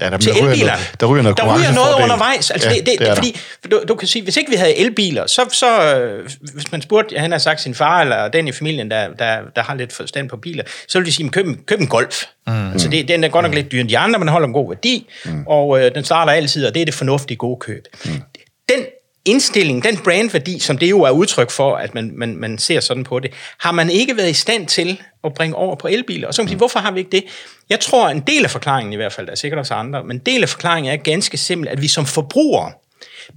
Ja, 0.00 0.10
der, 0.10 0.18
til 0.18 0.32
der 0.32 0.48
elbiler. 0.48 0.72
Der 1.00 1.06
ryger 1.06 1.22
noget, 1.22 1.38
der 1.38 1.56
ryger 1.56 1.72
noget 1.72 1.94
undervejs. 2.02 2.50
Altså, 2.50 2.68
ja, 2.68 2.74
det, 2.74 2.86
det, 2.86 2.98
det, 3.00 3.14
fordi, 3.14 3.36
du, 3.70 3.82
du 3.88 3.94
kan 3.94 4.08
sige, 4.08 4.22
hvis 4.22 4.36
ikke 4.36 4.50
vi 4.50 4.56
havde 4.56 4.76
elbiler, 4.76 5.26
så, 5.26 5.48
så 5.52 5.96
øh, 5.96 6.30
hvis 6.52 6.72
man 6.72 6.82
spurgte, 6.82 7.18
han 7.18 7.32
har 7.32 7.38
sagt 7.38 7.60
sin 7.60 7.74
far, 7.74 8.00
eller 8.00 8.28
den 8.28 8.48
i 8.48 8.52
familien, 8.52 8.90
der, 8.90 9.08
der, 9.18 9.38
der 9.56 9.62
har 9.62 9.74
lidt 9.74 9.92
forstand 9.92 10.28
på 10.28 10.36
biler, 10.36 10.64
så 10.88 10.98
ville 10.98 11.06
de 11.06 11.12
sige, 11.12 11.28
køb, 11.28 11.46
køb 11.66 11.80
en 11.80 11.86
Golf. 11.86 12.24
Mm. 12.46 12.72
Altså, 12.72 12.88
det, 12.88 13.08
den 13.08 13.24
er 13.24 13.28
godt 13.28 13.42
nok 13.42 13.50
mm. 13.50 13.56
lidt 13.56 13.72
dyr 13.72 13.80
end 13.80 13.88
de 13.88 13.98
andre, 13.98 14.18
men 14.18 14.28
holder 14.28 14.46
en 14.46 14.54
god 14.54 14.68
værdi, 14.68 15.06
mm. 15.24 15.44
og 15.46 15.80
øh, 15.80 15.94
den 15.94 16.04
starter 16.04 16.32
altid, 16.32 16.66
og 16.66 16.74
det 16.74 16.80
er 16.80 16.84
det 16.84 16.94
fornuftige 16.94 17.36
gode 17.36 17.56
køb. 17.60 17.84
Mm. 18.04 18.22
Den 18.68 18.86
indstilling, 19.24 19.84
den 19.84 19.96
brandværdi, 19.96 20.58
som 20.58 20.78
det 20.78 20.90
jo 20.90 21.02
er 21.02 21.10
udtryk 21.10 21.50
for, 21.50 21.76
at 21.76 21.94
man, 21.94 22.12
man, 22.14 22.36
man 22.36 22.58
ser 22.58 22.80
sådan 22.80 23.04
på 23.04 23.18
det, 23.18 23.32
har 23.58 23.72
man 23.72 23.90
ikke 23.90 24.16
været 24.16 24.30
i 24.30 24.34
stand 24.34 24.66
til 24.66 25.02
at 25.24 25.34
bringe 25.34 25.56
over 25.56 25.76
på 25.76 25.88
elbiler. 25.88 26.28
Og 26.28 26.34
så 26.34 26.42
kan 26.42 26.44
man 26.44 26.48
sige, 26.48 26.58
hvorfor 26.58 26.78
har 26.78 26.90
vi 26.90 26.98
ikke 26.98 27.10
det? 27.10 27.24
Jeg 27.70 27.80
tror, 27.80 28.08
en 28.08 28.20
del 28.20 28.44
af 28.44 28.50
forklaringen 28.50 28.92
i 28.92 28.96
hvert 28.96 29.12
fald, 29.12 29.26
der 29.26 29.32
er 29.32 29.36
sikkert 29.36 29.58
også 29.58 29.74
andre, 29.74 30.04
men 30.04 30.16
en 30.16 30.22
del 30.26 30.42
af 30.42 30.48
forklaringen 30.48 30.92
er 30.92 30.96
ganske 30.96 31.36
simpelt, 31.36 31.70
at 31.70 31.82
vi 31.82 31.88
som 31.88 32.06
forbrugere 32.06 32.72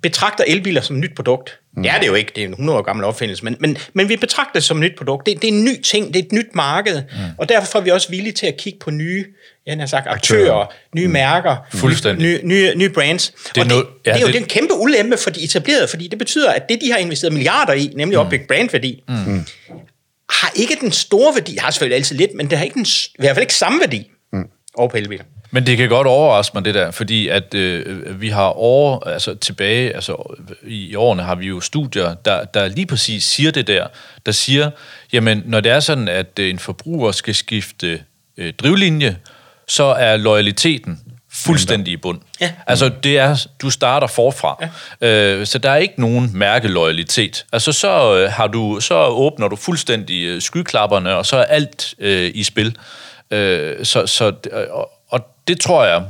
betragter 0.02 0.44
elbiler 0.48 0.82
som 0.82 0.96
et 0.96 1.02
nyt 1.02 1.16
produkt. 1.16 1.60
Mm. 1.78 1.84
Det 1.84 1.92
er 1.92 2.00
det 2.00 2.08
jo 2.08 2.14
ikke, 2.14 2.32
det 2.36 2.44
er 2.44 2.48
en 2.48 2.54
100 2.54 2.80
år 2.80 2.84
gammel 2.84 3.06
opfindelse, 3.06 3.44
men, 3.44 3.56
men, 3.60 3.78
men 3.94 4.10
vi 4.10 4.16
betragter 4.16 4.54
det 4.54 4.64
som 4.64 4.78
et 4.78 4.82
nyt 4.82 4.98
produkt. 4.98 5.26
Det, 5.26 5.42
det 5.42 5.50
er 5.50 5.54
en 5.54 5.64
ny 5.64 5.82
ting, 5.82 6.08
det 6.08 6.16
er 6.16 6.24
et 6.24 6.32
nyt 6.32 6.56
marked, 6.56 6.96
mm. 6.96 7.18
og 7.38 7.50
derfor 7.50 7.80
er 7.80 7.84
vi 7.84 7.92
også 7.92 8.10
villige 8.10 8.34
til 8.34 8.46
at 8.46 8.58
kigge 8.58 8.80
på 8.80 8.92
nye 8.92 9.26
jeg 9.66 9.78
har 9.78 9.86
sagt, 9.86 10.08
aktører, 10.08 10.42
aktører 10.42 10.66
nye 10.96 11.08
mm. 11.08 11.14
mærker, 11.14 11.56
nye, 12.20 12.40
nye, 12.44 12.76
nye 12.76 12.90
brands. 12.90 13.30
Det 13.30 13.38
er, 13.38 13.50
og 13.50 13.56
det, 13.56 13.68
noget, 13.68 13.86
ja, 14.06 14.12
det 14.12 14.18
er 14.18 14.22
jo 14.22 14.28
det, 14.28 14.34
det 14.34 14.40
er 14.40 14.44
en 14.44 14.50
kæmpe 14.50 14.74
ulempe 14.74 15.18
for 15.18 15.30
de 15.30 15.44
etablerede, 15.44 15.88
fordi 15.88 16.08
det 16.08 16.20
betyder, 16.20 16.52
at 16.52 16.70
det, 16.70 16.80
de 16.82 16.92
har 16.92 16.98
investeret 16.98 17.34
milliarder 17.34 17.74
i, 17.74 17.92
nemlig 17.96 18.18
mm. 18.18 18.26
opbygge 18.26 18.46
brandværdi, 18.48 19.04
mm. 19.08 19.46
har 20.30 20.52
ikke 20.56 20.78
den 20.82 20.92
store 20.92 21.36
værdi, 21.36 21.58
har 21.58 21.72
selvfølgelig 21.72 21.96
altid 21.96 22.16
lidt, 22.16 22.32
men 22.36 22.50
det 22.50 22.58
har 22.58 22.66
ikke 22.66 22.74
den, 22.74 22.86
i 22.86 23.16
hvert 23.20 23.36
fald 23.36 23.44
ikke 23.44 23.54
samme 23.54 23.80
værdi. 23.80 24.12
Og 24.78 24.92
på 24.92 24.98
elbiler. 24.98 25.24
Men 25.52 25.66
det 25.66 25.78
kan 25.78 25.90
godt 25.90 26.08
overraske 26.08 26.58
mig, 26.58 26.66
det 26.66 26.76
der, 26.76 26.92
fordi 26.92 27.28
at 27.28 27.54
øh, 27.54 28.22
vi 28.22 28.30
har 28.30 28.50
år, 28.50 29.08
altså 29.08 29.36
tilbage, 29.36 29.96
altså 29.96 30.38
i, 30.68 30.88
i 30.88 30.96
årene 30.96 31.24
har 31.24 31.36
vi 31.36 31.48
jo 31.48 31.60
studier, 31.60 32.14
der, 32.14 32.44
der 32.44 32.68
lige 32.68 32.86
præcis 32.86 33.24
siger 33.24 33.52
det 33.52 33.68
der, 33.68 33.88
der 34.26 34.32
siger, 34.32 34.72
jamen 35.14 35.44
når 35.46 35.60
det 35.60 35.72
er 35.72 35.80
sådan, 35.80 36.08
at 36.08 36.40
øh, 36.40 36.50
en 36.50 36.60
forbruger 36.60 37.12
skal 37.12 37.36
skifte 37.36 38.02
øh, 38.38 38.54
drivlinje, 38.54 39.18
så 39.68 39.84
er 39.84 40.18
loyaliteten 40.18 41.00
fuldstændig 41.34 41.94
i 41.94 41.98
bund. 41.98 42.20
Ja. 42.42 42.52
Altså, 42.68 42.92
det 43.04 43.18
er, 43.18 43.46
du 43.62 43.70
starter 43.70 44.08
forfra. 44.08 44.66
Ja. 45.02 45.08
Øh, 45.08 45.46
så 45.46 45.58
der 45.58 45.70
er 45.70 45.76
ikke 45.76 46.02
nogen 46.02 46.32
mærkeloyalitet. 46.34 47.46
Altså, 47.52 47.72
så, 47.72 48.16
øh, 48.16 48.32
har 48.32 48.48
du, 48.48 48.80
så 48.80 49.06
åbner 49.06 49.48
du 49.48 49.56
fuldstændig 49.56 50.24
øh, 50.24 50.42
skyklapperne, 50.42 51.16
og 51.16 51.26
så 51.26 51.38
er 51.38 51.44
alt 51.44 51.94
øh, 52.00 52.32
i 52.36 52.44
spil. 52.44 52.78
Øh, 53.34 53.86
så, 53.86 54.08
så, 54.08 54.34
øh, 54.52 54.64
og, 54.70 54.90
og 55.10 55.22
det 55.48 55.60
tror 55.60 55.86
jeg, 55.86 56.04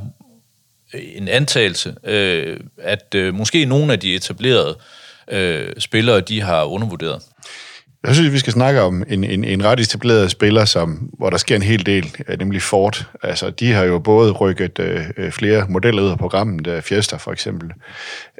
en 0.93 1.27
antagelse, 1.27 1.95
øh, 2.03 2.59
at 2.77 3.15
øh, 3.15 3.33
måske 3.33 3.65
nogle 3.65 3.93
af 3.93 3.99
de 3.99 4.15
etablerede 4.15 4.77
øh, 5.31 5.67
spillere, 5.79 6.21
de 6.21 6.41
har 6.41 6.63
undervurderet. 6.63 7.21
Jeg 8.07 8.15
synes, 8.15 8.33
vi 8.33 8.39
skal 8.39 8.53
snakke 8.53 8.81
om 8.81 9.03
en, 9.09 9.23
en, 9.23 9.43
en 9.43 9.65
ret 9.65 9.79
etableret 9.79 10.31
spiller, 10.31 10.65
som, 10.65 11.09
hvor 11.17 11.29
der 11.29 11.37
sker 11.37 11.55
en 11.55 11.61
hel 11.61 11.85
del, 11.85 12.15
øh, 12.27 12.39
nemlig 12.39 12.61
Ford. 12.61 13.07
Altså, 13.23 13.49
de 13.49 13.71
har 13.71 13.83
jo 13.83 13.99
både 13.99 14.31
rykket 14.31 14.79
øh, 14.79 15.31
flere 15.31 15.65
modeller 15.69 16.03
ud 16.03 16.09
af 16.09 16.17
programmet, 16.17 16.65
der 16.65 16.81
Fiesta 16.81 17.15
for 17.15 17.31
eksempel, 17.31 17.71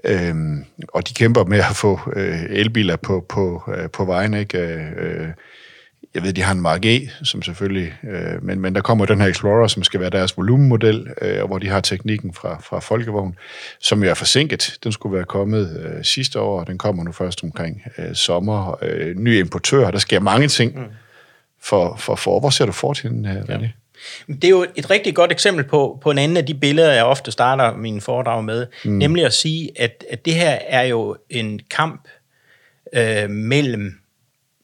øhm, 0.04 0.66
og 0.88 1.08
de 1.08 1.14
kæmper 1.14 1.44
med 1.46 1.60
at 1.60 1.76
få 1.76 2.00
øh, 2.16 2.40
elbiler 2.50 2.96
på, 2.96 3.26
på, 3.30 3.64
øh, 3.78 3.90
på 3.90 4.06
vejen, 4.06 4.34
ikke? 4.34 4.58
Øh, 4.58 5.28
jeg 6.16 6.24
ved, 6.24 6.34
de 6.34 6.42
har 6.42 6.52
en 6.52 6.62
Mark 6.62 6.86
E, 6.86 7.10
som 7.24 7.42
selvfølgelig, 7.42 7.94
øh, 8.04 8.44
men, 8.44 8.60
men 8.60 8.76
der 8.76 8.82
kommer 8.82 9.06
den 9.06 9.22
her 9.22 9.28
Explorer, 9.28 9.68
som 9.68 9.84
skal 9.84 10.00
være 10.00 10.10
deres 10.10 10.38
volumenmodel, 10.38 11.08
øh, 11.22 11.44
hvor 11.44 11.58
de 11.58 11.68
har 11.68 11.82
teknikken 11.82 12.34
fra, 12.34 12.62
fra 12.62 12.80
Folkevogn, 12.80 13.36
som 13.80 14.04
jo 14.04 14.10
er 14.10 14.14
forsinket. 14.14 14.78
Den 14.84 14.92
skulle 14.92 15.16
være 15.16 15.26
kommet 15.26 15.84
øh, 15.86 16.04
sidste 16.04 16.40
år, 16.40 16.60
og 16.60 16.68
den 16.68 16.78
kommer 16.78 17.04
nu 17.04 17.12
først 17.12 17.44
omkring 17.44 17.84
øh, 17.98 18.16
sommer. 18.16 18.78
Øh, 18.82 19.16
ny 19.16 19.40
importør, 19.40 19.92
der 19.92 20.00
sker 20.00 20.20
mange 20.20 20.48
ting 20.48 20.76
mm. 20.76 20.86
for, 21.62 21.96
for, 21.96 22.16
for. 22.16 22.40
Hvor 22.40 22.50
ser 22.50 22.66
du 22.66 22.72
fortiden 22.72 23.26
her, 23.26 23.44
ja. 23.50 23.60
Det 24.28 24.44
er 24.44 24.50
jo 24.50 24.66
et 24.76 24.90
rigtig 24.90 25.16
godt 25.16 25.32
eksempel 25.32 25.64
på, 25.64 26.00
på 26.02 26.12
en 26.12 26.18
anden 26.18 26.38
af 26.38 26.46
de 26.46 26.54
billeder, 26.54 26.94
jeg 26.94 27.04
ofte 27.04 27.32
starter 27.32 27.78
mine 27.78 28.02
foredrag 28.02 28.44
med, 28.44 28.68
mm. 28.86 28.92
nemlig 28.92 29.26
at 29.26 29.34
sige, 29.34 29.70
at, 29.76 30.04
at 30.10 30.26
det 30.26 30.34
her 30.34 30.58
er 30.68 30.84
jo 30.84 31.18
en 31.30 31.60
kamp 31.70 32.08
øh, 32.94 33.30
mellem 33.30 34.03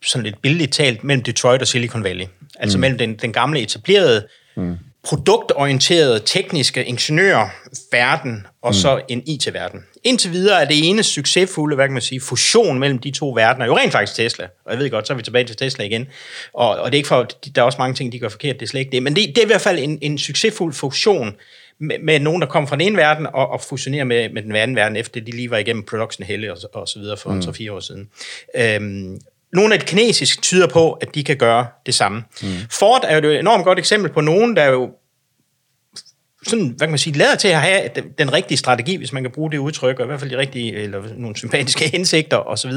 sådan 0.03 0.23
lidt 0.23 0.41
billigt 0.41 0.73
talt, 0.73 1.03
mellem 1.03 1.23
Detroit 1.23 1.61
og 1.61 1.67
Silicon 1.67 2.03
Valley. 2.03 2.25
Altså 2.59 2.77
mm. 2.77 2.81
mellem 2.81 2.97
den, 2.97 3.15
den 3.15 3.33
gamle 3.33 3.61
etablerede, 3.61 4.27
mm. 4.55 4.75
produktorienterede, 5.03 6.21
tekniske 6.25 6.85
ingeniørverden, 6.85 8.47
og 8.61 8.69
mm. 8.69 8.73
så 8.73 9.01
en 9.07 9.23
IT-verden. 9.25 9.79
Indtil 10.03 10.31
videre 10.31 10.61
er 10.61 10.65
det 10.65 10.89
ene 10.89 11.03
succesfulde, 11.03 11.75
hvad 11.75 11.85
kan 11.85 11.93
man 11.93 12.01
sige, 12.01 12.21
fusion 12.21 12.79
mellem 12.79 12.99
de 12.99 13.11
to 13.11 13.29
verdener, 13.29 13.65
jo 13.65 13.77
rent 13.77 13.91
faktisk 13.91 14.15
Tesla. 14.15 14.47
Og 14.65 14.71
jeg 14.71 14.79
ved 14.79 14.89
godt, 14.89 15.07
så 15.07 15.13
er 15.13 15.17
vi 15.17 15.23
tilbage 15.23 15.45
til 15.45 15.55
Tesla 15.55 15.85
igen. 15.85 16.07
Og, 16.53 16.69
og 16.69 16.85
det 16.85 16.93
er 16.93 16.99
ikke 16.99 17.07
for, 17.07 17.27
der 17.55 17.61
er 17.61 17.65
også 17.65 17.77
mange 17.77 17.95
ting, 17.95 18.11
de 18.11 18.19
gør 18.19 18.29
forkert, 18.29 18.55
det 18.55 18.61
er 18.65 18.69
slet 18.69 18.79
ikke 18.79 18.91
det. 18.91 19.03
Men 19.03 19.15
det, 19.15 19.27
det 19.27 19.37
er 19.37 19.43
i 19.43 19.47
hvert 19.47 19.61
fald 19.61 19.79
en, 19.79 19.99
en 20.01 20.17
succesfuld 20.17 20.73
fusion 20.73 21.35
med, 21.79 21.99
med 21.99 22.19
nogen, 22.19 22.41
der 22.41 22.47
kommer 22.47 22.67
fra 22.67 22.75
den 22.75 22.85
ene 22.85 22.97
verden, 22.97 23.27
og, 23.27 23.49
og 23.49 23.61
fusionerer 23.61 24.03
med, 24.03 24.29
med 24.29 24.41
den 24.41 24.55
anden 24.55 24.75
verden, 24.75 24.97
efter 24.97 25.21
de 25.21 25.31
lige 25.31 25.51
var 25.51 25.57
igennem 25.57 25.83
production 25.83 26.25
helle 26.25 26.51
og, 26.51 26.57
og 26.73 26.87
så 26.87 26.99
videre 26.99 27.17
for 27.17 27.31
mm. 27.31 27.39
3-4 27.39 27.71
år 27.71 27.79
siden. 27.79 28.09
Øhm, 28.55 29.21
nogle 29.53 29.73
af 29.73 29.79
de 29.79 29.85
kinesiske 29.85 30.41
tyder 30.41 30.67
på, 30.67 30.91
at 30.91 31.15
de 31.15 31.23
kan 31.23 31.37
gøre 31.37 31.67
det 31.85 31.95
samme. 31.95 32.23
Mm. 32.41 32.49
Ford 32.71 33.05
er 33.07 33.21
jo 33.21 33.29
et 33.29 33.39
enormt 33.39 33.63
godt 33.63 33.79
eksempel 33.79 34.11
på 34.11 34.21
nogen, 34.21 34.55
der 34.55 34.65
jo 34.65 34.89
sådan, 36.47 36.67
hvad 36.67 36.87
kan 36.87 36.89
man 36.89 36.99
sige, 36.99 37.17
lader 37.17 37.35
til 37.35 37.47
at 37.47 37.61
have 37.61 37.89
den 38.17 38.33
rigtige 38.33 38.57
strategi, 38.57 38.95
hvis 38.95 39.13
man 39.13 39.23
kan 39.23 39.31
bruge 39.31 39.51
det 39.51 39.57
udtryk, 39.57 39.99
og 39.99 40.05
i 40.05 40.07
hvert 40.07 40.19
fald 40.19 40.31
de 40.31 40.37
rigtige, 40.37 40.73
eller 40.73 41.01
nogle 41.17 41.35
sympatiske 41.37 41.85
indsigter 41.95 42.37
osv., 42.37 42.71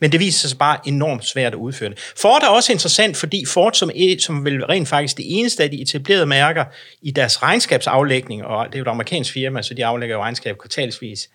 men 0.00 0.12
det 0.12 0.20
viser 0.20 0.48
sig 0.48 0.58
bare 0.58 0.78
enormt 0.84 1.26
svært 1.26 1.52
at 1.52 1.58
udføre 1.58 1.90
det. 1.90 1.98
Ford 2.16 2.42
er 2.42 2.48
også 2.48 2.72
interessant, 2.72 3.16
fordi 3.16 3.44
Ford, 3.46 3.72
som, 3.72 3.90
som 4.18 4.44
vil 4.44 4.66
rent 4.66 4.88
faktisk 4.88 5.16
det 5.16 5.24
eneste 5.28 5.62
af 5.62 5.70
de 5.70 5.82
etablerede 5.82 6.26
mærker 6.26 6.64
i 7.02 7.10
deres 7.10 7.42
regnskabsaflægning, 7.42 8.44
og 8.44 8.66
det 8.66 8.74
er 8.74 8.78
jo 8.78 8.84
et 8.84 8.88
amerikansk 8.88 9.32
firma, 9.32 9.62
så 9.62 9.74
de 9.74 9.86
aflægger 9.86 10.16
jo 10.16 10.22
regnskab 10.22 10.58
kvartalsvis, 10.58 11.30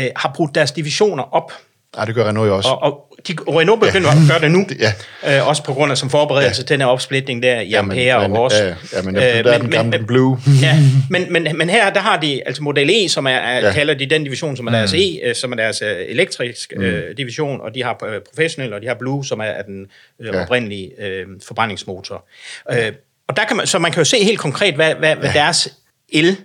øh, 0.00 0.06
har 0.16 0.32
brugt 0.36 0.54
deres 0.54 0.72
divisioner 0.72 1.22
op. 1.22 1.52
Ja, 1.98 2.04
det 2.04 2.14
gør 2.14 2.28
Renault 2.28 2.48
jo 2.48 2.56
også. 2.56 2.68
Og, 2.68 2.82
og 2.82 3.06
de, 3.28 3.32
Renault 3.48 3.80
begynder 3.80 4.08
ja. 4.08 4.22
at 4.22 4.28
gøre 4.28 4.40
det 4.40 4.50
nu, 4.50 4.66
ja. 5.24 5.38
øh, 5.38 5.48
også 5.48 5.62
på 5.62 5.72
grund 5.72 5.92
af 5.92 5.98
som 5.98 6.10
forberedelse 6.10 6.60
ja. 6.60 6.64
til 6.64 6.68
den 6.68 6.80
her 6.80 6.86
opsplitning 6.86 7.42
der 7.42 7.60
i 7.60 7.72
Ampere 7.72 7.98
ja, 7.98 8.18
men, 8.18 8.30
og 8.30 8.38
vores. 8.38 8.54
Ja, 8.54 8.66
ja, 8.66 9.02
men 9.02 9.14
der, 9.14 9.38
øh, 9.38 9.54
er 9.54 9.58
den 9.58 9.70
gamle 9.70 9.98
men, 9.98 10.06
Blue. 10.06 10.38
ja, 10.62 10.78
men, 11.10 11.32
men, 11.32 11.48
men 11.54 11.70
her, 11.70 11.90
der 11.90 12.00
har 12.00 12.20
de 12.20 12.42
altså 12.46 12.62
Model 12.62 12.90
E, 12.90 13.08
som 13.08 13.26
er, 13.26 13.30
ja. 13.30 13.72
kalder 13.72 13.94
de 13.94 14.06
den 14.06 14.24
division, 14.24 14.56
som 14.56 14.66
er 14.66 14.70
deres 14.70 14.92
mm. 14.92 14.98
E, 14.98 15.28
øh, 15.28 15.34
som 15.34 15.52
er 15.52 15.56
deres 15.56 15.82
øh, 15.82 15.96
elektrisk 16.08 16.72
mm. 16.76 16.82
øh, 16.82 17.16
division, 17.16 17.60
og 17.60 17.74
de 17.74 17.82
har 17.82 18.04
øh, 18.04 18.20
Professional, 18.30 18.72
og 18.72 18.82
de 18.82 18.86
har 18.86 18.94
Blue, 18.94 19.24
som 19.24 19.40
er, 19.40 19.62
den 19.62 19.86
øh, 20.20 20.26
ja. 20.26 20.42
oprindelige 20.42 20.90
øh, 20.98 21.26
forbrændingsmotor. 21.46 22.24
Øh, 22.72 22.92
og 23.28 23.36
der 23.36 23.44
kan 23.44 23.56
man, 23.56 23.66
så 23.66 23.78
man 23.78 23.92
kan 23.92 24.00
jo 24.00 24.04
se 24.04 24.24
helt 24.24 24.38
konkret, 24.38 24.74
hvad, 24.74 24.94
hvad, 24.94 25.16
hvad 25.16 25.30
ja. 25.34 25.38
deres 25.40 25.68
el 26.08 26.36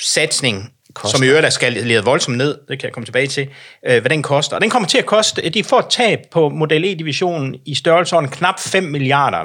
satsning 0.00 0.72
koster. 0.94 1.18
som 1.18 1.24
i 1.24 1.28
øvrigt 1.28 1.46
er 1.46 1.50
skaleret 1.50 2.06
voldsomt 2.06 2.36
ned, 2.36 2.58
det 2.68 2.78
kan 2.78 2.86
jeg 2.86 2.92
komme 2.92 3.04
tilbage 3.04 3.26
til, 3.26 3.48
øh, 3.86 4.00
hvad 4.00 4.10
den 4.10 4.22
koster. 4.22 4.56
Og 4.56 4.62
den 4.62 4.70
kommer 4.70 4.88
til 4.88 4.98
at 4.98 5.06
koste, 5.06 5.48
de 5.48 5.64
får 5.64 5.78
et 5.78 5.86
tab 5.90 6.18
på 6.30 6.48
Model 6.48 6.84
E-divisionen 6.84 7.56
i 7.66 7.74
størrelsesorden 7.74 8.30
knap 8.30 8.60
5 8.60 8.84
milliarder, 8.84 9.44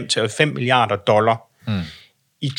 4,5 0.00 0.06
til 0.06 0.28
5 0.28 0.48
milliarder 0.48 0.96
dollar 0.96 1.36
mm. 1.66 1.80
i 2.40 2.50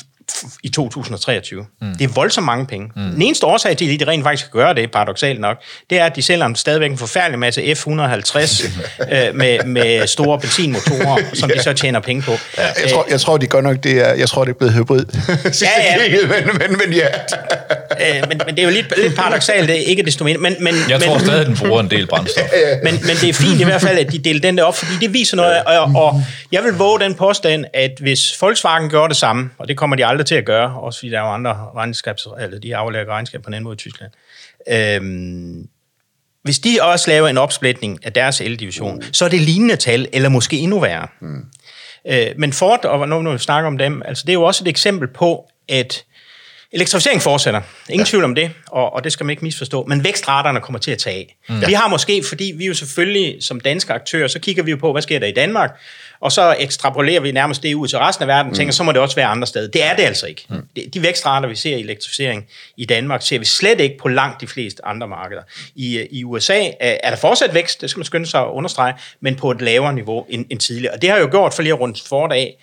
i 0.63 0.69
2023. 0.69 1.65
Mm. 1.81 1.95
Det 1.97 2.03
er 2.03 2.13
voldsomt 2.13 2.45
mange 2.45 2.65
penge. 2.65 2.91
Mm. 2.95 3.11
Den 3.11 3.21
eneste 3.21 3.45
årsag 3.45 3.77
til, 3.77 3.93
at 3.93 3.99
de 3.99 4.05
rent 4.07 4.23
faktisk 4.23 4.51
gøre 4.51 4.73
det, 4.73 4.91
paradoxalt 4.91 5.39
nok, 5.39 5.57
det 5.89 5.99
er, 5.99 6.05
at 6.05 6.15
de 6.15 6.21
sælger 6.21 6.53
stadigvæk 6.53 6.91
en 6.91 6.97
forfærdelig 6.97 7.39
masse 7.39 7.61
F-150 7.61 7.89
øh, 9.13 9.35
med, 9.35 9.65
med 9.65 10.07
store 10.07 10.39
benzinmotorer, 10.39 11.17
som 11.33 11.49
de 11.49 11.63
så 11.63 11.73
tjener 11.73 11.99
penge 11.99 12.21
på. 12.21 12.31
Ja, 12.31 12.63
jeg, 12.63 12.91
tror, 12.93 13.05
jeg 13.09 13.21
tror, 13.21 13.37
de 13.37 13.47
gør 13.47 13.61
nok, 13.61 13.83
det 13.83 14.09
er, 14.09 14.13
jeg 14.13 14.29
tror, 14.29 14.45
det 14.45 14.51
er 14.51 14.57
blevet 14.57 14.73
hybrid. 14.73 15.05
ja, 15.61 15.69
ja. 15.83 16.27
men, 16.27 16.57
men, 16.57 16.77
men, 16.77 16.93
ja. 16.93 17.07
Øh, 18.05 18.23
men, 18.29 18.41
men 18.45 18.55
det 18.55 18.59
er 18.59 18.63
jo 18.63 18.69
lidt, 18.69 18.93
lidt 18.97 19.15
paradoxalt, 19.15 19.67
det 19.67 19.77
er 19.77 19.85
ikke 19.85 20.03
desto 20.03 20.23
mindre. 20.23 20.41
Men, 20.41 20.55
men, 20.59 20.73
jeg 20.89 20.99
men, 20.99 21.07
tror 21.07 21.17
stadig, 21.17 21.45
den 21.45 21.57
bruger 21.57 21.79
en 21.79 21.91
del 21.91 22.07
brændstof. 22.07 22.45
men, 22.83 22.93
men 22.93 23.15
det 23.21 23.29
er 23.29 23.33
fint 23.33 23.61
i 23.61 23.63
hvert 23.63 23.81
fald, 23.81 23.97
at 23.97 24.11
de 24.11 24.17
deler 24.17 24.39
den 24.39 24.57
der 24.57 24.63
op, 24.63 24.75
fordi 24.75 24.91
det 25.01 25.13
viser 25.13 25.37
noget. 25.37 25.63
Og, 25.63 26.03
og 26.03 26.21
jeg 26.51 26.63
vil 26.63 26.73
våge 26.73 26.99
den 26.99 27.15
påstand, 27.15 27.65
at 27.73 27.91
hvis 27.99 28.41
Volkswagen 28.41 28.89
gør 28.89 29.07
det 29.07 29.17
samme, 29.17 29.49
og 29.57 29.67
det 29.67 29.77
kommer 29.77 29.95
de 29.95 30.05
aldrig 30.05 30.25
til 30.25 30.35
at 30.35 30.45
gøre, 30.45 30.79
også 30.79 30.99
fordi 30.99 31.11
der 31.11 31.17
er 31.17 31.21
jo 31.21 31.31
andre 31.31 31.69
regnskabs, 31.75 32.27
eller 32.41 32.59
de 32.59 32.75
aflægger 32.75 33.13
regnskab 33.13 33.41
på 33.41 33.47
en 33.47 33.53
anden 33.53 33.63
måde 33.63 33.73
i 33.73 33.77
Tyskland. 33.77 34.11
Øhm, 34.69 35.67
hvis 36.43 36.59
de 36.59 36.77
også 36.81 37.09
laver 37.09 37.27
en 37.27 37.37
opsplitning 37.37 38.05
af 38.05 38.13
deres 38.13 38.41
eldivision, 38.41 38.95
mm. 38.95 39.13
så 39.13 39.25
er 39.25 39.29
det 39.29 39.41
lignende 39.41 39.75
tal, 39.75 40.07
eller 40.13 40.29
måske 40.29 40.57
endnu 40.57 40.79
værre. 40.79 41.07
Mm. 41.21 41.45
Øh, 42.07 42.27
men 42.37 42.53
Ford, 42.53 42.85
og 42.85 43.07
når 43.07 43.31
vi 43.31 43.37
snakker 43.37 43.67
om 43.67 43.77
dem, 43.77 44.01
altså 44.05 44.23
det 44.27 44.29
er 44.29 44.33
jo 44.33 44.43
også 44.43 44.63
et 44.63 44.67
eksempel 44.67 45.07
på, 45.07 45.45
at 45.69 46.03
Elektrificering 46.73 47.21
fortsætter. 47.21 47.61
Ingen 47.89 48.05
ja. 48.05 48.09
tvivl 48.09 48.23
om 48.23 48.35
det, 48.35 48.51
og, 48.67 48.93
og 48.93 49.03
det 49.03 49.11
skal 49.13 49.25
man 49.25 49.29
ikke 49.29 49.45
misforstå. 49.45 49.85
Men 49.85 50.03
vækstraterne 50.03 50.59
kommer 50.59 50.79
til 50.79 50.91
at 50.91 50.97
tage 50.97 51.15
af. 51.15 51.35
Mm. 51.49 51.67
Vi 51.67 51.73
har 51.73 51.87
måske, 51.87 52.23
fordi 52.29 52.53
vi 52.57 52.65
jo 52.65 52.73
selvfølgelig 52.73 53.43
som 53.43 53.59
danske 53.59 53.93
aktører, 53.93 54.27
så 54.27 54.39
kigger 54.39 54.63
vi 54.63 54.71
jo 54.71 54.77
på, 54.77 54.91
hvad 54.91 55.01
sker 55.01 55.19
der 55.19 55.27
i 55.27 55.31
Danmark, 55.31 55.79
og 56.19 56.31
så 56.31 56.55
ekstrapolerer 56.59 57.19
vi 57.19 57.31
nærmest 57.31 57.63
det 57.63 57.73
ud 57.73 57.87
til 57.87 57.97
resten 57.97 58.23
af 58.23 58.27
verden, 58.27 58.51
og 58.51 58.57
tænker, 58.57 58.69
mm. 58.69 58.73
så 58.75 58.83
må 58.83 58.91
det 58.91 59.01
også 59.01 59.15
være 59.15 59.25
andre 59.25 59.47
steder. 59.47 59.67
Det 59.67 59.83
er 59.83 59.95
det 59.95 60.03
altså 60.03 60.25
ikke. 60.27 60.45
Mm. 60.49 60.89
De 60.93 61.01
vækstrater, 61.01 61.47
vi 61.47 61.55
ser 61.55 61.77
i 61.77 61.81
elektrificering 61.81 62.45
i 62.77 62.85
Danmark, 62.85 63.21
ser 63.21 63.39
vi 63.39 63.45
slet 63.45 63.79
ikke 63.79 63.97
på 63.97 64.07
langt 64.07 64.41
de 64.41 64.47
fleste 64.47 64.85
andre 64.85 65.07
markeder. 65.07 65.41
I, 65.75 66.07
i 66.11 66.23
USA 66.23 66.63
er 66.79 67.09
der 67.09 67.17
fortsat 67.17 67.53
vækst, 67.53 67.81
det 67.81 67.89
skal 67.89 67.99
man 67.99 68.05
skynde 68.05 68.25
sig 68.25 68.41
at 68.41 68.47
understrege, 68.47 68.93
men 69.21 69.35
på 69.35 69.51
et 69.51 69.61
lavere 69.61 69.93
niveau 69.93 70.25
end, 70.29 70.45
end 70.49 70.59
tidligere. 70.59 70.93
Og 70.93 71.01
det 71.01 71.09
har 71.09 71.17
jo 71.17 71.27
gjort 71.31 71.53
for 71.53 71.61
lige 71.61 71.73
rundt 71.73 72.03
for 72.07 72.27
af, 72.27 72.55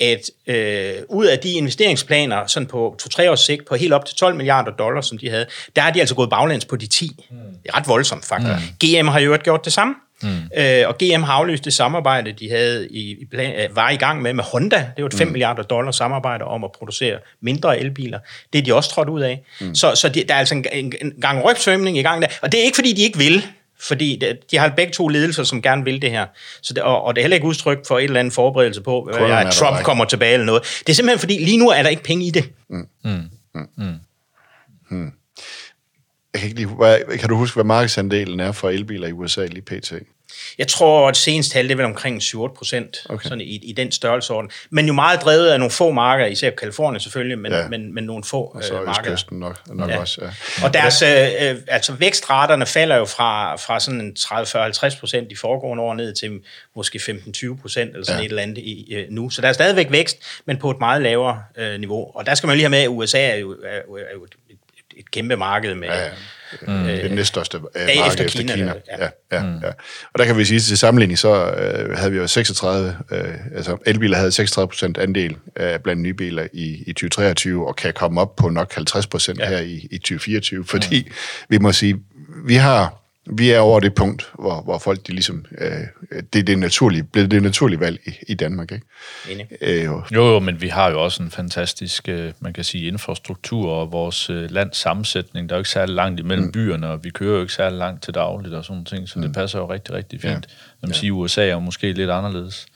at 0.00 0.30
øh, 0.46 0.92
ud 1.08 1.26
af 1.26 1.38
de 1.38 1.52
investeringsplaner 1.52 2.46
sådan 2.46 2.66
på 2.66 2.96
2-3 3.02 3.30
års 3.30 3.40
sigt 3.40 3.66
på 3.66 3.74
helt 3.74 3.92
op 3.92 4.04
til 4.04 4.16
12 4.16 4.36
milliarder 4.36 4.70
dollars, 4.70 5.06
som 5.06 5.18
de 5.18 5.30
havde, 5.30 5.46
der 5.76 5.82
er 5.82 5.90
de 5.90 6.00
altså 6.00 6.14
gået 6.14 6.30
baglæns 6.30 6.64
på 6.64 6.76
de 6.76 6.86
10. 6.86 7.24
Mm. 7.30 7.36
Det 7.36 7.70
er 7.70 7.76
ret 7.76 7.88
voldsomt 7.88 8.24
faktisk. 8.24 8.72
Mm. 8.82 9.02
GM 9.02 9.08
har 9.08 9.20
jo 9.20 9.38
gjort 9.44 9.64
det 9.64 9.72
samme. 9.72 9.94
Mm. 10.22 10.28
Øh, 10.56 10.88
og 10.88 10.98
GM 10.98 11.22
har 11.22 11.32
aflyst 11.32 11.64
det 11.64 11.74
samarbejde, 11.74 12.32
de 12.32 12.50
havde 12.50 12.88
i, 12.90 13.10
i 13.10 13.24
plan, 13.30 13.60
øh, 13.60 13.76
var 13.76 13.90
i 13.90 13.96
gang 13.96 14.22
med 14.22 14.32
med 14.32 14.44
Honda. 14.44 14.76
Det 14.96 15.02
var 15.02 15.08
et 15.08 15.14
5 15.14 15.26
mm. 15.26 15.32
milliarder 15.32 15.62
dollar 15.62 15.90
samarbejde 15.90 16.44
om 16.44 16.64
at 16.64 16.72
producere 16.72 17.18
mindre 17.40 17.80
elbiler. 17.80 18.18
Det 18.52 18.58
er 18.58 18.62
de 18.62 18.74
også 18.74 18.90
trådt 18.90 19.08
ud 19.08 19.20
af. 19.20 19.42
Mm. 19.60 19.74
Så, 19.74 19.94
så 19.94 20.08
de, 20.08 20.24
der 20.28 20.34
er 20.34 20.38
altså 20.38 20.54
en, 20.54 20.64
en, 20.72 20.92
en 21.00 21.12
gang 21.20 21.44
rygtsvømning 21.44 21.98
i 21.98 22.02
gang 22.02 22.22
der. 22.22 22.28
Og 22.42 22.52
det 22.52 22.60
er 22.60 22.64
ikke, 22.64 22.76
fordi 22.76 22.92
de 22.92 23.02
ikke 23.02 23.18
vil. 23.18 23.46
Fordi 23.80 24.22
de 24.50 24.58
har 24.58 24.68
begge 24.76 24.92
to 24.92 25.08
ledelser, 25.08 25.44
som 25.44 25.62
gerne 25.62 25.84
vil 25.84 26.02
det 26.02 26.10
her. 26.10 26.26
Så 26.62 26.74
det, 26.74 26.82
og, 26.82 27.02
og 27.04 27.14
det 27.14 27.20
er 27.20 27.22
heller 27.22 27.34
ikke 27.34 27.46
udtryk 27.46 27.78
for 27.88 27.98
et 27.98 28.04
eller 28.04 28.20
andet 28.20 28.34
forberedelse 28.34 28.80
på, 28.80 29.02
at 29.02 29.52
Trump 29.52 29.82
kommer 29.82 30.04
tilbage 30.04 30.32
eller 30.32 30.46
noget. 30.46 30.62
Det 30.62 30.88
er 30.88 30.94
simpelthen 30.94 31.18
fordi, 31.18 31.38
lige 31.38 31.58
nu 31.58 31.68
er 31.68 31.82
der 31.82 31.88
ikke 31.88 32.02
penge 32.02 32.26
i 32.26 32.30
det. 32.30 32.52
Mm. 32.70 32.88
Mm. 33.04 33.10
Mm. 33.54 33.68
Mm. 33.76 33.94
Hmm. 34.90 35.12
Jeg 36.32 36.40
kan, 36.40 36.48
ikke 36.48 36.60
lige, 36.60 36.68
hvad, 36.68 37.18
kan 37.18 37.28
du 37.28 37.36
huske, 37.36 37.54
hvad 37.54 37.64
markedsandelen 37.64 38.40
er 38.40 38.52
for 38.52 38.68
elbiler 38.68 39.08
i 39.08 39.12
USA 39.12 39.46
lige 39.46 39.62
pt? 39.62 39.92
Jeg 40.58 40.68
tror, 40.68 41.08
at 41.08 41.14
det 41.14 41.22
seneste 41.22 41.52
tal 41.52 41.64
det 41.64 41.72
er 41.72 41.76
vel 41.76 41.84
omkring 41.84 42.22
7 42.22 42.54
procent, 42.54 43.06
okay. 43.08 43.28
sådan 43.28 43.40
i, 43.40 43.60
i 43.62 43.72
den 43.72 43.92
størrelsesorden. 43.92 44.50
Men 44.70 44.86
jo 44.86 44.92
meget 44.92 45.22
drevet 45.22 45.48
af 45.48 45.58
nogle 45.58 45.70
få 45.70 45.90
marker, 45.90 46.26
især 46.26 46.50
Kalifornien 46.50 47.00
selvfølgelig, 47.00 47.38
men, 47.38 47.52
ja. 47.52 47.68
men, 47.68 47.94
men 47.94 48.04
nogle 48.04 48.24
få 48.24 48.42
og 48.42 48.64
så 48.64 48.80
øh, 48.80 48.86
marker. 48.86 49.12
Østkysten 49.12 49.38
nok, 49.38 49.60
nok 49.66 49.90
ja. 49.90 49.98
også. 49.98 50.20
Ja. 50.24 50.30
Og 50.66 50.74
deres, 50.74 51.02
øh, 51.02 51.08
øh, 51.40 51.56
altså 51.68 51.92
vækstraterne 51.92 52.66
falder 52.66 52.96
jo 52.96 53.04
fra, 53.04 53.56
fra 53.56 53.80
sådan 53.80 54.16
30-40-50 54.18 55.00
procent 55.00 55.32
i 55.32 55.34
foregående 55.34 55.82
år 55.82 55.94
ned 55.94 56.14
til 56.14 56.40
måske 56.76 56.98
15-20 56.98 57.60
procent 57.60 57.90
eller 57.90 58.04
sådan 58.04 58.20
ja. 58.20 58.24
et 58.24 58.28
eller 58.28 58.42
andet 58.42 58.58
i, 58.58 58.94
øh, 58.94 59.06
nu. 59.10 59.30
Så 59.30 59.42
der 59.42 59.48
er 59.48 59.52
stadigvæk 59.52 59.90
vækst, 59.90 60.18
men 60.44 60.56
på 60.56 60.70
et 60.70 60.78
meget 60.80 61.02
lavere 61.02 61.42
øh, 61.56 61.80
niveau. 61.80 62.10
Og 62.14 62.26
der 62.26 62.34
skal 62.34 62.46
man 62.46 62.56
lige 62.56 62.64
have 62.64 62.70
med, 62.70 62.78
at 62.78 62.88
USA 62.88 63.20
er 63.20 63.36
jo, 63.36 63.52
er, 63.64 63.76
er 63.76 64.14
jo 64.14 64.24
et, 64.24 64.34
et, 64.96 65.10
kæmpe 65.10 65.36
marked 65.36 65.74
med... 65.74 65.88
Ja, 65.88 66.04
ja. 66.04 66.10
Mm. 66.66 66.84
Det 66.84 67.12
næststørste 67.12 67.56
øh, 67.56 67.62
marked 67.74 68.24
efter 68.24 68.28
Kina, 68.28 68.54
Kina. 68.54 68.74
ja. 68.88 69.04
Ja, 69.04 69.08
ja, 69.32 69.42
mm. 69.42 69.58
ja. 69.62 69.68
Og 70.12 70.18
der 70.18 70.24
kan 70.24 70.38
vi 70.38 70.44
sige, 70.44 70.60
til 70.60 70.78
sammenligning, 70.78 71.18
så 71.18 71.50
øh, 71.50 71.98
havde 71.98 72.12
vi 72.12 72.18
jo 72.18 72.26
36, 72.26 72.96
øh, 73.10 73.24
altså 73.56 73.76
elbiler 73.86 74.16
havde 74.16 74.32
36 74.32 74.68
procent 74.68 74.98
andel 74.98 75.36
øh, 75.56 75.78
blandt 75.78 76.02
nye 76.02 76.14
biler 76.14 76.46
i, 76.52 76.84
i 76.86 76.92
2023, 76.92 77.68
og 77.68 77.76
kan 77.76 77.92
komme 77.94 78.20
op 78.20 78.36
på 78.36 78.48
nok 78.48 78.74
50 78.74 79.06
procent 79.06 79.38
ja. 79.38 79.48
her 79.48 79.58
i, 79.58 79.88
i 79.90 79.98
2024, 79.98 80.64
fordi 80.64 81.02
mm. 81.08 81.14
vi 81.48 81.58
må 81.58 81.72
sige, 81.72 81.98
vi 82.46 82.54
har 82.54 83.05
vi 83.30 83.50
er 83.50 83.58
over 83.58 83.80
det 83.80 83.94
punkt, 83.94 84.30
hvor, 84.38 84.62
hvor 84.62 84.78
folk 84.78 85.06
de 85.06 85.12
ligesom, 85.12 85.46
øh, 85.58 86.20
det 86.32 86.38
er 86.38 86.42
det 86.42 86.58
naturlige, 86.58 87.02
blevet 87.02 87.30
det 87.30 87.42
naturlige 87.42 87.80
valg 87.80 88.00
i, 88.06 88.12
i 88.28 88.34
Danmark, 88.34 88.72
ikke? 88.72 88.86
Enig. 89.30 89.46
Øh, 89.60 89.84
jo. 89.84 90.02
Jo, 90.14 90.32
jo, 90.32 90.38
men 90.38 90.60
vi 90.60 90.68
har 90.68 90.90
jo 90.90 91.04
også 91.04 91.22
en 91.22 91.30
fantastisk, 91.30 92.08
øh, 92.08 92.32
man 92.40 92.52
kan 92.52 92.64
sige, 92.64 92.86
infrastruktur 92.88 93.70
og 93.70 93.92
vores 93.92 94.30
øh, 94.30 94.50
lands 94.50 94.76
sammensætning. 94.76 95.48
Der 95.48 95.54
er 95.54 95.58
jo 95.58 95.60
ikke 95.60 95.70
særlig 95.70 95.94
langt 95.94 96.20
imellem 96.20 96.44
mm. 96.46 96.52
byerne, 96.52 96.88
og 96.88 97.04
vi 97.04 97.10
kører 97.10 97.34
jo 97.34 97.40
ikke 97.40 97.52
særlig 97.52 97.78
langt 97.78 98.02
til 98.02 98.14
dagligt 98.14 98.54
og 98.54 98.64
sådan 98.64 98.84
ting, 98.84 99.08
så 99.08 99.18
mm. 99.18 99.24
det 99.24 99.34
passer 99.34 99.58
jo 99.58 99.72
rigtig, 99.72 99.94
rigtig 99.94 100.20
fint. 100.20 100.32
Ja. 100.32 100.40
Man 100.82 100.90
ja. 100.90 100.96
siger, 100.96 101.12
USA 101.12 101.46
er 101.46 101.52
jo 101.52 101.60
måske 101.60 101.92
lidt 101.92 102.10
anderledes. 102.10 102.66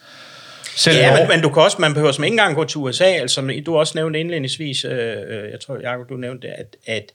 Selv 0.76 0.96
ja, 0.96 1.18
men, 1.18 1.28
men 1.28 1.42
du 1.42 1.48
kan 1.48 1.62
også, 1.62 1.76
man 1.80 1.94
behøver 1.94 2.12
som 2.12 2.24
ikke 2.24 2.32
engang 2.32 2.54
gå 2.54 2.64
til 2.64 2.78
USA, 2.78 3.04
altså 3.04 3.60
du 3.66 3.76
også 3.76 3.92
nævnte 3.96 4.20
indledningsvis, 4.20 4.84
øh, 4.84 4.92
øh, 4.92 5.50
jeg 5.50 5.60
tror, 5.60 5.78
Jacob, 5.82 6.08
du 6.08 6.16
nævnte 6.16 6.46
det, 6.46 6.54
at, 6.58 6.76
at 6.86 7.12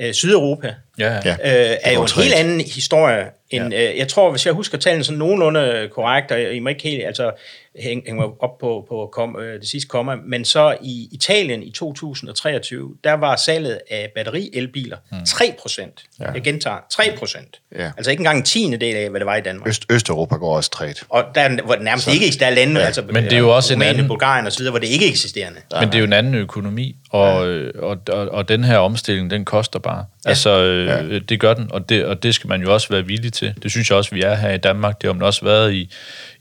øh, 0.00 0.12
Sydeuropa 0.12 0.74
Ja, 0.98 1.16
øh, 1.16 1.76
er 1.82 1.92
jo 1.92 2.02
en 2.02 2.08
helt 2.16 2.34
anden 2.34 2.60
historie. 2.60 3.24
End, 3.50 3.72
ja. 3.74 3.90
øh, 3.90 3.98
jeg 3.98 4.08
tror, 4.08 4.30
hvis 4.30 4.46
jeg 4.46 4.54
husker 4.54 4.78
tallene 4.78 5.04
sådan 5.04 5.18
nogenlunde 5.18 5.88
korrekt, 5.92 6.32
og 6.32 6.40
I 6.54 6.58
må 6.58 6.68
ikke 6.68 6.82
helt 6.82 7.06
altså, 7.06 7.30
hænge, 7.78 8.02
hænge 8.06 8.20
mig 8.20 8.28
op 8.40 8.58
på, 8.58 8.86
på 8.88 9.08
kom, 9.12 9.36
øh, 9.40 9.60
det 9.60 9.68
sidste 9.68 9.88
komma, 9.88 10.14
men 10.26 10.44
så 10.44 10.76
i 10.82 11.08
Italien 11.12 11.62
i 11.62 11.70
2023, 11.70 12.94
der 13.04 13.12
var 13.12 13.36
salget 13.36 13.78
af 13.90 14.10
batteri-elbiler 14.14 14.96
mm. 15.12 15.18
3 15.26 15.54
procent. 15.60 16.02
Ja. 16.20 16.30
Jeg 16.30 16.42
gentager, 16.42 16.76
3 16.90 17.02
procent. 17.18 17.60
Ja. 17.78 17.90
Altså 17.96 18.10
ikke 18.10 18.20
engang 18.20 18.38
en 18.38 18.44
tiende 18.44 18.76
del 18.76 18.96
af, 18.96 19.10
hvad 19.10 19.20
det 19.20 19.26
var 19.26 19.36
i 19.36 19.40
Danmark. 19.40 19.68
Øst, 19.68 19.84
Østeuropa 19.90 20.34
går 20.36 20.56
også 20.56 20.70
træt. 20.70 21.02
Og 21.08 21.24
der 21.34 21.40
er 21.40 21.62
hvor 21.64 21.76
nærmest 21.76 22.04
så. 22.04 22.10
ikke, 22.10 22.38
der 22.40 22.46
er 22.46 22.50
lande, 22.50 22.80
ja. 22.80 22.86
altså 22.86 23.02
Men 23.02 23.24
det 23.24 23.32
er 23.32 23.38
jo 23.38 23.56
også 23.56 23.72
en 23.72 23.76
Rumænien, 23.76 23.94
anden- 23.94 24.08
Bulgarien 24.08 24.46
og 24.46 24.52
så 24.52 24.58
videre, 24.58 24.70
hvor 24.70 24.80
det 24.80 24.88
ikke 24.88 25.06
er 25.06 25.10
eksisterende. 25.10 25.58
Men 25.80 25.88
det 25.88 25.94
er 25.94 25.98
jo 25.98 26.04
en 26.04 26.12
anden 26.12 26.34
økonomi, 26.34 26.96
og, 27.10 27.48
ja. 27.48 27.80
og, 27.82 27.98
og, 28.12 28.28
og 28.28 28.48
den 28.48 28.64
her 28.64 28.78
omstilling, 28.78 29.30
den 29.30 29.44
koster 29.44 29.78
bare. 29.78 30.04
Ja. 30.24 30.28
Altså, 30.28 30.50
øh, 30.50 30.87
ja. 30.88 31.02
Øh, 31.02 31.20
det 31.20 31.40
gør 31.40 31.54
den, 31.54 31.72
og 31.72 31.88
det, 31.88 32.04
og 32.04 32.22
det 32.22 32.34
skal 32.34 32.48
man 32.48 32.62
jo 32.62 32.72
også 32.74 32.88
være 32.90 33.06
villig 33.06 33.32
til. 33.32 33.54
Det 33.62 33.70
synes 33.70 33.90
jeg 33.90 33.98
også, 33.98 34.14
vi 34.14 34.22
er 34.22 34.34
her 34.34 34.52
i 34.52 34.58
Danmark. 34.58 35.00
Det 35.00 35.08
har 35.08 35.14
man 35.14 35.22
også 35.22 35.44
været 35.44 35.72
i, 35.72 35.90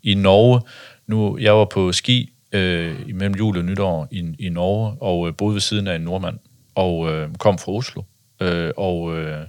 i 0.03 0.13
Norge. 0.13 0.61
Nu, 1.07 1.37
jeg 1.37 1.53
var 1.53 1.65
på 1.65 1.91
ski 1.91 2.33
øh, 2.51 2.95
imellem 3.07 3.35
jul 3.35 3.57
og 3.57 3.65
nytår 3.65 4.07
i, 4.11 4.35
i 4.39 4.49
Norge, 4.49 4.97
og 5.01 5.27
øh, 5.27 5.33
boede 5.33 5.53
ved 5.53 5.61
siden 5.61 5.87
af 5.87 5.95
en 5.95 6.01
nordmand, 6.01 6.37
og 6.75 7.11
øh, 7.11 7.29
kom 7.39 7.57
fra 7.57 7.71
Oslo. 7.71 8.01
Øh, 8.41 8.71
og 8.77 9.17
øh, 9.17 9.45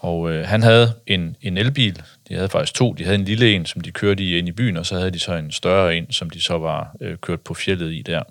og 0.00 0.30
øh, 0.30 0.46
han 0.46 0.62
havde 0.62 0.92
en, 1.06 1.36
en 1.42 1.58
elbil. 1.58 2.02
De 2.28 2.34
havde 2.34 2.48
faktisk 2.48 2.74
to. 2.74 2.92
De 2.92 3.04
havde 3.04 3.18
en 3.18 3.24
lille 3.24 3.54
en, 3.54 3.66
som 3.66 3.80
de 3.80 3.90
kørte 3.90 4.22
i 4.22 4.38
ind 4.38 4.48
i 4.48 4.52
byen, 4.52 4.76
og 4.76 4.86
så 4.86 4.96
havde 4.98 5.10
de 5.10 5.18
så 5.18 5.34
en 5.34 5.52
større 5.52 5.96
en, 5.96 6.12
som 6.12 6.30
de 6.30 6.42
så 6.42 6.58
var 6.58 6.96
øh, 7.00 7.16
kørt 7.16 7.40
på 7.40 7.54
fjellet 7.54 7.92
i 7.92 8.02
der. 8.02 8.22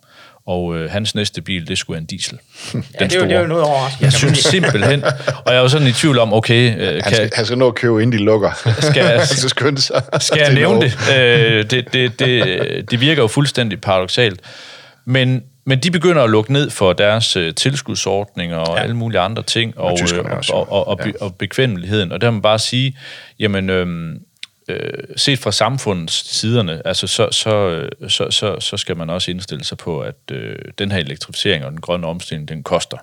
Og 0.48 0.76
øh, 0.78 0.92
hans 0.92 1.16
næste 1.16 1.42
bil, 1.42 1.68
det 1.68 1.78
skulle 1.78 1.96
være 1.96 2.02
en 2.02 2.06
diesel. 2.06 2.38
Den 2.72 2.84
Ja, 3.00 3.06
det, 3.06 3.16
er 3.16 3.20
jo, 3.20 3.26
det 3.26 3.32
er 3.36 3.40
jo 3.42 3.48
noget 3.48 3.64
overraskende. 3.64 4.06
Jeg 4.06 4.14
synes 4.14 4.38
simpelthen, 4.38 5.04
og 5.46 5.54
jeg 5.54 5.62
var 5.62 5.68
sådan 5.68 5.88
i 5.88 5.92
tvivl 5.92 6.20
om, 6.20 6.34
okay, 6.34 6.76
øh, 6.80 6.94
Han 6.94 7.02
kan, 7.02 7.14
skal, 7.14 7.30
han 7.36 7.46
skal 7.46 7.58
nå 7.58 7.68
at 7.68 7.76
købe, 7.76 8.04
inden 8.04 8.20
de 8.20 8.24
lukker. 8.26 8.74
Skal- 8.80 9.04
han 9.04 9.26
skal 9.38 9.50
skynde 9.50 9.82
sig. 9.82 10.04
skal 10.20 10.40
jeg 10.40 10.54
nævne 10.54 10.82
det? 10.82 10.98
Øh, 11.18 11.66
det, 11.72 11.94
det, 11.94 12.20
det? 12.20 12.92
Det 12.92 13.02
virker 13.02 13.22
jo 13.22 13.28
fuldstændig 13.28 13.82
paradoxalt. 13.82 14.40
Men, 15.06 15.44
men 15.66 15.80
de 15.80 15.92
begynder 15.92 16.24
at 16.24 16.30
lukke 16.30 16.54
ned 16.54 16.70
for 16.70 16.94
deres 16.94 17.36
øh, 17.36 17.56
tilskudsordninger 17.56 18.58
og 18.58 18.78
Ja. 18.78 18.84
alle 18.84 18.96
mulige 18.96 19.20
andre 19.20 19.44
ting, 19.44 19.78
og, 19.78 19.98
tyskerne 19.98 20.30
øh, 20.32 20.38
og, 20.54 20.72
og, 20.72 20.88
og, 20.88 21.00
Ja. 21.06 21.12
og 21.22 21.36
bekvemmeligheden. 21.36 22.12
Og 22.12 22.22
der 22.22 22.28
må 22.30 22.36
man 22.36 22.42
bare 22.42 22.60
sige, 22.60 22.98
jamen, 23.40 23.70
øhm, 23.70 24.20
øh, 24.70 25.04
set 25.16 25.40
fra 25.40 25.52
samfundets 25.52 26.38
siderne, 26.38 26.82
altså 26.86 27.08
så, 27.08 27.28
så, 27.32 27.50
øh, 27.50 28.10
så, 28.10 28.32
så, 28.32 28.60
så 28.60 28.78
skal 28.78 28.98
man 28.98 29.10
også 29.10 29.32
indstille 29.32 29.64
sig 29.64 29.78
på, 29.78 30.00
at 30.00 30.16
øh, 30.32 30.56
den 30.78 30.92
her 30.92 31.00
elektrificering 31.00 31.66
og 31.66 31.72
den 31.72 31.82
grønne 31.82 32.08
omstilling, 32.08 32.48
den 32.48 32.64
koster. 32.64 32.98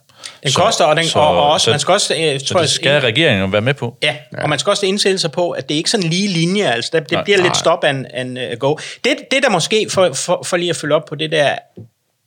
Den 0.45 0.53
koster, 0.53 0.85
og, 0.85 0.97
den, 0.97 1.05
så, 1.05 1.19
og, 1.19 1.29
og 1.29 1.51
også, 1.51 1.65
så, 1.65 1.71
man 1.71 1.81
skal 1.81 1.93
også, 1.93 2.15
øh, 2.15 2.41
så 2.41 2.47
tror 2.47 2.61
jeg, 2.61 2.63
det 2.63 2.71
skal 2.71 3.01
regeringen 3.01 3.53
være 3.53 3.61
med 3.61 3.75
på. 3.75 3.99
Ja, 4.03 4.17
og 4.39 4.49
man 4.49 4.59
skal 4.59 4.71
også 4.71 4.87
indstille 4.87 5.19
sig 5.19 5.33
på, 5.33 5.51
at 5.51 5.69
det 5.69 5.75
er 5.75 5.79
ikke 5.79 5.91
sådan 5.91 6.07
en 6.07 6.11
lige 6.11 6.29
linje, 6.29 6.65
altså 6.65 6.91
det, 6.93 7.03
det 7.03 7.13
Nej, 7.13 7.25
bliver 7.25 7.39
nej. 7.39 7.47
lidt 7.47 7.57
stop 7.57 7.85
and, 7.85 8.07
and 8.15 8.39
uh, 8.39 8.59
go. 8.59 8.77
Det, 9.05 9.17
det 9.31 9.43
der 9.43 9.51
måske, 9.51 9.87
for, 9.91 10.13
for, 10.13 10.43
for 10.47 10.57
lige 10.57 10.71
at 10.71 10.77
følge 10.77 10.95
op 10.95 11.05
på 11.05 11.15
det 11.15 11.33
der, 11.33 11.55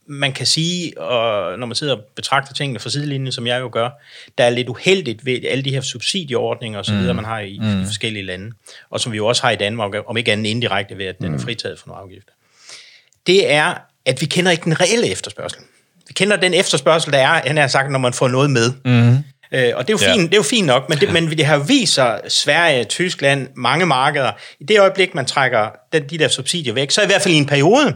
man 0.10 0.34
kan 0.34 0.46
sige, 0.46 1.02
og 1.02 1.60
når 1.60 1.66
man 1.66 1.76
sidder 1.76 1.96
og 1.96 2.02
betragter 2.16 2.54
tingene 2.54 2.80
fra 2.80 2.90
sidelinjen, 2.90 3.32
som 3.32 3.48
jeg 3.48 3.62
jo 3.62 3.70
gør, 3.74 3.90
der 4.38 4.44
er 4.44 4.50
lidt 4.50 4.70
uheldigt 4.70 5.26
ved 5.26 5.40
alle 5.50 5.64
de 5.64 5.70
her 5.70 5.82
subsidieordninger 5.82 6.80
osv., 6.80 6.94
mm. 6.94 7.16
man 7.16 7.26
har 7.26 7.40
i, 7.40 7.60
mm. 7.62 7.82
i 7.82 7.86
forskellige 7.86 8.26
lande, 8.26 8.52
og 8.90 9.00
som 9.00 9.12
vi 9.12 9.18
jo 9.18 9.28
også 9.28 9.42
har 9.42 9.52
i 9.52 9.56
Danmark, 9.56 9.92
om 10.08 10.18
ikke 10.18 10.32
andet 10.32 10.50
indirekte 10.50 10.98
ved, 10.98 11.06
at 11.06 11.20
den 11.20 11.34
er 11.34 11.40
fritaget 11.40 11.80
for 11.80 11.88
nogle 11.88 12.02
afgifter. 12.04 12.32
Det 13.28 13.52
er, 13.52 13.74
at 14.06 14.22
vi 14.22 14.26
kender 14.26 14.52
ikke 14.52 14.64
den 14.64 14.82
reelle 14.82 15.08
efterspørgsel. 15.08 15.62
Vi 16.08 16.14
kender 16.14 16.36
den 16.36 16.54
efterspørgsel, 16.54 17.12
der 17.14 17.20
er, 17.20 17.42
han 17.48 17.58
har 17.58 17.68
sagt, 17.68 17.92
når 17.92 18.00
man 18.00 18.14
får 18.14 18.28
noget 18.28 18.52
med. 18.52 18.72
Mm. 18.86 19.18
Øh, 19.52 19.72
og 19.76 19.88
det 19.88 19.94
er, 19.94 19.98
jo 20.02 20.06
Ja. 20.06 20.14
fint, 20.14 20.32
det 20.32 20.34
er 20.34 20.40
jo 20.40 20.44
fint 20.44 20.68
nok, 20.68 20.90
men 20.90 20.98
det, 20.98 21.14
men 21.14 21.30
det 21.30 21.46
har 21.46 21.58
vist 21.58 21.94
sig, 21.94 22.22
Sverige, 22.28 22.84
Tyskland, 22.84 23.48
mange 23.56 23.86
markeder, 23.86 24.32
i 24.60 24.64
det 24.64 24.80
øjeblik, 24.80 25.16
man 25.16 25.26
trækker 25.26 25.70
den, 25.94 26.10
de 26.10 26.18
der 26.18 26.28
subsidier 26.28 26.74
væk, 26.74 26.92
så 26.92 27.02
i 27.02 27.06
hvert 27.06 27.22
fald 27.22 27.34
i 27.34 27.38
en 27.38 27.46
periode, 27.46 27.96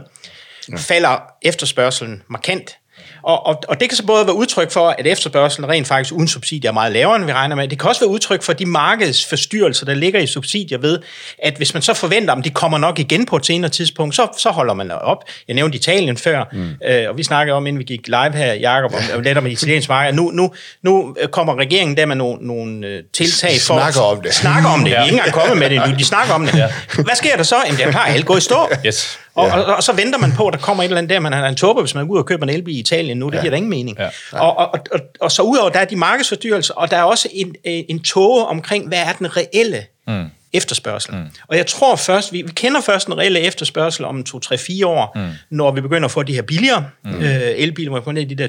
falder 0.76 1.22
efterspørgselen 1.42 2.22
markant. 2.28 2.76
Og, 3.22 3.46
og, 3.46 3.62
og 3.68 3.80
det 3.80 3.88
kan 3.88 3.96
så 3.96 4.06
både 4.06 4.26
være 4.26 4.34
udtryk 4.34 4.70
for, 4.70 4.88
at 4.88 5.06
efterspørgselen 5.06 5.70
rent 5.70 5.86
faktisk 5.86 6.14
uden 6.14 6.28
subsidier 6.28 6.70
er 6.70 6.74
meget 6.74 6.92
lavere, 6.92 7.16
end 7.16 7.24
vi 7.24 7.32
regner 7.32 7.56
med. 7.56 7.68
Det 7.68 7.78
kan 7.78 7.88
også 7.88 8.00
være 8.00 8.08
udtryk 8.08 8.42
for 8.42 8.52
de 8.52 8.66
markedsforstyrrelser, 8.66 9.86
der 9.86 9.94
ligger 9.94 10.20
i 10.20 10.26
subsidier 10.26 10.78
ved, 10.78 10.98
at 11.38 11.56
hvis 11.56 11.74
man 11.74 11.82
så 11.82 11.94
forventer, 11.94 12.34
at 12.34 12.44
de 12.44 12.50
kommer 12.50 12.78
nok 12.78 12.98
igen 12.98 13.26
på 13.26 13.36
et 13.36 13.46
senere 13.46 13.70
tidspunkt, 13.70 14.14
så, 14.14 14.28
så 14.38 14.50
holder 14.50 14.74
man 14.74 14.90
op. 14.90 15.24
Jeg 15.48 15.54
nævnte 15.54 15.76
Italien 15.76 16.16
før, 16.16 16.44
mm. 16.52 16.70
øh, 16.88 17.10
og 17.10 17.16
vi 17.16 17.22
snakkede 17.22 17.56
om, 17.56 17.66
inden 17.66 17.78
vi 17.78 17.84
gik 17.84 18.06
live 18.06 18.32
her, 18.32 18.52
Jacob, 18.52 18.94
om, 18.94 19.00
om 19.14 19.22
lidt 19.22 19.38
om 19.38 19.44
det 19.44 19.52
italienske 19.52 19.92
marked. 19.92 20.14
Nu, 20.14 20.30
nu, 20.30 20.54
nu 20.82 21.16
kommer 21.32 21.58
regeringen 21.58 21.96
der 21.96 22.06
med 22.06 22.16
nogle, 22.16 22.46
nogle 22.46 22.86
øh, 22.86 23.02
tiltag 23.12 23.50
for... 23.66 23.74
Snakker 23.74 24.00
om 24.00 24.20
det. 24.22 24.34
Snakker 24.34 24.68
om 24.68 24.80
det. 24.80 24.90
De 24.90 24.96
er 24.96 25.04
ikke 25.04 25.16
engang 25.16 25.32
kommet 25.40 25.58
med 25.58 25.70
det 25.70 25.82
nu. 25.88 25.94
De 25.98 26.04
snakker 26.04 26.34
om 26.34 26.46
det. 26.46 26.72
Hvad 26.94 27.16
sker 27.16 27.36
der 27.36 27.42
så? 27.42 27.56
Jamen, 27.64 27.78
det 27.78 27.86
er 27.86 27.90
klart, 27.90 28.08
alt 28.08 28.26
går 28.26 28.36
i 28.36 28.40
stå. 28.40 28.68
Yes. 28.86 29.18
Og, 29.34 29.46
og, 29.46 29.64
og 29.64 29.82
så 29.82 29.92
venter 29.92 30.18
man 30.18 30.32
på, 30.32 30.46
at 30.46 30.52
der 30.52 30.58
kommer 30.58 30.82
et 30.82 30.84
eller 30.84 30.98
andet 30.98 31.10
der, 31.10 31.20
man 31.20 31.32
har 31.32 31.48
en 31.48 31.56
tåbe, 31.56 31.80
hvis 31.80 31.94
man 31.94 32.06
går 32.06 32.14
ud 32.14 32.18
og 32.18 32.26
køber 32.26 32.42
en 32.42 32.50
elbil 32.50 32.76
i 32.76 32.78
Italien 32.78 33.18
nu, 33.18 33.28
det 33.28 33.34
ja. 33.34 33.40
giver 33.40 33.50
da 33.50 33.56
ingen 33.56 33.70
mening. 33.70 33.98
Ja. 33.98 34.08
Og, 34.32 34.58
og, 34.58 34.78
og, 34.92 35.00
og 35.20 35.32
så 35.32 35.42
udover, 35.42 35.70
der 35.70 35.78
er 35.78 35.84
de 35.84 35.96
markedsfordyrelser, 35.96 36.74
og 36.74 36.90
der 36.90 36.96
er 36.96 37.02
også 37.02 37.28
en, 37.32 37.54
en 37.64 38.02
tåge 38.02 38.46
omkring, 38.46 38.88
hvad 38.88 38.98
er 38.98 39.12
den 39.12 39.36
reelle 39.36 39.84
mm. 40.06 40.24
efterspørgsel. 40.52 41.14
Mm. 41.14 41.24
Og 41.48 41.56
jeg 41.56 41.66
tror 41.66 41.96
først, 41.96 42.32
vi, 42.32 42.42
vi 42.42 42.52
kender 42.52 42.80
først 42.80 43.06
den 43.06 43.18
reelle 43.18 43.40
efterspørgsel 43.40 44.04
om 44.04 44.24
2-3-4 44.28 44.86
år, 44.86 45.12
mm. 45.18 45.30
når 45.50 45.70
vi 45.70 45.80
begynder 45.80 46.04
at 46.04 46.10
få 46.10 46.22
de 46.22 46.34
her 46.34 46.42
billigere 46.42 46.86
mm. 47.04 47.14
øh, 47.14 47.40
elbiler, 47.56 47.90
hvor 47.90 47.98
vi 47.98 48.04
kommer 48.04 48.20
ned 48.20 48.30
i 48.30 48.34
de 48.34 48.42
der 48.42 48.48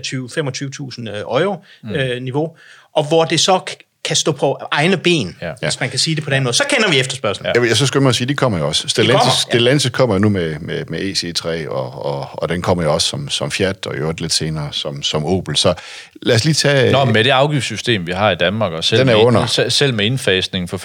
20-25.000 1.09 1.19
euro 1.19 1.63
mm. 1.83 1.91
øh, 1.91 2.21
niveau, 2.21 2.57
og 2.95 3.07
hvor 3.07 3.25
det 3.25 3.39
så 3.39 3.59
kan 4.05 4.15
stå 4.15 4.31
på 4.31 4.59
egne 4.71 4.97
ben, 4.97 5.35
ja. 5.41 5.51
Hvis 5.61 5.79
man 5.79 5.89
kan 5.89 5.99
sige 5.99 6.15
det 6.15 6.23
på 6.23 6.29
den 6.29 6.43
måde. 6.43 6.53
Så 6.53 6.63
kender 6.69 6.89
vi 6.89 6.99
efterspørgselen. 6.99 7.51
Ja. 7.55 7.61
Jeg, 7.67 7.77
så 7.77 7.85
skal 7.85 8.01
man 8.01 8.13
sige, 8.13 8.27
de 8.27 8.33
kommer 8.33 8.57
jo 8.57 8.67
også. 8.67 8.87
Stellantis, 8.87 9.11
kommer, 9.11 9.19
kommer, 9.19 9.33
ja. 9.47 9.51
Stellantis 9.51 9.91
kommer 9.91 10.15
jo 10.15 10.19
nu 10.19 10.29
med, 10.29 10.59
med, 10.59 10.85
med 10.87 10.99
EC3, 10.99 11.69
og, 11.69 12.05
og, 12.05 12.29
og 12.31 12.49
den 12.49 12.61
kommer 12.61 12.83
jo 12.83 12.93
også 12.93 13.07
som, 13.07 13.29
som 13.29 13.51
Fiat, 13.51 13.85
og 13.85 13.95
i 13.95 13.97
øvrigt 13.97 14.21
lidt 14.21 14.33
senere 14.33 14.69
som, 14.71 15.03
som 15.03 15.25
Opel. 15.25 15.55
Så 15.55 15.73
lad 16.21 16.35
os 16.35 16.45
lige 16.45 16.53
tage... 16.53 16.91
Nå, 16.91 17.05
med 17.05 17.23
det 17.23 17.29
afgiftssystem, 17.29 18.07
vi 18.07 18.11
har 18.11 18.31
i 18.31 18.35
Danmark, 18.35 18.73
og 18.73 18.83
selv, 18.83 18.99
Den 18.99 19.09
er 19.09 19.15
med, 19.15 19.23
under. 19.23 19.65
selv 19.69 19.93
med 19.93 20.05
indfasningen 20.05 20.67
for 20.67 20.77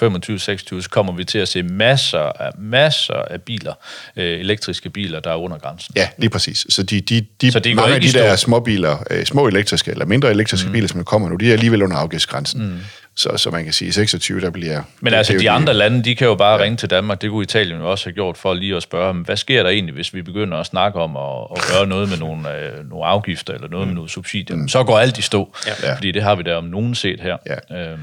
25-26, 0.77 0.81
så 0.81 0.89
kommer 0.89 1.13
vi 1.13 1.23
til 1.23 1.39
at 1.39 1.47
se 1.47 1.63
masser 1.63 2.19
af, 2.19 2.51
masser 2.59 3.13
af 3.13 3.41
biler, 3.41 3.73
øh, 4.15 4.39
elektriske 4.39 4.89
biler, 4.89 5.19
der 5.19 5.31
er 5.31 5.35
under 5.35 5.57
grænsen. 5.57 5.93
Ja, 5.95 6.07
lige 6.17 6.29
præcis. 6.29 6.65
Så 6.69 6.83
de, 6.83 7.01
de, 7.01 7.25
de, 7.41 7.51
Så 7.51 7.59
går 7.59 7.75
mange 7.75 7.95
af 7.95 8.01
de 8.01 8.13
der 8.13 8.35
stå. 8.35 8.45
små 8.45 8.59
biler, 8.59 8.97
øh, 9.11 9.25
små 9.25 9.47
elektriske 9.47 9.91
eller 9.91 10.05
mindre 10.05 10.29
elektriske 10.31 10.67
mm. 10.67 10.73
biler, 10.73 10.87
som 10.87 11.03
kommer 11.03 11.29
nu, 11.29 11.35
de 11.35 11.49
er 11.49 11.53
alligevel 11.53 11.83
under 11.83 11.97
afgiftsgrænsen. 11.97 12.65
Mm. 12.65 12.77
Så, 13.15 13.37
så 13.37 13.51
man 13.51 13.63
kan 13.63 13.73
sige, 13.73 13.87
at 13.87 13.93
26, 13.93 14.41
der 14.41 14.49
bliver... 14.49 14.81
Men 15.01 15.13
altså, 15.13 15.33
de 15.39 15.49
andre 15.49 15.73
lande, 15.73 16.03
de 16.03 16.15
kan 16.15 16.27
jo 16.27 16.35
bare 16.35 16.57
ja. 16.57 16.63
ringe 16.63 16.77
til 16.77 16.89
Danmark. 16.89 17.21
Det 17.21 17.29
kunne 17.29 17.43
Italien 17.43 17.79
jo 17.79 17.91
også 17.91 18.05
have 18.05 18.13
gjort 18.13 18.37
for 18.37 18.53
lige 18.53 18.75
at 18.75 18.83
spørge 18.83 19.13
dem, 19.13 19.21
hvad 19.21 19.37
sker 19.37 19.63
der 19.63 19.69
egentlig, 19.69 19.95
hvis 19.95 20.13
vi 20.13 20.21
begynder 20.21 20.57
at 20.57 20.65
snakke 20.65 20.99
om 20.99 21.17
at, 21.17 21.47
at 21.55 21.63
gøre 21.73 21.87
noget 21.87 22.09
med 22.09 22.17
nogle, 22.17 22.57
øh, 22.57 22.89
nogle 22.89 23.05
afgifter 23.05 23.53
eller 23.53 23.67
noget 23.67 23.87
mm. 23.87 23.89
med 23.89 23.95
nogle 23.95 24.09
subsidier? 24.09 24.55
Mm. 24.55 24.67
Så 24.67 24.83
går 24.83 24.99
alt 24.99 25.17
i 25.17 25.21
stå, 25.21 25.55
Ja. 25.67 25.87
ja. 25.87 25.95
fordi 25.95 26.11
det 26.11 26.23
har 26.23 26.35
vi 26.35 26.43
da 26.43 26.55
om 26.55 26.63
nogen 26.63 26.95
set 26.95 27.19
her. 27.21 27.37
Ja. 27.71 27.77
Øhm, 27.91 27.99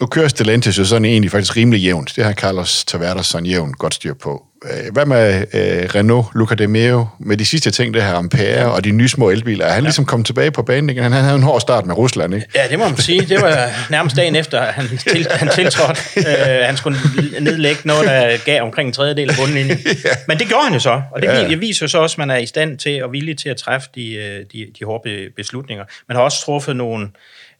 Nu 0.00 0.06
kører 0.06 0.28
Stellantis 0.28 0.78
jo 0.78 0.84
sådan 0.84 1.04
egentlig 1.04 1.30
faktisk 1.30 1.56
rimelig 1.56 1.80
jævnt. 1.80 2.12
Det 2.16 2.24
har 2.24 2.32
Carlos 2.32 2.84
Tavares 2.84 3.26
sådan 3.26 3.46
jævnt 3.46 3.78
godt 3.78 3.94
styr 3.94 4.14
på. 4.14 4.46
Øh, 4.70 4.92
Hvad 4.92 5.06
med 5.06 5.38
øh, 5.54 5.88
Renault, 5.94 6.26
Luca 6.34 6.54
De 6.54 6.66
Meo, 6.66 7.06
med 7.18 7.36
de 7.36 7.44
sidste 7.44 7.70
ting, 7.70 7.94
det 7.94 8.02
her 8.02 8.14
Ampere 8.14 8.72
og 8.72 8.84
de 8.84 8.90
nye 8.90 9.08
små 9.08 9.30
elbiler? 9.30 9.64
Er 9.64 9.72
han 9.72 9.82
ja. 9.82 9.86
ligesom 9.86 10.04
kommet 10.04 10.26
tilbage 10.26 10.50
på 10.50 10.62
banen 10.62 10.90
igen? 10.90 11.02
Han 11.02 11.12
havde 11.12 11.36
en 11.36 11.42
hård 11.42 11.60
start 11.60 11.86
med 11.86 11.98
Rusland, 11.98 12.34
ikke? 12.34 12.46
Ja, 12.54 12.68
det 12.70 12.78
må 12.78 12.88
man 12.88 12.96
sige. 12.96 13.20
Det 13.20 13.42
var 13.42 13.68
nærmest 13.90 14.16
dagen 14.16 14.36
efter, 14.36 14.62
han, 14.62 14.98
til, 14.98 15.26
han 15.40 15.48
tiltrådte. 15.48 16.00
Øh, 16.16 16.66
han 16.66 16.76
skulle 16.76 16.98
nedlægge 17.40 17.80
noget, 17.84 18.06
der 18.06 18.36
gav 18.44 18.62
omkring 18.62 18.86
en 18.86 18.92
tredjedel 18.92 19.30
af 19.30 19.36
bundlinjen. 19.36 19.78
ja. 20.04 20.10
Men 20.28 20.38
det 20.38 20.48
gjorde 20.48 20.64
han 20.64 20.72
jo 20.72 20.80
så, 20.80 21.02
og 21.10 21.22
det 21.22 21.28
ja. 21.28 21.54
viser 21.54 21.86
jo 21.86 21.88
så 21.88 21.98
også, 21.98 22.14
at 22.14 22.18
man 22.18 22.30
er 22.30 22.36
i 22.36 22.46
stand 22.46 22.78
til 22.78 23.04
og 23.04 23.12
villig 23.12 23.38
til 23.38 23.48
at 23.48 23.56
træffe 23.56 23.88
de, 23.94 24.14
øh, 24.14 24.44
de, 24.52 24.66
de 24.78 24.84
hårde 24.84 25.28
beslutninger. 25.36 25.84
Man 26.08 26.16
har 26.16 26.22
også 26.22 26.44
truffet 26.44 26.76
nogle 26.76 27.08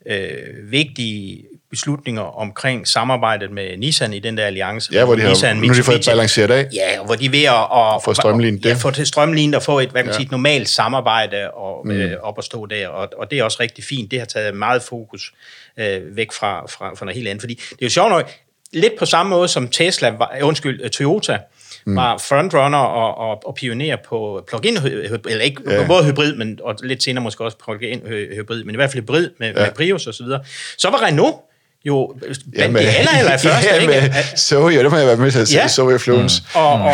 øh, 0.07 0.71
vigtige 0.71 1.45
beslutninger 1.75 2.23
omkring 2.23 2.89
samarbejdet 2.89 3.51
med 3.51 3.77
Nissan 3.77 4.13
i 4.13 4.19
den 4.19 4.37
der 4.37 4.47
alliance. 4.47 4.93
Ja, 4.93 5.05
hvor 5.05 5.15
de 5.15 5.21
har, 5.21 5.29
Nissan, 5.29 5.57
nu 5.57 5.67
har 5.67 5.75
de 5.75 5.83
fået 5.83 6.05
balanceret 6.07 6.51
af. 6.51 6.69
Ja, 6.75 7.05
hvor 7.05 7.15
de 7.15 7.27
er 7.27 7.31
ved 7.31 7.45
at... 7.45 8.05
Få 8.05 8.15
strømlignet 8.15 8.65
det. 8.65 8.71
Ja, 8.71 8.75
få 8.75 8.91
det 8.91 9.09
strømlignet 9.09 9.55
og 9.55 9.63
få 9.63 9.79
et, 9.79 9.89
hvad 9.89 10.03
kan 10.03 10.07
man 10.07 10.13
ja. 10.13 10.17
sige, 10.19 10.25
et 10.25 10.31
normalt 10.31 10.69
samarbejde 10.69 11.51
og, 11.51 11.87
mm. 11.87 11.91
øh, 11.91 12.17
op 12.23 12.39
at 12.39 12.45
stå 12.45 12.67
der, 12.67 12.89
og, 12.89 13.09
og 13.19 13.31
det 13.31 13.39
er 13.39 13.45
også 13.45 13.59
rigtig 13.61 13.85
fint. 13.85 14.11
Det 14.11 14.19
har 14.19 14.27
taget 14.27 14.55
meget 14.57 14.83
fokus 14.83 15.33
øh, 15.79 16.17
væk 16.17 16.33
fra, 16.33 16.67
fra, 16.67 16.95
fra 16.95 17.05
noget 17.05 17.17
helt 17.17 17.29
andet, 17.29 17.43
fordi 17.43 17.55
det 17.55 17.83
er 17.83 17.87
jo 17.87 17.91
sjovt 17.91 18.11
nok, 18.11 18.31
lidt 18.73 18.93
på 18.99 19.07
samme 19.07 19.31
måde 19.31 19.49
som 19.49 19.69
Tesla, 19.69 20.11
var, 20.11 20.39
undskyld, 20.43 20.91
Toyota, 20.91 21.39
mm. 21.87 21.97
var 21.97 22.19
frontrunner 22.19 22.79
og, 22.79 23.31
og, 23.31 23.47
og 23.47 23.55
pioner 23.55 23.97
på 24.09 24.45
plug-in 24.49 24.77
eller 24.77 25.41
ikke 25.41 25.63
ja. 25.67 25.87
både 25.87 26.05
hybrid, 26.05 26.35
men 26.35 26.59
og 26.63 26.77
lidt 26.83 27.03
senere 27.03 27.23
måske 27.23 27.45
også 27.45 27.57
plug-in 27.65 28.03
hybrid, 28.37 28.65
men 28.65 28.75
i 28.75 28.77
hvert 28.77 28.91
fald 28.91 29.03
hybrid 29.03 29.31
med, 29.39 29.55
ja. 29.55 29.61
med 29.61 29.73
Prius 29.77 30.07
og 30.07 30.15
så 30.15 30.25
videre. 30.25 30.45
Så 30.79 30.91
var 30.91 31.03
Renault 31.03 31.37
jo 31.85 32.15
blandt 32.53 32.79
de 32.79 32.89
aller, 32.89 33.11
aller 33.11 33.39
første, 33.39 33.75
ja, 33.75 33.87
med 33.87 34.13
Zoe, 34.37 34.83
det 34.83 34.91
må 34.91 34.97
jeg 34.97 35.07
være 35.07 35.17
med 35.17 35.31
til 35.31 35.39
at 35.39 35.49
sige, 35.49 35.61
ja. 35.61 35.69
Zoe 35.69 35.99
Fluence. 35.99 36.43
Mm. 36.43 36.61
Og, 36.61 36.73
og, 36.73 36.93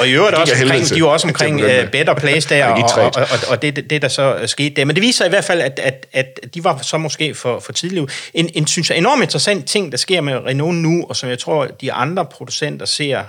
og 0.00 0.08
i 0.08 0.12
øvrigt 0.12 0.36
også 0.36 0.54
omkring, 0.62 0.88
de 0.88 1.02
var 1.02 1.08
også 1.08 1.26
omkring 1.26 1.64
uh, 1.64 1.90
Better 1.92 2.14
Place 2.14 2.48
der, 2.48 2.64
og, 2.66 2.90
og, 2.96 3.12
og, 3.16 3.38
og 3.48 3.62
det, 3.62 3.90
det, 3.90 4.02
der 4.02 4.08
så 4.08 4.38
skete 4.46 4.74
der. 4.76 4.84
Men 4.84 4.96
det 4.96 5.02
viser 5.02 5.24
i 5.24 5.28
hvert 5.28 5.44
fald, 5.44 5.60
at, 5.60 5.80
at, 5.82 6.06
at 6.12 6.54
de 6.54 6.64
var 6.64 6.78
så 6.82 6.98
måske 6.98 7.34
for, 7.34 7.60
for 7.60 7.72
tidligt. 7.72 8.30
En, 8.34 8.50
en, 8.54 8.66
synes 8.66 8.90
jeg, 8.90 8.98
enormt 8.98 9.22
interessant 9.22 9.66
ting, 9.66 9.92
der 9.92 9.98
sker 9.98 10.20
med 10.20 10.34
Renault 10.46 10.76
nu, 10.76 11.06
og 11.08 11.16
som 11.16 11.28
jeg 11.28 11.38
tror, 11.38 11.66
de 11.66 11.92
andre 11.92 12.24
producenter 12.24 12.86
ser 12.86 13.22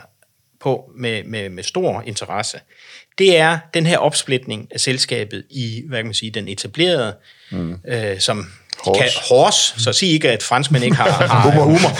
på 0.61 0.91
med, 0.97 1.23
med, 1.23 1.49
med 1.49 1.63
stor 1.63 2.03
interesse, 2.05 2.59
det 3.17 3.37
er 3.37 3.57
den 3.73 3.85
her 3.85 3.97
opsplitning 3.97 4.67
af 4.71 4.79
selskabet 4.79 5.43
i, 5.49 5.83
hvad 5.87 5.97
kan 5.97 6.05
man 6.05 6.13
sige, 6.13 6.31
den 6.31 6.47
etablerede, 6.47 7.15
mm. 7.51 7.75
øh, 7.87 8.19
som 8.19 8.47
Horse. 8.85 8.99
Kan, 8.99 9.09
horse, 9.29 9.73
så 9.77 9.93
sig 9.93 10.11
ikke, 10.11 10.31
at 10.31 10.43
franskmænd 10.43 10.83
ikke 10.83 10.95
har, 10.95 11.09
har 11.11 11.51
humor. 11.63 11.91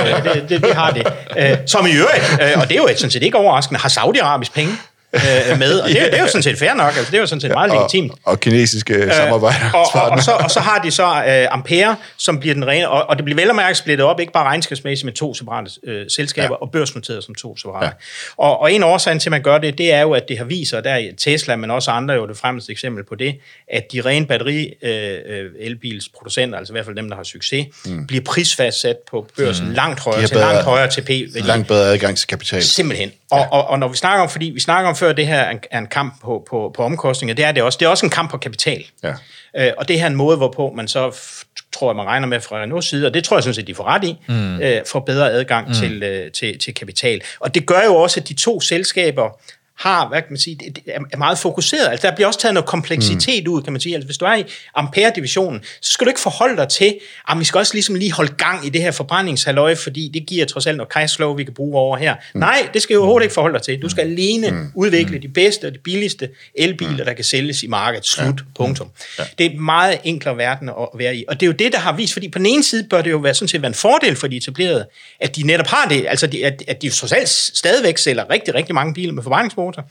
Øh, 0.00 0.34
det, 0.34 0.48
det, 0.48 0.62
det 0.62 0.74
har 0.74 0.90
det. 0.90 1.06
Øh, 1.36 1.56
som 1.66 1.86
i 1.86 1.92
øvrigt, 1.92 2.38
øh, 2.42 2.60
og 2.60 2.68
det 2.68 2.76
er 2.76 2.80
jo 2.80 2.88
sådan 2.96 3.10
set 3.10 3.22
ikke 3.22 3.38
overraskende, 3.38 3.80
har 3.80 3.88
Saudi-Arabisk 3.88 4.52
penge 4.54 4.72
øh, 5.16 5.58
med, 5.58 5.78
og 5.80 5.88
det, 5.88 5.96
det 5.96 6.14
er 6.14 6.22
jo 6.22 6.28
sådan 6.28 6.42
set 6.42 6.58
fair 6.58 6.74
nok, 6.74 6.96
altså 6.96 7.10
det 7.10 7.16
er 7.16 7.20
jo 7.20 7.26
sådan 7.26 7.40
set 7.40 7.50
meget 7.50 7.70
legitimt. 7.70 8.12
Og, 8.12 8.18
og 8.24 8.40
kinesiske 8.40 8.94
øh, 8.94 9.12
samarbejder. 9.12 9.70
Og, 9.74 9.86
og, 9.94 10.10
og, 10.10 10.22
så, 10.22 10.32
og 10.32 10.50
så 10.50 10.60
har 10.60 10.78
de 10.78 10.90
så 10.90 11.04
øh, 11.04 11.46
Ampere, 11.50 11.96
som 12.16 12.40
bliver 12.40 12.54
den 12.54 12.66
rene, 12.66 12.88
og, 12.88 13.08
og 13.08 13.16
det 13.16 13.24
bliver 13.24 13.40
vel 13.40 13.50
og 13.50 13.56
mærke 13.56 13.78
splittet 13.78 14.06
op, 14.06 14.20
ikke 14.20 14.32
bare 14.32 14.44
regnskabsmæssigt 14.44 15.04
med 15.04 15.12
to 15.12 15.34
separate 15.34 15.70
øh, 15.84 16.06
selskaber, 16.08 16.56
ja. 16.60 16.62
og 16.62 16.70
børsnoteret 16.70 17.24
som 17.24 17.34
to 17.34 17.56
separate. 17.56 17.86
Ja. 17.86 17.92
Og, 18.36 18.60
og 18.60 18.72
en 18.72 18.82
årsag 18.82 19.20
til, 19.20 19.28
at 19.28 19.30
man 19.30 19.42
gør 19.42 19.58
det, 19.58 19.78
det 19.78 19.92
er 19.92 20.00
jo, 20.00 20.12
at 20.12 20.28
det 20.28 20.38
har 20.38 20.44
vist 20.44 20.70
sig, 20.70 20.84
der 20.84 20.90
er 20.90 21.02
Tesla, 21.18 21.56
men 21.56 21.70
også 21.70 21.90
andre 21.90 22.14
jo 22.14 22.26
det 22.26 22.36
fremmeste 22.36 22.72
eksempel 22.72 23.04
på 23.04 23.14
det, 23.14 23.40
at 23.68 23.92
de 23.92 24.00
rene 24.00 24.26
batteri 24.26 24.74
øh, 24.82 25.18
øh 25.26 25.50
elbilsproducenter, 25.60 26.58
altså 26.58 26.72
i 26.72 26.74
hvert 26.74 26.84
fald 26.84 26.96
dem, 26.96 27.08
der 27.08 27.16
har 27.16 27.22
succes, 27.22 27.66
mm. 27.86 28.06
bliver 28.06 28.24
prisfastsat 28.24 28.96
på 29.10 29.26
børsen 29.36 29.66
mm. 29.66 29.74
langt 29.74 30.00
højere, 30.00 30.26
til 30.26 30.34
bedre, 30.34 30.52
langt 30.52 30.64
højere 30.64 30.90
TP. 30.90 31.10
Langt 31.34 31.68
bedre 31.68 31.92
adgang 31.92 32.16
til 32.16 32.28
kapital. 32.28 32.62
Simpelthen. 32.62 33.12
Og, 33.30 33.38
ja. 33.38 33.46
og, 33.46 33.66
og 33.66 33.78
når 33.78 33.88
vi 33.88 33.96
snakker 33.96 34.22
om, 34.22 34.30
fordi 34.30 34.46
vi 34.46 34.60
snakker 34.60 34.88
om 34.88 34.96
før, 34.96 35.05
det 35.12 35.26
her 35.26 35.40
er 35.40 35.50
en, 35.50 35.60
er 35.70 35.78
en 35.78 35.86
kamp 35.86 36.20
på, 36.22 36.46
på, 36.50 36.72
på 36.76 36.82
omkostninger, 36.82 37.34
det 37.34 37.44
er 37.44 37.52
det 37.52 37.62
også. 37.62 37.76
Det 37.80 37.86
er 37.86 37.90
også 37.90 38.06
en 38.06 38.10
kamp 38.10 38.30
på 38.30 38.38
kapital. 38.38 38.84
Ja. 39.02 39.14
Øh, 39.56 39.72
og 39.78 39.88
det 39.88 39.96
her 39.96 40.06
er 40.06 40.10
en 40.10 40.16
måde, 40.16 40.36
hvorpå 40.36 40.72
man 40.76 40.88
så 40.88 41.16
tror 41.72 41.90
jeg, 41.90 41.96
man 41.96 42.06
regner 42.06 42.26
med 42.26 42.40
fra 42.40 42.62
Renaults 42.62 42.88
side, 42.88 43.06
og 43.06 43.14
det 43.14 43.24
tror 43.24 43.36
jeg 43.36 43.42
sådan 43.42 43.54
set, 43.54 43.66
de 43.66 43.74
får 43.74 43.84
ret 43.84 44.04
i, 44.04 44.16
mm. 44.28 44.60
øh, 44.60 44.80
får 44.86 45.00
bedre 45.00 45.30
adgang 45.30 45.68
mm. 45.68 45.74
til, 45.74 46.02
øh, 46.02 46.32
til, 46.32 46.58
til 46.58 46.74
kapital. 46.74 47.20
Og 47.40 47.54
det 47.54 47.66
gør 47.66 47.80
jo 47.86 47.94
også, 47.94 48.20
at 48.20 48.28
de 48.28 48.34
to 48.34 48.60
selskaber 48.60 49.40
har, 49.78 50.08
hvad 50.08 50.22
kan 50.22 50.30
man 50.30 50.38
sige, 50.38 50.56
det 50.56 50.82
er 51.12 51.16
meget 51.16 51.38
fokuseret. 51.38 51.88
Altså, 51.88 52.06
der 52.06 52.14
bliver 52.14 52.26
også 52.26 52.40
taget 52.40 52.54
noget 52.54 52.68
kompleksitet 52.68 53.46
mm. 53.46 53.52
ud, 53.52 53.62
kan 53.62 53.72
man 53.72 53.80
sige. 53.80 53.94
Altså, 53.94 54.06
hvis 54.06 54.18
du 54.18 54.24
er 54.24 54.34
i 54.34 54.44
Ampere-divisionen, 54.74 55.60
så 55.80 55.92
skal 55.92 56.04
du 56.04 56.10
ikke 56.10 56.20
forholde 56.20 56.56
dig 56.56 56.68
til, 56.68 56.98
at 57.28 57.38
vi 57.38 57.44
skal 57.44 57.58
også 57.58 57.74
ligesom 57.74 57.94
lige 57.94 58.12
holde 58.12 58.32
gang 58.34 58.66
i 58.66 58.68
det 58.68 58.82
her 58.82 58.90
forbrændingshalløj, 58.90 59.74
fordi 59.74 60.10
det 60.14 60.26
giver 60.26 60.46
trods 60.46 60.66
alt 60.66 60.76
noget 60.76 60.92
cashflow, 60.92 61.34
vi 61.34 61.44
kan 61.44 61.54
bruge 61.54 61.78
over 61.78 61.96
her. 61.96 62.14
Mm. 62.34 62.40
Nej, 62.40 62.68
det 62.74 62.82
skal 62.82 62.96
du 62.96 63.00
overhovedet 63.00 63.24
ikke 63.24 63.34
forholde 63.34 63.54
dig 63.54 63.62
til. 63.62 63.82
Du 63.82 63.88
skal 63.88 64.02
alene 64.02 64.50
mm. 64.50 64.72
udvikle 64.74 65.16
mm. 65.16 65.22
de 65.22 65.28
bedste 65.28 65.66
og 65.66 65.72
de 65.72 65.78
billigste 65.78 66.28
elbiler, 66.54 66.90
mm. 66.90 66.96
der 66.96 67.12
kan 67.12 67.24
sælges 67.24 67.62
i 67.62 67.66
markedet. 67.66 68.06
Slut. 68.06 68.26
Ja. 68.26 68.30
Punktum. 68.56 68.88
Ja. 69.18 69.24
Det 69.38 69.46
er 69.46 69.50
en 69.50 69.64
meget 69.64 69.98
enklere 70.04 70.36
verden 70.36 70.68
at 70.68 70.88
være 70.94 71.16
i. 71.16 71.24
Og 71.28 71.40
det 71.40 71.46
er 71.46 71.46
jo 71.46 71.52
det, 71.52 71.72
der 71.72 71.78
har 71.78 71.92
vist, 71.92 72.12
fordi 72.12 72.28
på 72.28 72.38
den 72.38 72.46
ene 72.46 72.62
side 72.62 72.86
bør 72.90 73.02
det 73.02 73.10
jo 73.10 73.18
være 73.18 73.34
sådan 73.34 73.48
set 73.48 73.62
være 73.62 73.68
en 73.68 73.74
fordel 73.74 74.16
for 74.16 74.26
de 74.26 74.36
etablerede, 74.36 74.86
at 75.20 75.36
de 75.36 75.42
netop 75.42 75.66
har 75.66 75.88
det, 75.88 76.06
altså 76.08 76.26
de, 76.26 76.46
at, 76.46 76.62
at 76.68 76.82
de 76.82 76.90
trods 76.90 77.12
alt 77.12 77.28
stadigvæk 77.28 77.98
sælger 77.98 78.30
rigtig, 78.30 78.54
rigtig 78.54 78.74
mange 78.74 78.94
biler 78.94 79.12
med 79.12 79.22
forbrændingsmål 79.22 79.65
motor, 79.66 79.84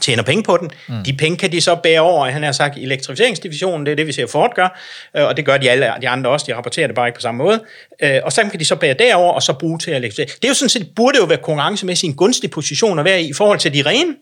tjener 0.00 0.22
penge 0.22 0.42
på 0.42 0.56
den. 0.56 0.70
Mm. 0.88 1.04
De 1.04 1.12
penge 1.12 1.36
kan 1.36 1.52
de 1.52 1.60
så 1.60 1.74
bære 1.74 2.00
over, 2.00 2.30
han 2.30 2.42
har 2.42 2.52
sagt, 2.52 2.76
elektrificeringsdivisionen, 2.76 3.86
det 3.86 3.92
er 3.92 3.96
det, 3.96 4.06
vi 4.06 4.12
ser 4.12 4.26
Ford 4.26 4.54
gør, 4.54 4.80
øh, 5.16 5.24
og 5.24 5.36
det 5.36 5.44
gør 5.44 5.56
de 5.56 5.70
alle 5.70 5.92
de 6.00 6.08
andre 6.08 6.30
også, 6.30 6.46
de 6.48 6.54
rapporterer 6.54 6.86
det 6.86 6.96
bare 6.96 7.08
ikke 7.08 7.16
på 7.16 7.20
samme 7.20 7.38
måde. 7.38 7.64
Øh, 8.02 8.20
og 8.24 8.32
så 8.32 8.42
kan 8.42 8.60
de 8.60 8.64
så 8.64 8.76
bære 8.76 8.94
derover 8.94 9.32
og 9.32 9.42
så 9.42 9.52
bruge 9.52 9.78
til 9.78 9.90
at 9.90 9.96
elektrificere. 9.96 10.26
Det 10.26 10.44
er 10.44 10.48
jo 10.48 10.54
sådan 10.54 10.68
set, 10.68 10.90
burde 10.96 11.18
jo 11.18 11.24
være 11.24 11.38
konkurrencemæssigt 11.38 12.10
en 12.10 12.16
gunstig 12.16 12.50
position 12.50 12.98
at 12.98 13.04
være 13.04 13.22
i, 13.22 13.28
i 13.28 13.32
forhold 13.32 13.58
til 13.58 13.74
de 13.74 13.82
rene, 13.82 14.14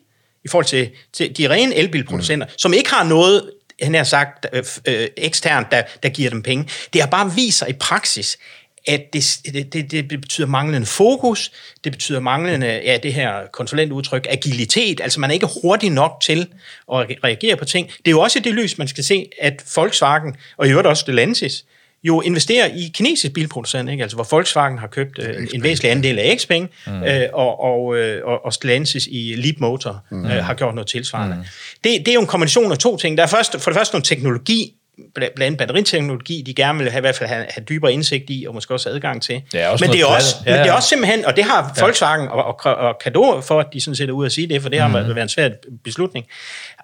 i 0.44 0.48
forhold 0.48 0.66
til, 0.66 0.90
til 1.12 1.36
de 1.36 1.50
rene 1.50 1.74
elbilproducenter, 1.74 2.46
mm. 2.46 2.58
som 2.58 2.72
ikke 2.72 2.90
har 2.90 3.04
noget 3.04 3.50
han 3.82 3.94
har 3.94 4.04
sagt, 4.04 4.46
øh, 4.52 4.64
øh, 4.88 5.08
eksternt, 5.16 5.66
der, 5.70 5.82
der 6.02 6.08
giver 6.08 6.30
dem 6.30 6.42
penge. 6.42 6.68
Det 6.92 7.00
har 7.00 7.08
bare 7.08 7.32
vist 7.34 7.58
sig 7.58 7.68
i 7.70 7.72
praksis, 7.72 8.38
at 8.86 9.12
det, 9.12 9.40
det, 9.72 9.90
det 10.10 10.20
betyder 10.20 10.46
manglende 10.46 10.86
fokus, 10.86 11.52
det 11.84 11.92
betyder 11.92 12.20
manglende, 12.20 12.66
ja, 12.66 12.98
det 13.02 13.14
her 13.14 13.32
konsulentudtryk, 13.52 14.26
agilitet, 14.30 15.00
altså 15.00 15.20
man 15.20 15.30
er 15.30 15.34
ikke 15.34 15.48
hurtig 15.62 15.90
nok 15.90 16.12
til 16.22 16.48
at 16.92 17.06
reagere 17.24 17.56
på 17.56 17.64
ting. 17.64 17.86
Det 17.86 18.06
er 18.06 18.10
jo 18.10 18.20
også 18.20 18.38
i 18.38 18.42
det 18.42 18.54
lys, 18.54 18.78
man 18.78 18.88
skal 18.88 19.04
se, 19.04 19.30
at 19.40 19.64
Volkswagen, 19.76 20.36
og 20.56 20.66
i 20.66 20.70
øvrigt 20.70 20.88
også 20.88 21.00
Stellantis, 21.00 21.64
jo 22.02 22.20
investerer 22.20 22.66
i 22.66 22.90
kinesisk 22.94 23.32
bilproducent, 23.32 23.90
ikke? 23.90 24.02
Altså, 24.02 24.16
hvor 24.16 24.26
Volkswagen 24.30 24.78
har 24.78 24.86
købt 24.86 25.18
øh, 25.18 25.46
en 25.54 25.62
væsentlig 25.62 25.90
andel 25.90 26.18
af 26.18 26.36
Xpeng, 26.40 26.70
mm. 26.86 27.02
øh, 27.02 27.28
og, 27.32 27.60
og, 27.60 27.96
øh, 27.96 28.22
og 28.24 28.52
Stellantis 28.52 29.08
i 29.10 29.34
Leap 29.36 29.54
Motor 29.58 30.04
mm. 30.10 30.24
øh, 30.24 30.30
har 30.30 30.54
gjort 30.54 30.74
noget 30.74 30.88
tilsvarende. 30.88 31.36
Mm. 31.36 31.42
Det, 31.84 31.98
det 31.98 32.08
er 32.08 32.14
jo 32.14 32.20
en 32.20 32.26
kombination 32.26 32.72
af 32.72 32.78
to 32.78 32.96
ting. 32.96 33.16
Der 33.16 33.22
er 33.22 33.26
først, 33.26 33.60
for 33.60 33.70
det 33.70 33.78
første 33.78 33.94
nogle 33.94 34.04
teknologi, 34.04 34.74
blandt 35.14 35.42
andet 35.42 35.58
batteriteknologi, 35.58 36.42
de 36.42 36.54
gerne 36.54 36.78
vil 36.78 36.90
have, 36.90 36.98
i 36.98 37.00
hvert 37.00 37.16
fald 37.16 37.28
have, 37.28 37.46
have 37.48 37.64
dybere 37.64 37.92
indsigt 37.92 38.24
i, 38.28 38.44
og 38.48 38.54
måske 38.54 38.74
også 38.74 38.88
adgang 38.88 39.22
til. 39.22 39.42
Det 39.52 39.60
er 39.60 39.68
også 39.68 39.84
men, 39.84 39.92
det 39.92 40.00
er 40.00 40.06
også, 40.06 40.36
ja, 40.46 40.50
ja. 40.50 40.56
men 40.56 40.64
det 40.64 40.70
er 40.70 40.74
også 40.74 40.88
simpelthen, 40.88 41.24
og 41.24 41.36
det 41.36 41.44
har. 41.44 41.74
Volkswagen 41.80 42.28
og, 42.28 42.44
og, 42.44 42.74
og 42.74 42.98
Kado 43.04 43.40
for, 43.40 43.60
at 43.60 43.66
de 43.72 43.80
sådan 43.80 43.96
set 43.96 44.08
er 44.08 44.12
ude 44.12 44.26
at 44.26 44.32
sige 44.32 44.46
det, 44.46 44.62
for 44.62 44.68
det 44.68 44.80
har 44.80 44.88
mm. 44.88 44.94
været 44.94 45.22
en 45.22 45.28
svær 45.28 45.48
beslutning, 45.84 46.26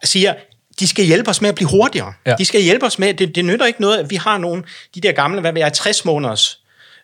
siger, 0.04 0.34
de 0.80 0.88
skal 0.88 1.04
hjælpe 1.04 1.30
os 1.30 1.40
med 1.40 1.48
at 1.48 1.54
blive 1.54 1.68
hurtigere. 1.68 2.12
Ja. 2.26 2.34
De 2.38 2.44
skal 2.44 2.62
hjælpe 2.62 2.86
os 2.86 2.98
med, 2.98 3.14
det, 3.14 3.34
det 3.34 3.44
nytter 3.44 3.66
ikke 3.66 3.80
noget, 3.80 3.98
at 3.98 4.10
vi 4.10 4.16
har 4.16 4.38
nogle, 4.38 4.62
de 4.94 5.00
der 5.00 5.12
gamle, 5.12 5.40
hvad 5.40 5.52
vil 5.52 5.60
jeg, 5.60 5.72
60 5.72 6.04
måneders 6.04 6.58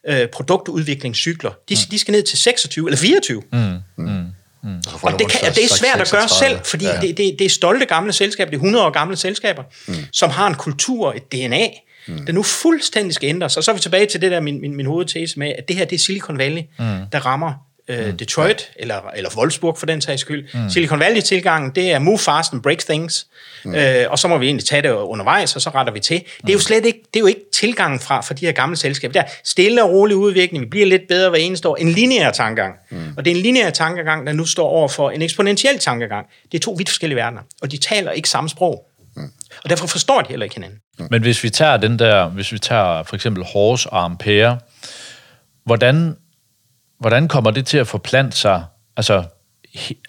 øh, 0.09 0.29
produktudviklingscykler. 0.29 1.51
De, 1.51 1.75
mm. 1.75 1.91
de 1.91 1.99
skal 1.99 2.13
ned 2.13 2.23
til 2.23 2.39
26 2.39 2.89
eller 2.89 2.99
24. 2.99 3.43
Mm. 3.53 3.59
Mm. 3.97 4.27
Mm. 4.63 4.83
Og 5.03 5.19
det, 5.19 5.31
kan, 5.31 5.55
det 5.55 5.65
er 5.65 5.69
svært 5.69 6.01
at 6.01 6.11
gøre 6.11 6.29
selv, 6.29 6.59
fordi 6.65 6.85
ja. 6.85 7.01
det, 7.01 7.17
det, 7.17 7.37
det 7.39 7.45
er 7.45 7.49
stolte 7.49 7.87
gamle 7.87 8.13
selskaber, 8.13 8.51
det 8.51 8.57
er 8.57 8.61
100 8.61 8.87
år 8.87 8.91
gamle 8.91 9.17
selskaber, 9.17 9.63
mm. 9.89 9.95
som 10.13 10.31
har 10.31 10.47
en 10.47 10.55
kultur, 10.55 11.13
et 11.13 11.33
DNA, 11.33 11.69
mm. 12.09 12.27
der 12.27 12.33
nu 12.33 12.43
fuldstændig 12.43 13.15
skal 13.15 13.29
ændres. 13.29 13.57
Og 13.57 13.65
så 13.65 13.71
er 13.71 13.75
vi 13.75 13.81
tilbage 13.81 14.07
til 14.07 14.21
det 14.21 14.31
der, 14.31 14.41
min, 14.41 14.61
min, 14.61 14.77
min 14.77 14.87
hovedtese 14.87 15.39
med, 15.39 15.53
at 15.59 15.69
det 15.69 15.77
her, 15.77 15.85
det 15.85 15.97
er 15.97 16.01
Silicon 16.01 16.39
Valley, 16.39 16.63
mm. 16.79 16.85
der 17.13 17.27
rammer 17.27 17.53
øh, 17.89 18.07
mm. 18.07 18.17
Detroit, 18.17 18.71
eller, 18.77 19.11
eller 19.17 19.31
Wolfsburg 19.37 19.79
for 19.79 19.87
den 19.87 20.01
sags 20.01 20.21
skyld. 20.21 20.49
Mm. 20.55 20.71
Silicon 20.71 21.01
Valley-tilgangen, 21.01 21.71
det 21.75 21.93
er 21.93 21.99
move 21.99 22.19
fast 22.19 22.53
and 22.53 22.63
break 22.63 22.79
things, 22.79 23.27
mm. 23.65 23.75
øh, 23.75 24.07
og 24.11 24.19
så 24.19 24.29
må 24.29 24.39
vi 24.39 24.47
egentlig 24.47 24.67
tage 24.67 24.83
det 24.83 24.91
undervejs, 24.91 25.57
og 25.57 25.63
så 25.63 25.71
retter 25.71 25.93
vi 25.93 26.01
til. 26.01 26.17
Det 26.17 26.49
er 26.49 26.53
jo 26.53 26.57
mm. 26.57 26.61
slet 26.61 26.87
ikke, 26.87 26.99
det 26.99 27.17
er 27.17 27.21
jo 27.21 27.27
ikke 27.27 27.41
tilgangen 27.53 28.01
fra, 28.01 28.21
fra 28.21 28.35
de 28.35 28.47
her 28.47 28.53
gamle 28.53 28.77
selskaber. 28.77 29.13
Der 29.13 29.23
stille 29.45 29.83
og 29.85 29.91
rolig 29.91 30.17
udvikling, 30.17 30.65
vi 30.65 30.69
bliver 30.69 30.87
lidt 30.87 31.03
bedre 31.09 31.31
hver 31.31 31.39
eneste 31.39 31.69
år. 31.69 31.77
En 31.77 31.89
lineær 31.89 32.31
tankegang. 32.31 32.75
Mm. 32.91 33.15
Og 33.17 33.25
det 33.25 33.31
er 33.31 33.35
en 33.35 33.43
lineær 33.43 33.71
tankegang, 33.71 34.27
der 34.27 34.33
nu 34.33 34.47
står 34.47 34.69
over 34.69 34.89
for 34.89 35.11
en 35.11 35.23
eksponentiel 35.23 35.79
tankegang. 35.79 36.27
Det 36.53 36.59
er 36.59 36.63
to 36.63 36.73
vidt 36.73 36.89
forskellige 36.89 37.17
verdener, 37.17 37.43
og 37.63 37.73
de 37.73 37.77
taler 37.77 38.13
ikke 38.13 38.29
samme 38.29 38.49
sprog. 38.51 38.85
Mm. 39.17 39.33
Og 39.65 39.71
derfor 39.71 39.87
forstår 39.87 40.23
de 40.23 40.29
heller 40.29 40.45
ikke 40.45 40.55
hinanden. 40.55 40.79
Mm. 40.99 41.07
Men 41.11 41.23
hvis 41.23 41.45
vi 41.45 41.51
tager 41.51 41.77
den 41.77 41.99
der, 41.99 42.29
hvis 42.29 42.53
vi 42.53 42.59
tager 42.59 43.03
for 43.03 43.15
eksempel 43.15 43.45
Horse 43.45 43.91
og 43.91 44.05
Ampere, 44.05 44.59
hvordan 45.65 46.17
hvordan 47.01 47.29
kommer 47.29 47.51
det 47.51 47.67
til 47.67 47.79
at 47.79 47.87
forplante 47.87 48.37
sig 48.37 48.65
altså, 48.97 49.25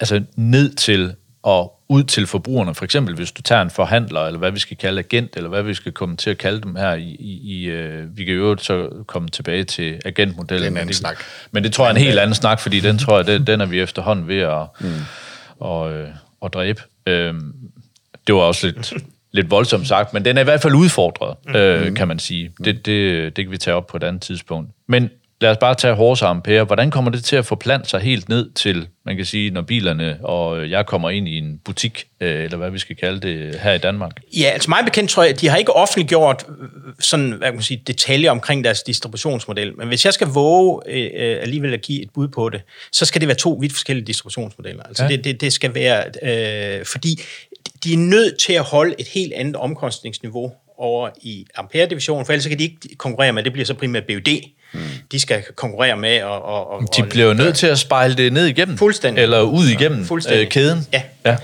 altså 0.00 0.22
ned 0.36 0.74
til 0.74 1.14
at 1.46 1.68
ud 1.90 2.04
til 2.04 2.26
forbrugerne. 2.26 2.74
For 2.74 2.84
eksempel 2.84 3.14
hvis 3.14 3.32
du 3.32 3.42
tager 3.42 3.62
en 3.62 3.70
forhandler, 3.70 4.20
eller 4.20 4.38
hvad 4.38 4.50
vi 4.50 4.58
skal 4.58 4.76
kalde 4.76 4.98
agent, 4.98 5.36
eller 5.36 5.48
hvad 5.48 5.62
vi 5.62 5.74
skal 5.74 5.92
komme 5.92 6.16
til 6.16 6.30
at 6.30 6.38
kalde 6.38 6.60
dem 6.60 6.76
her 6.76 6.94
i, 6.94 7.02
i, 7.02 7.40
i 7.42 7.64
øh, 7.64 8.16
vi 8.16 8.24
kan 8.24 8.34
jo 8.34 8.56
så 8.56 8.88
komme 9.06 9.28
tilbage 9.28 9.64
til 9.64 10.00
agentmodellen. 10.04 10.48
Det 10.48 10.66
er 10.66 10.70
en 10.70 10.76
anden 10.76 10.86
men 10.86 10.88
det, 10.88 10.96
snak. 10.96 11.18
Men 11.50 11.64
det 11.64 11.72
tror 11.72 11.84
jeg 11.84 11.92
er 11.92 11.96
en 11.96 12.02
helt 12.02 12.18
anden 12.18 12.34
snak, 12.34 12.60
fordi 12.60 12.80
den 12.80 12.98
tror 12.98 13.16
jeg, 13.16 13.26
den, 13.26 13.46
den 13.46 13.60
er 13.60 13.66
vi 13.66 13.80
efterhånden 13.80 14.28
ved 14.28 14.38
at, 14.38 14.66
mm. 14.80 14.92
og, 15.60 15.92
øh, 15.92 16.08
at 16.44 16.54
dræbe. 16.54 16.82
Øhm, 17.06 17.52
det 18.26 18.34
var 18.34 18.40
også 18.40 18.66
lidt, 18.66 18.92
lidt 19.32 19.50
voldsomt 19.50 19.88
sagt, 19.88 20.14
men 20.14 20.24
den 20.24 20.36
er 20.36 20.40
i 20.40 20.44
hvert 20.44 20.62
fald 20.62 20.74
udfordret, 20.74 21.56
øh, 21.56 21.94
kan 21.94 22.08
man 22.08 22.18
sige. 22.18 22.52
Det, 22.64 22.86
det, 22.86 23.36
det 23.36 23.44
kan 23.44 23.52
vi 23.52 23.58
tage 23.58 23.74
op 23.74 23.86
på 23.86 23.96
et 23.96 24.02
andet 24.02 24.22
tidspunkt. 24.22 24.70
Men 24.88 25.10
lad 25.40 25.50
os 25.50 25.56
bare 25.60 25.74
tage 25.74 25.94
Horse 25.94 26.26
Ampere. 26.26 26.64
Hvordan 26.64 26.90
kommer 26.90 27.10
det 27.10 27.24
til 27.24 27.36
at 27.36 27.46
forplante 27.46 27.88
sig 27.90 28.00
helt 28.00 28.28
ned 28.28 28.50
til, 28.50 28.88
man 29.06 29.16
kan 29.16 29.24
sige, 29.24 29.50
når 29.50 29.62
bilerne 29.62 30.18
og 30.22 30.70
jeg 30.70 30.86
kommer 30.86 31.10
ind 31.10 31.28
i 31.28 31.38
en 31.38 31.58
butik, 31.64 32.06
øh, 32.20 32.44
eller 32.44 32.56
hvad 32.56 32.70
vi 32.70 32.78
skal 32.78 32.96
kalde 32.96 33.20
det, 33.20 33.60
her 33.60 33.72
i 33.72 33.78
Danmark? 33.78 34.10
Ja, 34.40 34.44
altså 34.46 34.70
mig 34.70 34.78
bekendt 34.84 35.10
tror 35.10 35.22
jeg, 35.22 35.32
at 35.32 35.40
de 35.40 35.48
har 35.48 35.56
ikke 35.56 35.72
offentliggjort 35.76 36.44
øh, 36.48 36.68
sådan, 37.00 37.30
hvad 37.30 37.46
kan 37.48 37.54
man 37.54 37.62
sige, 37.62 37.82
detaljer 37.86 38.30
omkring 38.30 38.64
deres 38.64 38.82
distributionsmodel. 38.82 39.76
Men 39.76 39.88
hvis 39.88 40.04
jeg 40.04 40.14
skal 40.14 40.26
våge 40.26 40.80
øh, 40.86 41.10
øh, 41.14 41.36
alligevel 41.42 41.74
at 41.74 41.82
give 41.82 42.02
et 42.02 42.08
bud 42.14 42.28
på 42.28 42.48
det, 42.48 42.60
så 42.92 43.04
skal 43.04 43.20
det 43.20 43.28
være 43.28 43.36
to 43.36 43.58
vidt 43.60 43.72
forskellige 43.72 44.06
distributionsmodeller. 44.06 44.82
Altså 44.82 45.02
Ja. 45.04 45.08
det, 45.08 45.24
det, 45.24 45.40
det 45.40 45.52
skal 45.52 45.74
være, 45.74 46.04
øh, 46.78 46.84
fordi 46.86 47.20
de 47.84 47.92
er 47.92 47.98
nødt 47.98 48.38
til 48.38 48.52
at 48.52 48.62
holde 48.62 48.94
et 48.98 49.06
helt 49.06 49.32
andet 49.32 49.56
omkostningsniveau 49.56 50.52
over 50.78 51.08
i 51.22 51.46
Ampere-divisionen, 51.56 52.26
for 52.26 52.32
ellers 52.32 52.46
kan 52.46 52.58
de 52.58 52.62
ikke 52.62 52.96
konkurrere 52.96 53.32
med, 53.32 53.42
det 53.42 53.52
bliver 53.52 53.66
så 53.66 53.74
primært 53.74 54.04
BUD, 54.06 54.28
mm. 54.72 54.80
de 55.12 55.20
skal 55.20 55.42
konkurrere 55.56 55.96
med. 55.96 56.22
Og, 56.22 56.44
og, 56.44 56.70
og, 56.70 56.96
De 56.96 57.02
bliver 57.02 57.26
jo 57.26 57.34
nødt 57.34 57.56
til 57.56 57.66
at 57.66 57.78
spejle 57.78 58.14
det 58.14 58.32
ned 58.32 58.46
igennem. 58.46 58.78
Fuldstændig. 58.78 59.22
Eller 59.22 59.40
ud 59.40 59.66
igennem 59.66 60.04
Fuldstændig. 60.04 60.44
øh, 60.44 60.48
kæden. 60.50 60.86
Ja. 60.92 61.02
ja. 61.26 61.36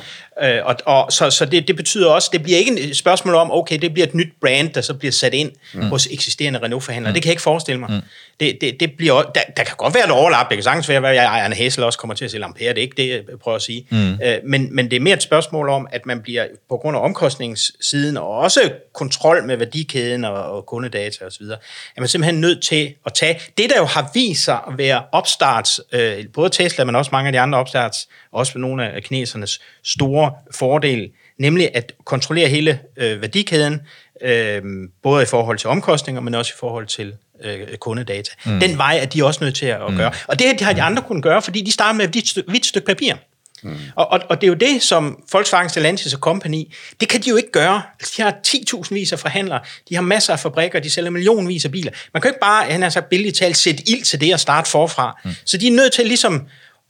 Øh, 0.43 0.61
og, 0.64 0.76
og 0.87 1.12
så, 1.12 1.30
så 1.30 1.45
det, 1.45 1.68
det 1.68 1.76
betyder 1.76 2.11
også, 2.11 2.30
det 2.32 2.43
bliver 2.43 2.59
ikke 2.59 2.80
et 2.80 2.97
spørgsmål 2.97 3.34
om, 3.34 3.53
okay, 3.53 3.78
det 3.78 3.93
bliver 3.93 4.07
et 4.07 4.14
nyt 4.14 4.32
brand, 4.41 4.70
der 4.70 4.80
så 4.80 4.95
bliver 4.95 5.12
sat 5.12 5.34
ind 5.34 5.51
mm. 5.74 5.82
hos 5.82 6.09
eksisterende 6.11 6.59
Renault-forhandlere. 6.62 7.11
Mm. 7.11 7.14
Det 7.14 7.22
kan 7.22 7.28
jeg 7.28 7.32
ikke 7.32 7.43
forestille 7.43 7.80
mig. 7.80 7.91
Mm. 7.91 8.01
Det, 8.41 8.59
det, 8.61 8.80
det 8.80 8.93
bliver, 8.97 9.22
der, 9.22 9.41
der 9.57 9.64
kan 9.64 9.76
godt 9.76 9.95
være 9.95 10.05
et 10.05 10.11
overlap, 10.11 10.49
det 10.49 10.57
kan 10.57 10.62
sagtens 10.62 10.89
være, 10.89 11.11
at 11.11 11.16
Ejerne 11.16 11.55
Hessel 11.55 11.84
også 11.84 11.99
kommer 11.99 12.14
til 12.14 12.24
at 12.24 12.30
sælge 12.30 12.45
Ampere, 12.45 12.68
det 12.68 12.78
er 12.78 12.82
ikke 12.82 13.03
det, 13.03 13.09
jeg 13.09 13.39
prøver 13.43 13.57
at 13.57 13.62
sige. 13.62 13.87
Mm. 13.91 14.12
Øh, 14.12 14.39
men, 14.45 14.76
men 14.76 14.91
det 14.91 14.97
er 14.97 15.01
mere 15.01 15.14
et 15.14 15.22
spørgsmål 15.22 15.68
om, 15.68 15.89
at 15.93 16.07
man 16.07 16.22
bliver 16.22 16.47
på 16.68 16.76
grund 16.76 16.97
af 16.97 17.01
omkostningssiden, 17.01 18.16
og 18.16 18.28
også 18.28 18.70
kontrol 18.95 19.45
med 19.45 19.57
værdikæden 19.57 20.24
og, 20.24 20.34
og 20.34 20.66
kundedata 20.66 21.24
osv., 21.24 21.45
er 21.97 22.01
man 22.01 22.09
simpelthen 22.09 22.41
nødt 22.41 22.62
til 22.62 22.95
at 23.07 23.14
tage 23.14 23.41
det, 23.59 23.70
der 23.70 23.78
jo 23.78 23.84
har 23.84 24.11
vist 24.14 24.45
sig 24.45 24.59
at 24.68 24.78
være 24.78 25.03
opstarts, 25.12 25.80
øh, 25.93 26.24
både 26.34 26.51
Tesla, 26.51 26.84
men 26.84 26.97
også 26.97 27.09
mange 27.12 27.28
af 27.28 27.32
de 27.32 27.41
andre 27.41 27.59
opstarts, 27.59 28.09
også 28.32 28.59
nogle 28.59 28.93
af 28.93 29.03
kinesernes 29.03 29.61
store 29.84 30.25
fordel, 30.50 31.10
nemlig 31.38 31.70
at 31.74 31.92
kontrollere 32.04 32.48
hele 32.48 32.80
øh, 32.96 33.20
værdikæden, 33.20 33.80
øh, 34.22 34.62
både 35.02 35.22
i 35.22 35.26
forhold 35.26 35.58
til 35.58 35.70
omkostninger, 35.70 36.22
men 36.22 36.34
også 36.34 36.52
i 36.56 36.58
forhold 36.58 36.86
til 36.86 37.14
øh, 37.44 37.76
kundedata. 37.76 38.30
Mm. 38.46 38.60
Den 38.60 38.78
vej 38.78 38.98
er 39.02 39.06
de 39.06 39.24
også 39.24 39.44
nødt 39.44 39.54
til 39.54 39.66
at 39.66 39.80
mm. 39.88 39.96
gøre. 39.96 40.12
Og 40.26 40.38
det 40.38 40.60
har 40.60 40.72
de 40.72 40.82
andre 40.82 41.02
kunnet 41.02 41.22
gøre, 41.22 41.42
fordi 41.42 41.60
de 41.60 41.72
starter 41.72 41.96
med 41.96 42.04
et 42.04 42.10
hvidt 42.10 42.28
stykke, 42.28 42.50
hvidt 42.50 42.66
stykke 42.66 42.86
papir. 42.86 43.14
Mm. 43.62 43.76
Og, 43.94 44.12
og, 44.12 44.20
og 44.28 44.40
det 44.40 44.46
er 44.46 44.48
jo 44.48 44.54
det, 44.54 44.82
som 44.82 45.22
Volkswagen, 45.32 45.68
Stellantis 45.68 46.14
og 46.14 46.20
Company, 46.20 46.64
det 47.00 47.08
kan 47.08 47.22
de 47.22 47.28
jo 47.28 47.36
ikke 47.36 47.52
gøre. 47.52 47.82
Altså, 48.00 48.14
de 48.16 48.22
har 48.22 48.34
10.000 48.46 48.94
vis 48.94 49.12
af 49.12 49.18
forhandlere, 49.18 49.60
de 49.88 49.94
har 49.94 50.02
masser 50.02 50.32
af 50.32 50.40
fabrikker, 50.40 50.80
de 50.80 50.90
sælger 50.90 51.10
millionvis 51.10 51.64
af 51.64 51.70
biler. 51.70 51.92
Man 52.12 52.22
kan 52.22 52.28
jo 52.28 52.32
ikke 52.32 52.40
bare, 52.40 52.64
han 52.64 52.82
har 52.82 52.88
sagt 52.88 53.08
billigt 53.08 53.36
talt, 53.36 53.56
sætte 53.56 53.90
ild 53.90 54.04
til 54.04 54.20
det 54.20 54.32
og 54.32 54.40
starte 54.40 54.70
forfra. 54.70 55.20
Mm. 55.24 55.30
Så 55.44 55.56
de 55.56 55.66
er 55.66 55.72
nødt 55.72 55.92
til 55.92 56.06
ligesom 56.06 56.46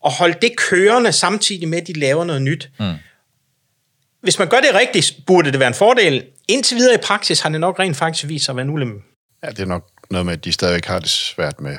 at 0.06 0.12
holde 0.12 0.38
det 0.42 0.56
kørende, 0.56 1.12
samtidig 1.12 1.68
med, 1.68 1.80
at 1.80 1.86
de 1.86 1.92
laver 1.92 2.24
noget 2.24 2.42
nyt. 2.42 2.70
Mm. 2.80 2.92
Hvis 4.26 4.38
man 4.38 4.48
gør 4.48 4.60
det 4.60 4.74
rigtigt, 4.74 5.16
burde 5.26 5.52
det 5.52 5.60
være 5.60 5.68
en 5.68 5.74
fordel. 5.74 6.24
Indtil 6.48 6.76
videre 6.76 6.94
i 6.94 6.98
praksis 7.04 7.40
har 7.40 7.50
det 7.50 7.60
nok 7.60 7.78
rent 7.78 7.96
faktisk 7.96 8.28
vist 8.28 8.44
sig 8.44 8.52
at 8.52 8.56
være 8.56 8.64
en 8.64 8.70
ulempe. 8.70 9.04
Ja, 9.44 9.50
det 9.50 9.58
er 9.58 9.66
nok 9.66 9.88
noget 10.10 10.26
med, 10.26 10.32
at 10.32 10.44
de 10.44 10.52
stadigvæk 10.52 10.84
har 10.84 10.98
det 10.98 11.08
svært 11.08 11.60
med 11.60 11.76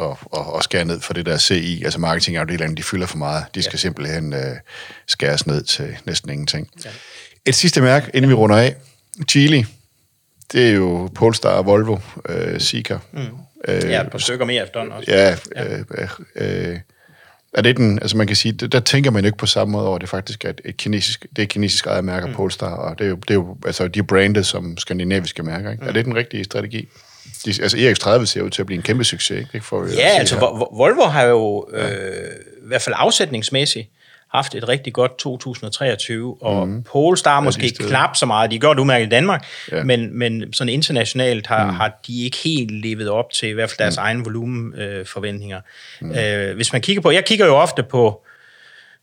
at, 0.00 0.06
at, 0.36 0.40
at 0.56 0.64
skære 0.64 0.84
ned 0.84 1.00
for 1.00 1.14
det 1.14 1.26
der 1.26 1.38
CI, 1.38 1.82
altså 1.84 2.00
marketingafdelingen, 2.00 2.76
de 2.76 2.82
fylder 2.82 3.06
for 3.06 3.18
meget. 3.18 3.44
De 3.54 3.62
skal 3.62 3.76
ja. 3.76 3.78
simpelthen 3.78 4.32
uh, 4.32 4.40
skæres 5.06 5.46
ned 5.46 5.62
til 5.62 5.96
næsten 6.04 6.30
ingenting. 6.30 6.70
Ja. 6.84 6.90
Et 7.46 7.54
sidste 7.54 7.80
mærke, 7.80 8.10
inden 8.14 8.28
vi 8.28 8.34
runder 8.34 8.56
af. 8.56 8.76
Chili, 9.28 9.66
det 10.52 10.68
er 10.68 10.72
jo 10.72 11.10
Polestar 11.14 11.62
Volvo, 11.62 11.98
uh, 12.28 12.58
Sika. 12.58 12.98
Mm. 13.12 13.20
Øh, 13.68 13.90
ja, 13.90 14.08
par 14.08 14.18
stykker 14.18 14.44
mere 14.44 14.62
efterhånden 14.62 14.96
også. 14.96 15.12
Ja, 15.12 15.36
ja. 15.56 15.78
Øh, 15.78 15.84
øh, 16.36 16.70
øh, 16.70 16.78
er 17.56 17.62
det 17.62 17.76
den, 17.76 17.98
altså 17.98 18.16
man 18.16 18.26
kan 18.26 18.36
sige, 18.36 18.52
der, 18.52 18.66
der 18.66 18.80
tænker 18.80 19.10
man 19.10 19.24
jo 19.24 19.26
ikke 19.26 19.38
på 19.38 19.46
samme 19.46 19.72
måde 19.72 19.88
over, 19.88 19.98
det 19.98 20.08
faktisk 20.08 20.44
er 20.44 20.50
et, 20.50 20.60
et 20.64 20.76
kinesisk, 20.76 21.26
det 21.36 21.42
er 21.42 21.46
kinesisk 21.46 21.86
eget 21.86 22.04
mærke, 22.04 22.26
mm. 22.26 22.32
Polestar, 22.32 22.74
og 22.74 22.98
det 22.98 23.04
er 23.04 23.08
jo, 23.08 23.16
det 23.16 23.30
er 23.30 23.34
jo 23.34 23.56
altså, 23.66 23.88
de 23.88 23.98
er 23.98 24.02
brandet 24.02 24.46
som 24.46 24.76
skandinaviske 24.78 25.42
mærker, 25.42 25.70
ikke? 25.70 25.82
Mm. 25.82 25.88
Er 25.88 25.92
det 25.92 26.04
den 26.04 26.16
rigtige 26.16 26.44
strategi? 26.44 26.88
De, 27.44 27.62
altså 27.62 27.76
EX30 27.76 28.24
ser 28.24 28.42
ud 28.42 28.50
til 28.50 28.62
at 28.62 28.66
blive 28.66 28.76
en 28.76 28.82
kæmpe 28.82 29.04
succes, 29.04 29.38
ikke? 29.38 29.50
Det 29.52 29.64
får 29.64 29.82
vi 29.82 29.90
jo 29.90 29.96
Ja, 29.96 30.08
altså 30.08 30.34
her. 30.34 30.76
Volvo 30.76 31.02
har 31.02 31.22
jo 31.22 31.68
øh, 31.72 31.88
i 32.64 32.66
hvert 32.66 32.82
fald 32.82 32.94
afsætningsmæssigt 32.98 33.88
haft 34.36 34.54
et 34.54 34.68
rigtig 34.68 34.92
godt 34.92 35.18
2023, 35.18 36.36
og 36.40 36.68
mm. 36.68 36.82
Polestar 36.82 37.40
måske 37.40 37.68
stedet. 37.68 37.90
knap 37.90 38.16
så 38.16 38.26
meget. 38.26 38.50
De 38.50 38.58
gør 38.58 38.68
det 38.68 38.78
udmærket 38.78 39.06
i 39.06 39.08
Danmark, 39.08 39.46
Ja. 39.72 39.84
men, 39.84 40.18
men 40.18 40.52
sådan 40.52 40.72
internationalt 40.72 41.46
har, 41.46 41.64
mm. 41.64 41.76
har 41.76 42.00
de 42.06 42.24
ikke 42.24 42.36
helt 42.44 42.70
levet 42.70 43.08
op 43.08 43.30
til 43.30 43.48
i 43.48 43.52
hvert 43.52 43.70
fald 43.70 43.78
deres 43.78 43.96
mm. 43.96 44.02
egen 44.04 44.24
volumenforventninger. 44.24 45.00
Øh, 45.00 45.06
forventninger. 45.06 45.60
mm. 46.00 46.50
øh, 46.50 46.56
hvis 46.56 46.72
man 46.72 46.82
kigger 46.82 47.02
på, 47.02 47.10
jeg 47.10 47.24
kigger 47.24 47.46
jo 47.46 47.56
ofte 47.56 47.82
på, 47.82 48.22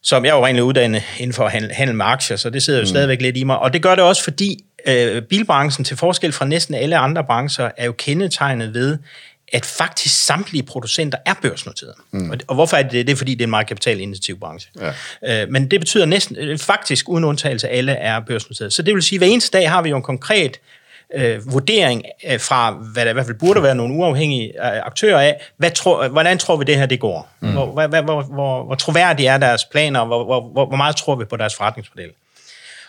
som 0.02 0.26
jeg 0.26 0.32
er 0.32 0.36
jo 0.36 0.46
egentlig 0.46 0.64
uddannet 0.64 1.04
inden 1.20 1.34
for 1.34 1.48
handel, 1.48 1.72
handel 1.72 1.96
med 1.96 2.06
aktier, 2.06 2.38
så 2.38 2.50
det 2.50 2.64
sidder 2.64 2.80
jo 2.80 2.84
mm. 2.84 2.88
stadigvæk 2.88 3.22
lidt 3.22 3.38
i 3.38 3.44
mig. 3.44 3.60
Og 3.60 3.74
det 3.74 3.82
gør 3.82 3.96
det 3.96 4.04
også, 4.04 4.24
fordi 4.24 4.66
øh, 4.88 5.22
bilbranchen, 5.22 5.86
til 5.86 5.98
forskel 5.98 6.32
fra 6.32 6.46
næsten 6.46 6.76
alle 6.76 6.98
andre 6.98 7.24
brancher, 7.24 7.72
er 7.78 7.86
jo 7.86 7.92
kendetegnet 7.92 8.74
ved, 8.74 8.98
at 9.54 9.66
faktisk 9.66 10.26
samtlige 10.26 10.64
producenter 10.64 11.18
er 11.26 11.34
børsnoteret. 11.42 11.94
Mm. 12.12 12.30
Og, 12.30 12.38
og 12.48 12.56
hvorfor 12.56 12.78
er 12.78 12.84
det 12.84 12.92
det? 12.92 13.08
Det 13.08 13.14
er, 13.14 13.18
fordi 13.18 13.32
det 13.32 13.42
er 13.42 13.46
en 13.46 13.50
meget 13.50 13.68
kapitalintensiv 13.68 14.40
branche. 14.40 14.72
Ja. 15.24 15.44
Øh, 15.44 15.50
men 15.50 15.72
det 15.72 15.80
betyder 15.80 16.06
næsten, 16.06 16.36
øh, 16.36 16.58
faktisk 16.58 17.10
uden 17.10 17.24
undtagelse, 17.24 17.70
alle 17.70 17.92
er 17.92 18.20
børsnoteret. 18.20 18.74
Så 18.74 18.82
det 18.82 18.94
vil 18.94 19.04
sige, 19.04 19.18
at 19.18 19.20
hver 19.20 19.28
eneste 19.28 19.58
dag 19.58 19.70
har 19.70 19.82
vi 19.82 19.90
jo 19.90 19.96
en 19.96 20.04
konkret 20.04 20.60
øh, 21.16 21.54
vurdering 21.54 22.04
øh, 22.28 22.40
fra, 22.40 22.72
hvad 22.72 23.06
der 23.06 23.12
i 23.12 23.14
hvert 23.14 23.26
fald 23.26 23.40
burde 23.40 23.64
være 23.64 23.76
nogle 23.76 23.96
uafhængige 23.96 24.48
øh, 24.48 24.86
aktører 24.86 25.20
af, 25.20 25.42
hvad 25.58 25.72
tror, 25.72 26.08
hvordan 26.08 26.38
tror 26.38 26.58
vi 26.58 26.64
det 26.64 26.78
her 26.78 26.86
det 26.86 27.00
går? 27.00 27.30
Mm. 27.40 27.52
Hvor, 27.52 27.66
hvor, 27.66 27.88
hvor, 27.88 28.02
hvor, 28.02 28.22
hvor, 28.22 28.64
hvor 28.64 28.76
troværdige 28.76 29.30
er 29.30 29.38
deres 29.38 29.66
planer, 29.66 30.00
og 30.00 30.06
hvor, 30.06 30.24
hvor, 30.24 30.42
hvor, 30.52 30.66
hvor 30.66 30.78
meget 30.78 30.96
tror 30.96 31.16
vi 31.16 31.26
på 31.26 31.38
deres 31.38 31.56
forretningsmodel? 31.56 32.10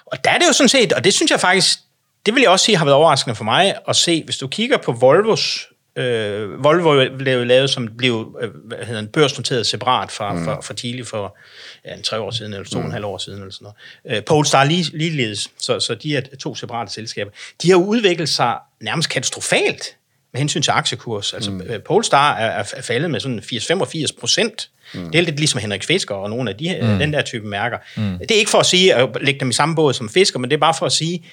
Og 0.07 0.25
der 0.25 0.31
er 0.31 0.39
det 0.39 0.47
jo 0.47 0.53
sådan 0.53 0.69
set, 0.69 0.93
og 0.93 1.05
det 1.05 1.15
synes 1.15 1.31
jeg 1.31 1.41
faktisk, 1.41 1.79
det 2.27 2.35
vil 2.35 2.41
jeg 2.41 2.51
også 2.51 2.65
sige 2.65 2.77
har 2.77 2.85
været 2.85 2.97
overraskende 2.97 3.35
for 3.35 3.45
mig 3.45 3.75
at 3.89 3.97
se, 3.97 4.23
hvis 4.25 4.39
du 4.39 4.49
kigger 4.49 4.77
på 4.77 4.93
Volvos 4.93 5.69
Øh, 5.97 6.65
Volvo 6.65 7.17
blev 7.19 7.47
lavet 7.47 7.71
som 7.71 7.89
blev 7.97 8.37
øh, 8.41 8.51
hvad 8.65 8.79
hedder 8.79 9.01
en 9.01 9.09
børsnoteret 9.09 9.67
separat 9.67 10.11
fra, 10.11 10.33
mm. 10.33 10.45
fra, 10.45 10.61
fra 10.61 10.75
Chile 10.75 11.05
for 11.05 11.37
ja, 11.85 11.95
en 11.95 12.03
tre 12.03 12.21
år 12.21 12.31
siden, 12.31 12.53
eller 12.53 12.65
to 12.65 12.79
og 12.79 12.85
en 12.85 12.93
halv 12.93 13.05
år 13.05 13.19
siden, 13.19 13.39
eller 13.39 13.53
sådan 13.53 13.69
noget. 14.05 14.19
Øh, 14.19 14.25
Polestar 14.25 14.65
lige, 14.65 14.99
ligeledes, 14.99 15.51
så, 15.59 15.81
så 15.81 15.95
de 15.95 16.17
er 16.17 16.21
to 16.41 16.55
separate 16.55 16.93
selskaber. 16.93 17.31
De 17.63 17.71
har 17.71 17.77
udviklet 17.77 18.29
sig 18.29 18.59
nærmest 18.81 19.09
katastrofalt 19.09 19.97
med 20.33 20.39
hensyn 20.39 20.63
til 20.63 20.71
aktiekurs. 20.71 21.35
Altså, 21.35 21.51
mm. 21.51 21.63
Polestar 21.87 22.35
er, 22.35 22.47
er, 22.47 22.65
er 22.77 22.83
faldet 22.83 23.11
med 23.11 23.21
sådan 23.21 23.39
80-85 23.39 24.21
procent. 24.21 24.71
Mm. 24.95 25.11
Det 25.11 25.19
er 25.19 25.23
lidt 25.23 25.37
ligesom 25.37 25.61
Henrik 25.61 25.85
Fisker 25.85 26.15
og 26.15 26.31
nogle 26.31 26.51
af 26.51 26.57
de, 26.57 26.79
mm. 26.83 26.99
den 26.99 27.13
der 27.13 27.23
type 27.23 27.47
mærker. 27.47 27.79
Mm. 27.97 28.19
Det 28.19 28.31
er 28.31 28.39
ikke 28.39 28.51
for 28.51 28.59
at 28.59 28.67
sige 28.67 28.95
at 28.95 29.09
lægge 29.21 29.41
dem 29.41 29.51
i 29.51 29.53
samme 29.53 29.75
båd 29.75 29.95
som 29.95 30.09
Fisker, 30.09 30.39
men 30.39 30.51
det 30.51 30.57
er 30.57 30.61
bare 30.61 30.75
for 30.79 30.87
at 30.87 30.93
sige, 30.93 31.25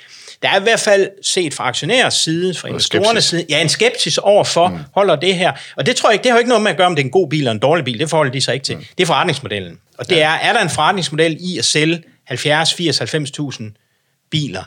der 0.41 0.49
er 0.49 0.59
i 0.59 0.63
hvert 0.63 0.79
fald 0.79 1.09
set 1.21 1.53
fra 1.53 1.67
aktionærers 1.67 2.13
side, 2.13 2.53
fra 2.53 2.67
investorernes 2.67 3.23
side, 3.23 3.45
ja, 3.49 3.61
en 3.61 3.69
skepsis 3.69 4.17
over 4.17 4.43
for, 4.43 4.67
mm. 4.67 4.77
holder 4.93 5.15
det 5.15 5.35
her. 5.35 5.51
Og 5.77 5.85
det 5.85 5.95
tror 5.95 6.09
jeg 6.09 6.13
ikke, 6.13 6.23
det 6.23 6.31
har 6.31 6.39
ikke 6.39 6.49
noget 6.49 6.63
med 6.63 6.71
at 6.71 6.77
gøre, 6.77 6.87
om 6.87 6.95
det 6.95 7.01
er 7.01 7.05
en 7.05 7.11
god 7.11 7.29
bil 7.29 7.39
eller 7.39 7.51
en 7.51 7.59
dårlig 7.59 7.85
bil. 7.85 7.99
Det 7.99 8.09
forholder 8.09 8.31
de 8.31 8.41
sig 8.41 8.53
ikke 8.53 8.63
til. 8.63 8.75
Mm. 8.75 8.85
Det 8.97 9.03
er 9.03 9.07
forretningsmodellen. 9.07 9.79
Og 9.97 10.09
det 10.09 10.21
er, 10.21 10.29
er 10.29 10.53
der 10.53 10.61
en 10.61 10.69
forretningsmodel 10.69 11.37
i 11.39 11.57
at 11.57 11.65
sælge 11.65 12.03
70, 12.25 12.73
80, 12.73 13.01
90.000 13.01 14.27
biler? 14.31 14.63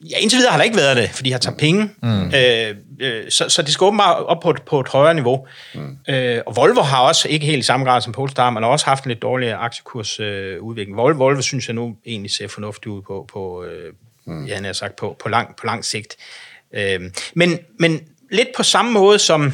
Ja, 0.00 0.18
indtil 0.18 0.36
videre 0.36 0.50
har 0.50 0.58
der 0.58 0.64
ikke 0.64 0.76
været 0.76 0.96
det, 0.96 1.10
for 1.10 1.22
de 1.22 1.32
har 1.32 1.38
taget 1.38 1.58
penge. 1.58 1.90
Mm. 2.02 2.34
Øh, 2.34 2.76
øh, 3.00 3.30
så, 3.30 3.48
så 3.48 3.62
det 3.62 3.72
skal 3.72 3.84
åbenbart 3.84 4.24
op 4.24 4.40
på 4.40 4.50
et, 4.50 4.62
på 4.62 4.80
et 4.80 4.88
højere 4.88 5.14
niveau. 5.14 5.46
Mm. 5.74 5.98
Øh, 6.08 6.40
og 6.46 6.56
Volvo 6.56 6.80
har 6.80 7.00
også, 7.00 7.28
ikke 7.28 7.46
helt 7.46 7.58
i 7.58 7.62
samme 7.62 7.86
grad 7.86 8.00
som 8.00 8.12
Polestar, 8.12 8.50
men 8.50 8.62
har 8.62 8.70
også 8.70 8.86
haft 8.86 9.04
en 9.04 9.08
lidt 9.08 9.22
dårligere 9.22 9.56
aktiekursudvikling. 9.56 10.56
Øh, 10.56 10.62
udvikling. 10.62 10.96
Volvo, 10.96 11.24
Volvo 11.24 11.42
synes 11.42 11.68
jeg 11.68 11.74
nu 11.74 11.96
egentlig 12.06 12.30
ser 12.30 12.48
fornuftigt 12.48 12.86
ud 12.86 13.02
på, 13.02 13.28
på 13.32 13.64
øh, 13.64 13.92
mm. 14.24 14.44
ja, 14.44 14.62
har 14.62 14.72
sagt, 14.72 14.96
på, 14.96 15.16
på, 15.22 15.28
lang, 15.28 15.56
på 15.56 15.66
lang 15.66 15.84
sigt. 15.84 16.16
Øh, 16.74 17.00
men, 17.34 17.58
men 17.78 18.00
lidt 18.30 18.48
på 18.56 18.62
samme 18.62 18.92
måde 18.92 19.18
som, 19.18 19.52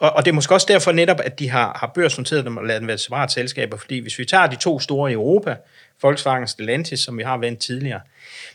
og, 0.00 0.10
og 0.10 0.24
det 0.24 0.30
er 0.30 0.34
måske 0.34 0.54
også 0.54 0.66
derfor 0.70 0.92
netop, 0.92 1.20
at 1.24 1.38
de 1.38 1.48
har, 1.48 1.78
har 1.80 1.92
børsnoteret 1.94 2.44
dem 2.44 2.56
og 2.56 2.64
lavet 2.64 2.80
dem 2.80 2.88
være 2.88 2.98
separate 2.98 3.32
selskaber, 3.32 3.76
fordi 3.76 3.98
hvis 3.98 4.18
vi 4.18 4.24
tager 4.24 4.46
de 4.46 4.56
to 4.56 4.80
store 4.80 5.10
i 5.10 5.14
Europa, 5.14 5.56
Volkswagen 6.02 6.42
og 6.42 6.48
Stellantis, 6.48 7.00
som 7.00 7.18
vi 7.18 7.22
har 7.22 7.36
vendt 7.36 7.60
tidligere, 7.60 8.00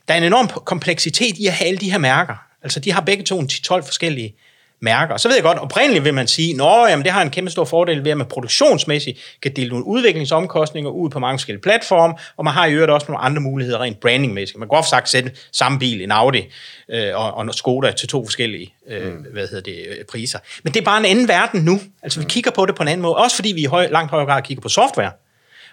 der 0.07 0.13
er 0.13 0.17
en 0.17 0.23
enorm 0.23 0.47
kompleksitet 0.47 1.38
i 1.38 1.47
at 1.47 1.53
have 1.53 1.67
alle 1.67 1.78
de 1.78 1.91
her 1.91 1.97
mærker. 1.97 2.36
Altså, 2.63 2.80
de 2.80 2.91
har 2.91 3.01
begge 3.01 3.23
to 3.23 3.39
en 3.39 3.49
10-12 3.51 3.73
forskellige 3.73 4.36
mærker. 4.82 5.17
Så 5.17 5.28
ved 5.28 5.36
jeg 5.36 5.43
godt, 5.43 5.57
oprindeligt 5.57 6.03
vil 6.03 6.13
man 6.13 6.28
sige, 6.28 6.63
at 6.63 6.89
jamen, 6.89 7.03
det 7.03 7.11
har 7.11 7.21
en 7.21 7.30
kæmpe 7.30 7.51
stor 7.51 7.65
fordel 7.65 8.03
ved, 8.03 8.11
at 8.11 8.17
man 8.17 8.28
produktionsmæssigt 8.28 9.38
kan 9.41 9.51
dele 9.55 9.69
nogle 9.69 9.86
udviklingsomkostninger 9.86 10.91
ud 10.91 11.09
på 11.09 11.19
mange 11.19 11.38
forskellige 11.38 11.61
platforme, 11.61 12.13
og 12.38 12.43
man 12.43 12.53
har 12.53 12.65
i 12.65 12.73
øvrigt 12.73 12.91
også 12.91 13.07
nogle 13.09 13.21
andre 13.21 13.41
muligheder 13.41 13.80
rent 13.82 13.99
brandingmæssigt. 13.99 14.59
Man 14.59 14.67
kan 14.67 14.76
godt 14.76 14.89
sagt 14.89 15.09
sætte 15.09 15.32
samme 15.51 15.80
bil, 15.80 16.01
en 16.01 16.11
Audi 16.11 16.43
øh, 16.89 17.15
og, 17.15 17.34
og 17.34 17.53
Skoda 17.53 17.91
til 17.91 18.07
to 18.07 18.26
forskellige 18.26 18.73
øh, 18.88 19.13
mm. 19.13 19.26
hvad 19.32 19.47
hedder 19.47 19.63
det, 19.63 19.86
øh, 19.89 20.05
priser. 20.05 20.39
Men 20.63 20.73
det 20.73 20.80
er 20.80 20.86
bare 20.86 20.99
en 20.99 21.05
anden 21.05 21.28
verden 21.28 21.61
nu. 21.61 21.80
Altså 22.03 22.19
vi 22.19 22.26
kigger 22.30 22.51
på 22.51 22.65
det 22.65 22.76
på 22.76 22.84
en 22.84 22.89
anden 22.89 23.01
måde, 23.01 23.15
også 23.15 23.36
fordi 23.36 23.51
vi 23.51 23.61
i 23.61 23.65
høj, 23.65 23.88
langt 23.88 24.11
højere 24.11 24.28
grad 24.28 24.41
kigger 24.41 24.61
på 24.61 24.69
software. 24.69 25.11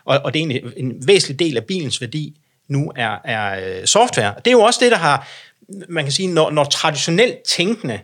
Og, 0.05 0.21
og 0.25 0.35
det 0.35 0.43
er 0.43 0.45
en, 0.45 0.73
en 0.77 1.07
væsentlig 1.07 1.39
del 1.39 1.57
af 1.57 1.65
bilens 1.65 2.01
værdi 2.01 2.37
nu 2.73 2.93
er, 2.97 3.17
er 3.25 3.79
øh, 3.81 3.87
software. 3.87 4.35
Det 4.39 4.47
er 4.47 4.53
jo 4.53 4.61
også 4.61 4.81
det, 4.83 4.93
der 4.93 4.99
har, 4.99 5.29
man 5.89 6.05
kan 6.05 6.13
sige, 6.13 6.29
når, 6.29 6.51
når 6.51 6.65
traditionelt 6.65 7.43
tænkende 7.43 8.01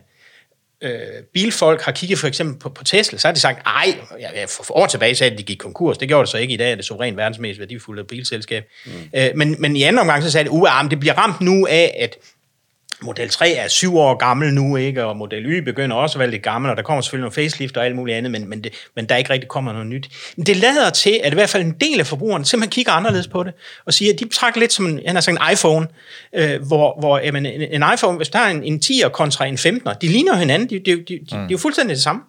øh, 0.81 1.23
bilfolk 1.33 1.81
har 1.81 1.91
kigget 1.91 2.19
for 2.19 2.27
eksempel 2.27 2.59
på, 2.59 2.69
på 2.69 2.83
Tesla, 2.83 3.17
så 3.17 3.27
har 3.27 3.33
de 3.33 3.39
sagt, 3.39 3.67
ej, 3.67 3.95
ja, 4.19 4.45
for 4.45 4.77
år 4.77 4.87
tilbage 4.87 5.15
sagde 5.15 5.29
de, 5.29 5.33
at 5.33 5.37
de 5.37 5.43
gik 5.43 5.57
konkurs. 5.57 5.97
Det 5.97 6.07
gjorde 6.07 6.21
det 6.21 6.29
så 6.29 6.37
ikke 6.37 6.53
i 6.53 6.57
dag, 6.57 6.71
er 6.71 6.75
det 6.75 6.85
suverænt 6.85 7.17
verdens 7.17 7.39
mest 7.39 7.59
værdifulde 7.59 8.03
bilselskab. 8.03 8.63
Mm. 8.85 8.91
Øh, 9.15 9.29
men, 9.35 9.55
men 9.59 9.75
i 9.75 9.83
anden 9.83 9.99
omgang 9.99 10.23
så 10.23 10.31
sagde 10.31 10.45
de, 10.45 10.51
uh, 10.51 10.67
det 10.89 10.99
bliver 10.99 11.13
ramt 11.13 11.41
nu 11.41 11.67
af, 11.67 11.97
at 11.99 12.15
Model 13.01 13.29
3 13.29 13.51
er 13.51 13.67
syv 13.67 13.97
år 13.97 14.15
gammel 14.15 14.53
nu, 14.53 14.75
ikke? 14.75 15.05
og 15.05 15.17
Model 15.17 15.45
Y 15.45 15.59
begynder 15.59 15.95
også 15.95 16.15
at 16.15 16.19
være 16.19 16.29
lidt 16.29 16.43
gammel, 16.43 16.71
og 16.71 16.77
der 16.77 16.83
kommer 16.83 17.01
selvfølgelig 17.01 17.21
nogle 17.21 17.49
facelift 17.49 17.77
og 17.77 17.85
alt 17.85 17.95
muligt 17.95 18.17
andet, 18.17 18.31
men, 18.31 18.49
men, 18.49 18.63
det, 18.63 18.73
men 18.95 19.05
der 19.05 19.15
ikke 19.15 19.29
rigtig 19.29 19.49
kommer 19.49 19.73
noget 19.73 19.87
nyt. 19.87 20.09
Men 20.35 20.45
det 20.45 20.57
lader 20.57 20.89
til, 20.89 21.19
at 21.23 21.33
i 21.33 21.35
hvert 21.35 21.49
fald 21.49 21.63
en 21.63 21.75
del 21.81 21.99
af 21.99 22.07
forbrugerne 22.07 22.45
simpelthen 22.45 22.71
kigger 22.71 22.91
anderledes 22.91 23.27
på 23.27 23.43
det, 23.43 23.53
og 23.85 23.93
siger, 23.93 24.13
at 24.13 24.19
de 24.19 24.25
betragter 24.25 24.59
lidt 24.59 24.73
som 24.73 24.85
en, 24.85 25.01
han 25.05 25.15
har 25.15 25.21
sagt, 25.21 25.37
en 25.37 25.53
iPhone, 25.53 25.87
øh, 26.35 26.61
hvor, 26.67 26.99
hvor 26.99 27.19
jamen, 27.19 27.45
en, 27.45 27.61
en 27.61 27.83
iPhone, 27.93 28.17
hvis 28.17 28.29
der 28.29 28.39
er 28.39 28.49
en, 28.49 28.63
en 28.63 28.81
10'er 28.85 29.09
kontra 29.09 29.45
en 29.45 29.55
15'er, 29.55 29.93
de 29.93 30.07
ligner 30.07 30.35
hinanden, 30.35 30.69
de, 30.69 30.79
de, 30.79 30.91
de, 30.91 30.97
de, 30.97 31.19
de, 31.19 31.25
de 31.31 31.35
er 31.35 31.47
jo 31.51 31.57
fuldstændig 31.57 31.95
det 31.95 32.03
samme. 32.03 32.21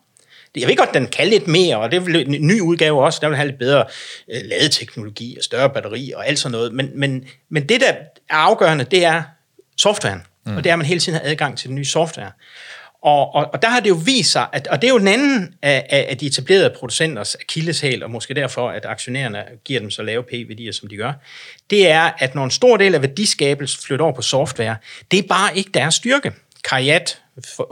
Jeg 0.56 0.68
ved 0.68 0.76
godt, 0.76 0.94
den 0.94 1.06
kan 1.06 1.28
lidt 1.28 1.48
mere, 1.48 1.76
og 1.76 1.90
det 1.90 1.96
er 1.96 2.18
en 2.18 2.46
ny 2.46 2.60
udgave 2.60 3.04
også, 3.04 3.18
der 3.22 3.28
vil 3.28 3.36
have 3.36 3.48
lidt 3.48 3.58
bedre 3.58 3.84
øh, 4.32 4.40
ladeteknologi 4.44 5.36
og 5.38 5.44
større 5.44 5.70
batteri 5.70 6.12
og 6.16 6.28
alt 6.28 6.38
sådan 6.38 6.52
noget, 6.52 6.72
men, 6.72 6.90
men, 6.94 7.24
men 7.48 7.68
det, 7.68 7.80
der 7.80 7.92
er 8.30 8.36
afgørende, 8.36 8.84
det 8.84 9.04
er 9.04 9.22
softwaren. 9.76 10.22
Mm. 10.50 10.56
Og 10.56 10.64
det 10.64 10.70
er, 10.70 10.74
at 10.74 10.78
man 10.78 10.86
hele 10.86 11.00
tiden 11.00 11.18
har 11.18 11.30
adgang 11.30 11.58
til 11.58 11.68
den 11.68 11.76
nye 11.76 11.84
software. 11.84 12.30
Og, 13.02 13.34
og, 13.34 13.50
og 13.52 13.62
der 13.62 13.68
har 13.68 13.80
det 13.80 13.88
jo 13.88 13.98
vist 14.04 14.32
sig, 14.32 14.46
at, 14.52 14.66
og 14.66 14.82
det 14.82 14.88
er 14.88 14.92
jo 14.92 14.98
den 14.98 15.08
anden 15.08 15.54
af, 15.62 16.06
af 16.08 16.16
de 16.16 16.26
etablerede 16.26 16.74
producenters 16.78 17.34
akilleshæl, 17.34 18.02
og 18.02 18.10
måske 18.10 18.34
derfor, 18.34 18.70
at 18.70 18.86
aktionærerne 18.86 19.44
giver 19.64 19.80
dem 19.80 19.90
så 19.90 20.02
lave 20.02 20.22
p-værdier, 20.22 20.72
som 20.72 20.88
de 20.88 20.96
gør, 20.96 21.12
det 21.70 21.90
er, 21.90 22.10
at 22.18 22.34
når 22.34 22.44
en 22.44 22.50
stor 22.50 22.76
del 22.76 22.94
af 22.94 23.02
værdiskabelsen 23.02 23.82
flytter 23.86 24.04
over 24.04 24.14
på 24.14 24.22
software, 24.22 24.76
det 25.10 25.18
er 25.18 25.22
bare 25.28 25.56
ikke 25.58 25.70
deres 25.74 25.94
styrke. 25.94 26.32
Kajat, 26.64 27.20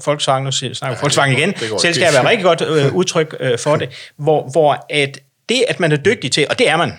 Volkswagen, 0.04 0.44
nu 0.44 0.50
snakker 0.50 0.86
ja, 0.88 1.00
Volkswagen 1.00 1.38
igen, 1.38 1.54
selskabet 1.78 2.18
er 2.18 2.28
rigtig 2.28 2.44
godt 2.44 2.60
øh, 2.60 2.94
udtryk 2.94 3.36
øh, 3.40 3.58
for 3.58 3.76
det, 3.76 3.88
hvor, 4.16 4.50
hvor 4.50 4.86
at 4.90 5.18
det, 5.48 5.64
at 5.68 5.80
man 5.80 5.92
er 5.92 5.96
dygtig 5.96 6.32
til, 6.32 6.46
og 6.50 6.58
det 6.58 6.68
er 6.68 6.76
man, 6.76 6.92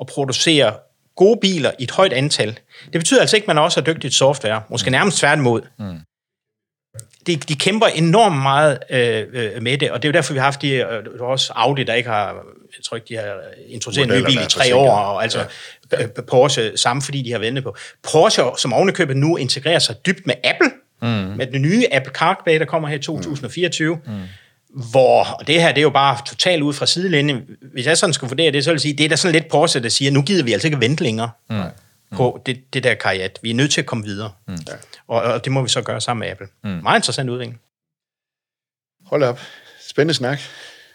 at 0.00 0.06
producere 0.06 0.74
gode 1.16 1.38
biler 1.40 1.70
i 1.78 1.82
et 1.82 1.90
højt 1.90 2.12
antal. 2.12 2.58
Det 2.84 3.00
betyder 3.00 3.20
altså 3.20 3.36
ikke, 3.36 3.44
at 3.44 3.48
man 3.48 3.58
også 3.58 3.80
er 3.80 3.84
dygtig 3.84 4.10
til 4.10 4.12
software. 4.12 4.62
Måske 4.70 4.90
nærmest 4.90 5.18
tværtimod. 5.18 5.60
Mm. 5.78 5.98
De, 7.26 7.36
de 7.36 7.54
kæmper 7.54 7.86
enormt 7.86 8.36
meget 8.36 8.78
øh, 8.90 9.24
øh, 9.32 9.62
med 9.62 9.78
det, 9.78 9.90
og 9.90 10.02
det 10.02 10.08
er 10.08 10.12
jo 10.12 10.12
derfor, 10.12 10.32
vi 10.32 10.38
har 10.38 10.44
haft 10.44 10.62
de, 10.62 10.72
øh, 10.72 11.04
også 11.20 11.52
Audi, 11.56 11.84
der 11.84 11.94
ikke 11.94 12.08
har, 12.08 12.26
jeg 12.76 12.84
tror 12.84 12.96
ikke, 12.96 13.08
de 13.08 13.16
har 13.16 13.34
introduceret 13.68 14.06
en 14.06 14.22
ny 14.22 14.26
bil 14.26 14.42
i 14.42 14.48
tre 14.48 14.74
år, 14.74 14.90
og 14.90 15.22
altså 15.22 15.46
ja. 15.92 16.00
Ja. 16.00 16.06
Porsche 16.28 16.76
samme, 16.76 17.02
fordi 17.02 17.22
de 17.22 17.32
har 17.32 17.38
ventet 17.38 17.64
på. 17.64 17.76
Porsche, 18.12 18.44
som 18.58 18.72
ovenikøbet 18.72 19.16
nu 19.16 19.36
integrerer 19.36 19.78
sig 19.78 19.96
dybt 20.06 20.26
med 20.26 20.34
Apple, 20.44 20.70
mm. 21.02 21.08
med 21.08 21.46
den 21.46 21.62
nye 21.62 21.84
Apple 21.92 22.12
CarPlay, 22.12 22.58
der 22.58 22.64
kommer 22.64 22.88
her 22.88 22.96
i 22.96 23.02
2024, 23.02 23.94
mm. 23.94 24.12
Mm 24.12 24.22
hvor, 24.76 25.24
og 25.24 25.46
det 25.46 25.62
her 25.62 25.68
det 25.68 25.78
er 25.78 25.82
jo 25.82 25.90
bare 25.90 26.18
totalt 26.26 26.62
ud 26.62 26.72
fra 26.72 26.86
sidelinjen, 26.86 27.42
hvis 27.72 27.86
jeg 27.86 27.98
sådan 27.98 28.12
skal 28.12 28.28
vurdere 28.28 28.52
det, 28.52 28.64
så 28.64 28.70
vil 28.70 28.74
jeg 28.74 28.80
sige, 28.80 28.94
det 28.94 29.04
er 29.04 29.08
da 29.08 29.16
sådan 29.16 29.32
lidt 29.32 29.48
Porsche, 29.48 29.82
der 29.82 29.88
siger, 29.88 30.10
nu 30.10 30.22
gider 30.22 30.44
vi 30.44 30.52
altså 30.52 30.68
ikke 30.68 30.80
vente 30.80 31.02
længere 31.02 31.30
mm. 31.50 31.62
På 32.16 32.42
det, 32.46 32.74
det 32.74 32.84
der 32.84 32.94
karriat. 32.94 33.38
Vi 33.42 33.50
er 33.50 33.54
nødt 33.54 33.70
til 33.70 33.80
at 33.80 33.86
komme 33.86 34.04
videre. 34.04 34.32
Mm. 34.48 34.54
Ja. 34.54 34.72
Og, 35.08 35.22
og 35.22 35.44
det 35.44 35.52
må 35.52 35.62
vi 35.62 35.68
så 35.68 35.82
gøre 35.82 36.00
sammen 36.00 36.20
med 36.20 36.30
Apple. 36.30 36.48
Mm. 36.64 36.70
Meget 36.70 36.98
interessant 36.98 37.30
udvikling. 37.30 37.60
Hold 39.06 39.22
op. 39.22 39.40
Spændende 39.88 40.14
snak. 40.14 40.38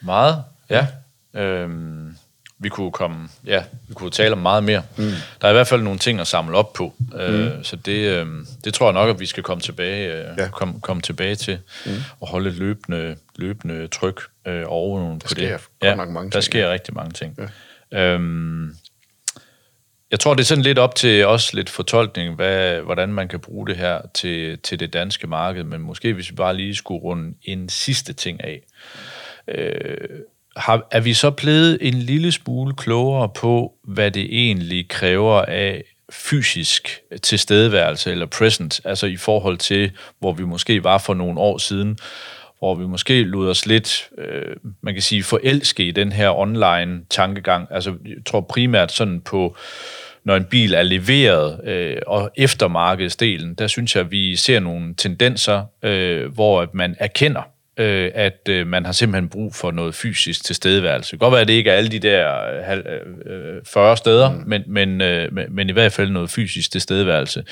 Meget, 0.02 0.44
ja. 0.70 0.88
Øhm, 1.34 2.16
vi 2.60 2.70
kunne 2.70 2.92
komme, 2.92 3.30
ja, 3.46 3.64
vi 3.88 3.94
kunne 3.94 4.12
tale 4.12 4.32
om 4.32 4.38
meget 4.38 4.64
mere. 4.64 4.84
Mm. 4.98 5.04
Der 5.42 5.48
er 5.48 5.50
i 5.50 5.54
hvert 5.54 5.68
fald 5.68 5.82
nogle 5.82 6.00
ting 6.00 6.20
at 6.20 6.28
samle 6.28 6.58
op 6.58 6.74
på, 6.74 6.94
øh, 7.16 7.58
mm. 7.58 7.64
så 7.64 7.76
det, 7.76 8.10
øh, 8.10 8.28
det 8.64 8.74
tror 8.74 8.86
jeg 8.86 8.94
nok, 8.94 9.10
at 9.10 9.20
vi 9.20 9.26
skal 9.26 9.44
komme 9.44 9.62
tilbage, 9.62 10.14
øh, 10.14 10.38
ja. 10.38 10.50
komme, 10.50 10.82
komme 10.82 11.02
tilbage 11.02 11.36
til 11.36 11.60
mm. 11.86 11.92
og 12.20 12.28
holde 12.28 12.50
et 12.50 12.56
løbende, 12.56 13.16
løbende 13.36 13.88
tryk 13.88 14.22
øh, 14.46 14.64
over 14.68 15.20
på 15.20 15.34
det. 15.34 15.58
Ja, 15.84 15.96
nok 15.96 16.10
mange 16.10 16.32
der 16.32 16.40
ting, 16.40 16.44
sker 16.44 16.66
ja. 16.66 16.72
rigtig 16.72 16.94
mange 16.94 17.12
ting. 17.12 17.38
Ja. 17.92 18.00
Øhm, 18.00 18.76
jeg 20.12 20.20
tror, 20.20 20.34
det 20.34 20.42
er 20.42 20.46
sådan 20.46 20.64
lidt 20.64 20.80
op 20.80 20.96
til 20.96 21.26
også 21.26 21.56
lidt 21.56 21.70
fortolkning, 21.70 22.36
hvad, 22.36 22.82
hvordan 22.82 23.10
man 23.10 23.28
kan 23.28 23.40
bruge 23.40 23.68
det 23.68 23.78
her 23.78 24.02
til, 24.14 24.60
til 24.60 24.80
det 24.80 24.94
danske 24.94 25.28
marked, 25.28 25.64
men 25.64 25.82
måske 25.82 26.14
hvis 26.14 26.30
vi 26.30 26.36
bare 26.36 26.56
lige 26.56 26.76
skulle 26.76 27.02
runde 27.02 27.34
en 27.44 27.70
sidste 27.70 28.14
ting 28.14 28.44
af. 28.44 28.62
Øh, 29.48 29.98
har, 30.58 30.88
er 30.92 31.00
vi 31.00 31.14
så 31.14 31.32
blevet 31.32 31.78
en 31.82 31.94
lille 31.94 32.32
smule 32.32 32.74
klogere 32.76 33.30
på, 33.30 33.74
hvad 33.84 34.12
det 34.12 34.24
egentlig 34.32 34.88
kræver 34.90 35.42
af 35.42 35.84
fysisk 36.12 37.02
tilstedeværelse 37.22 38.12
eller 38.12 38.26
present, 38.26 38.82
altså 38.86 39.08
i 39.08 39.18
forhold 39.18 39.58
til, 39.58 39.92
hvor 40.20 40.34
vi 40.34 40.44
måske 40.44 40.84
var 40.84 40.98
for 40.98 41.14
nogle 41.14 41.40
år 41.40 41.58
siden, 41.58 41.98
hvor 42.62 42.76
vi 42.76 42.86
måske 42.86 43.24
lod 43.24 43.50
os 43.50 43.66
lidt, 43.66 44.10
øh, 44.18 44.56
man 44.82 44.94
kan 44.94 45.04
sige, 45.04 45.24
forelske 45.24 45.84
i 45.84 45.92
den 45.92 46.12
her 46.12 46.30
online 46.30 47.02
tankegang. 47.10 47.68
Altså, 47.72 47.94
jeg 48.06 48.16
tror 48.26 48.42
primært 48.42 48.92
sådan 48.92 49.22
på, 49.22 49.56
når 50.24 50.36
en 50.36 50.46
bil 50.46 50.74
er 50.74 50.84
leveret, 50.84 51.70
øh, 51.70 51.98
og 52.08 52.32
eftermarkedsdelen, 52.38 53.56
der 53.56 53.68
synes 53.68 53.96
jeg, 53.96 54.04
at 54.04 54.12
vi 54.12 54.36
ser 54.36 54.60
nogle 54.60 54.96
tendenser, 54.98 55.64
øh, 55.84 56.34
hvor 56.34 56.70
man 56.74 56.96
erkender, 57.00 57.42
øh, 57.78 58.12
at 58.14 58.50
øh, 58.50 58.68
man 58.68 58.86
har 58.86 58.92
simpelthen 58.92 59.30
brug 59.30 59.56
for 59.56 59.72
noget 59.72 59.96
fysisk 59.96 60.46
tilstedeværelse. 60.46 61.12
Det 61.12 61.20
kan 61.20 61.26
godt 61.26 61.32
være, 61.32 61.42
at 61.42 61.48
det 61.48 61.54
ikke 61.54 61.70
er 61.70 61.76
alle 61.76 61.92
de 61.92 62.00
der 62.00 62.36
øh, 63.26 63.62
40 63.66 63.92
øh, 63.92 63.98
steder, 63.98 64.32
mm. 64.32 64.44
men, 64.48 64.64
men, 64.68 65.02
øh, 65.02 65.32
men 65.50 65.70
i 65.70 65.74
hvert 65.74 65.92
fald 65.92 66.10
noget 66.10 66.30
fysisk 66.30 66.72
tilstedeværelse. 66.72 67.44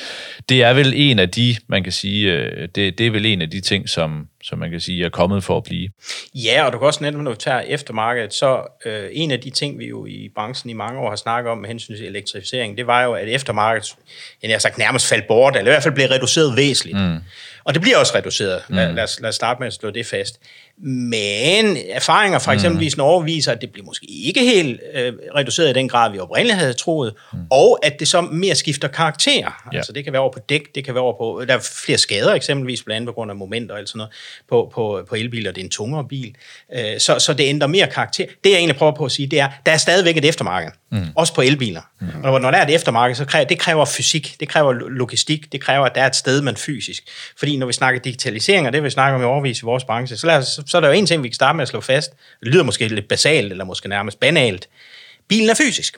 Det 0.49 0.63
er 0.63 0.73
vel 0.73 0.93
en 0.95 1.19
af 1.19 1.29
de, 1.29 1.55
man 1.67 1.83
kan 1.83 1.91
sige, 1.91 2.33
øh, 2.33 2.67
det, 2.75 2.97
det 2.97 3.07
er 3.07 3.11
vel 3.11 3.25
en 3.25 3.41
af 3.41 3.49
de 3.49 3.61
ting, 3.61 3.89
som, 3.89 4.27
som 4.43 4.59
man 4.59 4.71
kan 4.71 4.79
sige 4.79 5.05
er 5.05 5.09
kommet 5.09 5.43
for 5.43 5.57
at 5.57 5.63
blive. 5.63 5.89
Ja, 6.35 6.63
og 6.65 6.73
du 6.73 6.77
kan 6.77 6.87
også 6.87 7.03
netop, 7.03 7.21
når 7.21 7.31
du 7.31 7.37
tager 7.37 7.59
eftermarkedet, 7.59 8.33
så 8.33 8.63
øh, 8.85 9.09
en 9.11 9.31
af 9.31 9.39
de 9.39 9.49
ting, 9.49 9.79
vi 9.79 9.87
jo 9.87 10.05
i 10.05 10.29
branchen 10.35 10.69
i 10.69 10.73
mange 10.73 10.99
år 10.99 11.09
har 11.09 11.15
snakket 11.15 11.51
om 11.51 11.57
med 11.57 11.67
hensyn 11.67 11.95
til 11.95 12.05
elektrificering, 12.05 12.77
det 12.77 12.87
var 12.87 13.03
jo, 13.03 13.13
at 13.13 13.27
eftermarkedet, 13.27 13.95
jeg 14.43 14.51
har 14.51 14.59
sagt, 14.59 14.77
nærmest 14.77 15.07
faldt 15.07 15.27
bort, 15.27 15.55
eller 15.55 15.71
i 15.71 15.73
hvert 15.73 15.83
fald 15.83 15.93
blev 15.93 16.07
reduceret 16.07 16.57
væsentligt. 16.57 16.97
Mm. 16.97 17.17
Og 17.63 17.73
det 17.73 17.81
bliver 17.81 17.97
også 17.97 18.15
reduceret. 18.15 18.63
Mm. 18.69 18.75
Lad, 18.75 18.93
lad, 18.93 19.03
os, 19.03 19.19
lad 19.19 19.29
os 19.29 19.35
starte 19.35 19.59
med 19.59 19.67
at 19.67 19.73
slå 19.73 19.89
det 19.89 20.05
fast. 20.05 20.39
Men 20.81 21.77
erfaringer 21.89 22.39
fra 22.39 22.51
mm. 22.51 22.55
eksempelvis 22.55 22.97
Norge 22.97 23.25
viser, 23.25 23.51
at 23.51 23.61
det 23.61 23.71
bliver 23.71 23.85
måske 23.85 24.05
ikke 24.05 24.39
helt 24.39 24.81
øh, 24.93 25.13
reduceret 25.35 25.69
i 25.69 25.73
den 25.73 25.89
grad, 25.89 26.11
vi 26.11 26.19
oprindeligt 26.19 26.59
havde 26.59 26.73
troet, 26.73 27.13
mm. 27.33 27.39
og 27.49 27.79
at 27.83 27.99
det 27.99 28.07
så 28.07 28.21
mere 28.21 28.55
skifter 28.55 28.87
karakter. 28.87 29.63
Ja. 29.73 29.77
Altså 29.77 29.93
det 29.93 30.03
kan 30.03 30.13
være 30.13 30.21
over 30.21 30.31
på 30.31 30.39
dæk, 30.49 30.75
det 30.75 30.85
kan 30.85 30.93
være 30.93 31.03
over 31.03 31.17
på, 31.17 31.45
der 31.45 31.53
er 31.53 31.59
flere 31.85 31.97
skader 31.97 32.33
eksempelvis, 32.33 32.83
blandt 32.83 32.95
andet 32.95 33.07
på 33.07 33.13
grund 33.13 33.31
af 33.31 33.37
momenter 33.37 33.73
og 33.73 33.79
alt 33.79 33.89
sådan 33.89 33.97
noget, 33.97 34.13
på, 34.49 34.71
på, 34.73 35.05
på 35.09 35.15
elbiler, 35.15 35.51
det 35.51 35.61
er 35.61 35.65
en 35.65 35.71
tungere 35.71 36.05
bil. 36.07 36.35
Øh, 36.75 36.99
så, 36.99 37.19
så 37.19 37.33
det 37.33 37.43
ændrer 37.43 37.67
mere 37.67 37.87
karakter. 37.87 38.25
Det 38.43 38.49
jeg 38.49 38.57
egentlig 38.57 38.77
prøver 38.77 38.95
på 38.95 39.05
at 39.05 39.11
sige, 39.11 39.27
det 39.27 39.39
er, 39.39 39.49
der 39.65 39.71
er 39.71 39.77
stadigvæk 39.77 40.17
et 40.17 40.25
eftermarked, 40.25 40.71
mm. 40.91 41.07
også 41.15 41.33
på 41.33 41.41
elbiler. 41.41 41.81
Mm. 41.99 42.23
Og 42.23 42.41
når 42.41 42.51
der 42.51 42.57
er 42.57 42.67
et 42.67 42.75
eftermarked, 42.75 43.15
så 43.15 43.25
kræver 43.25 43.45
det 43.45 43.59
kræver 43.59 43.85
fysik, 43.85 44.35
det 44.39 44.49
kræver 44.49 44.73
logistik, 44.73 45.51
det 45.51 45.61
kræver, 45.61 45.85
at 45.85 45.95
der 45.95 46.01
er 46.01 46.07
et 46.07 46.15
sted, 46.15 46.41
man 46.41 46.57
fysisk. 46.57 47.03
Fordi 47.37 47.57
når 47.57 47.67
vi 47.67 47.73
snakker 47.73 48.01
digitalisering, 48.01 48.67
og 48.67 48.73
det 48.73 48.83
vi 48.83 48.89
snakker 48.89 49.15
om 49.15 49.21
i 49.21 49.25
overvis 49.25 49.59
i 49.59 49.65
vores 49.65 49.83
branche, 49.83 50.17
så 50.17 50.27
lad 50.27 50.37
os 50.37 50.59
så 50.67 50.77
er 50.77 50.81
der 50.81 50.87
jo 50.87 50.93
en 50.93 51.05
ting, 51.05 51.23
vi 51.23 51.27
kan 51.27 51.35
starte 51.35 51.55
med 51.55 51.61
at 51.61 51.67
slå 51.67 51.81
fast. 51.81 52.11
Det 52.39 52.47
lyder 52.47 52.63
måske 52.63 52.87
lidt 52.87 53.07
basalt, 53.07 53.51
eller 53.51 53.65
måske 53.65 53.89
nærmest 53.89 54.19
banalt. 54.19 54.67
Bilen 55.27 55.49
er 55.49 55.53
fysisk. 55.53 55.97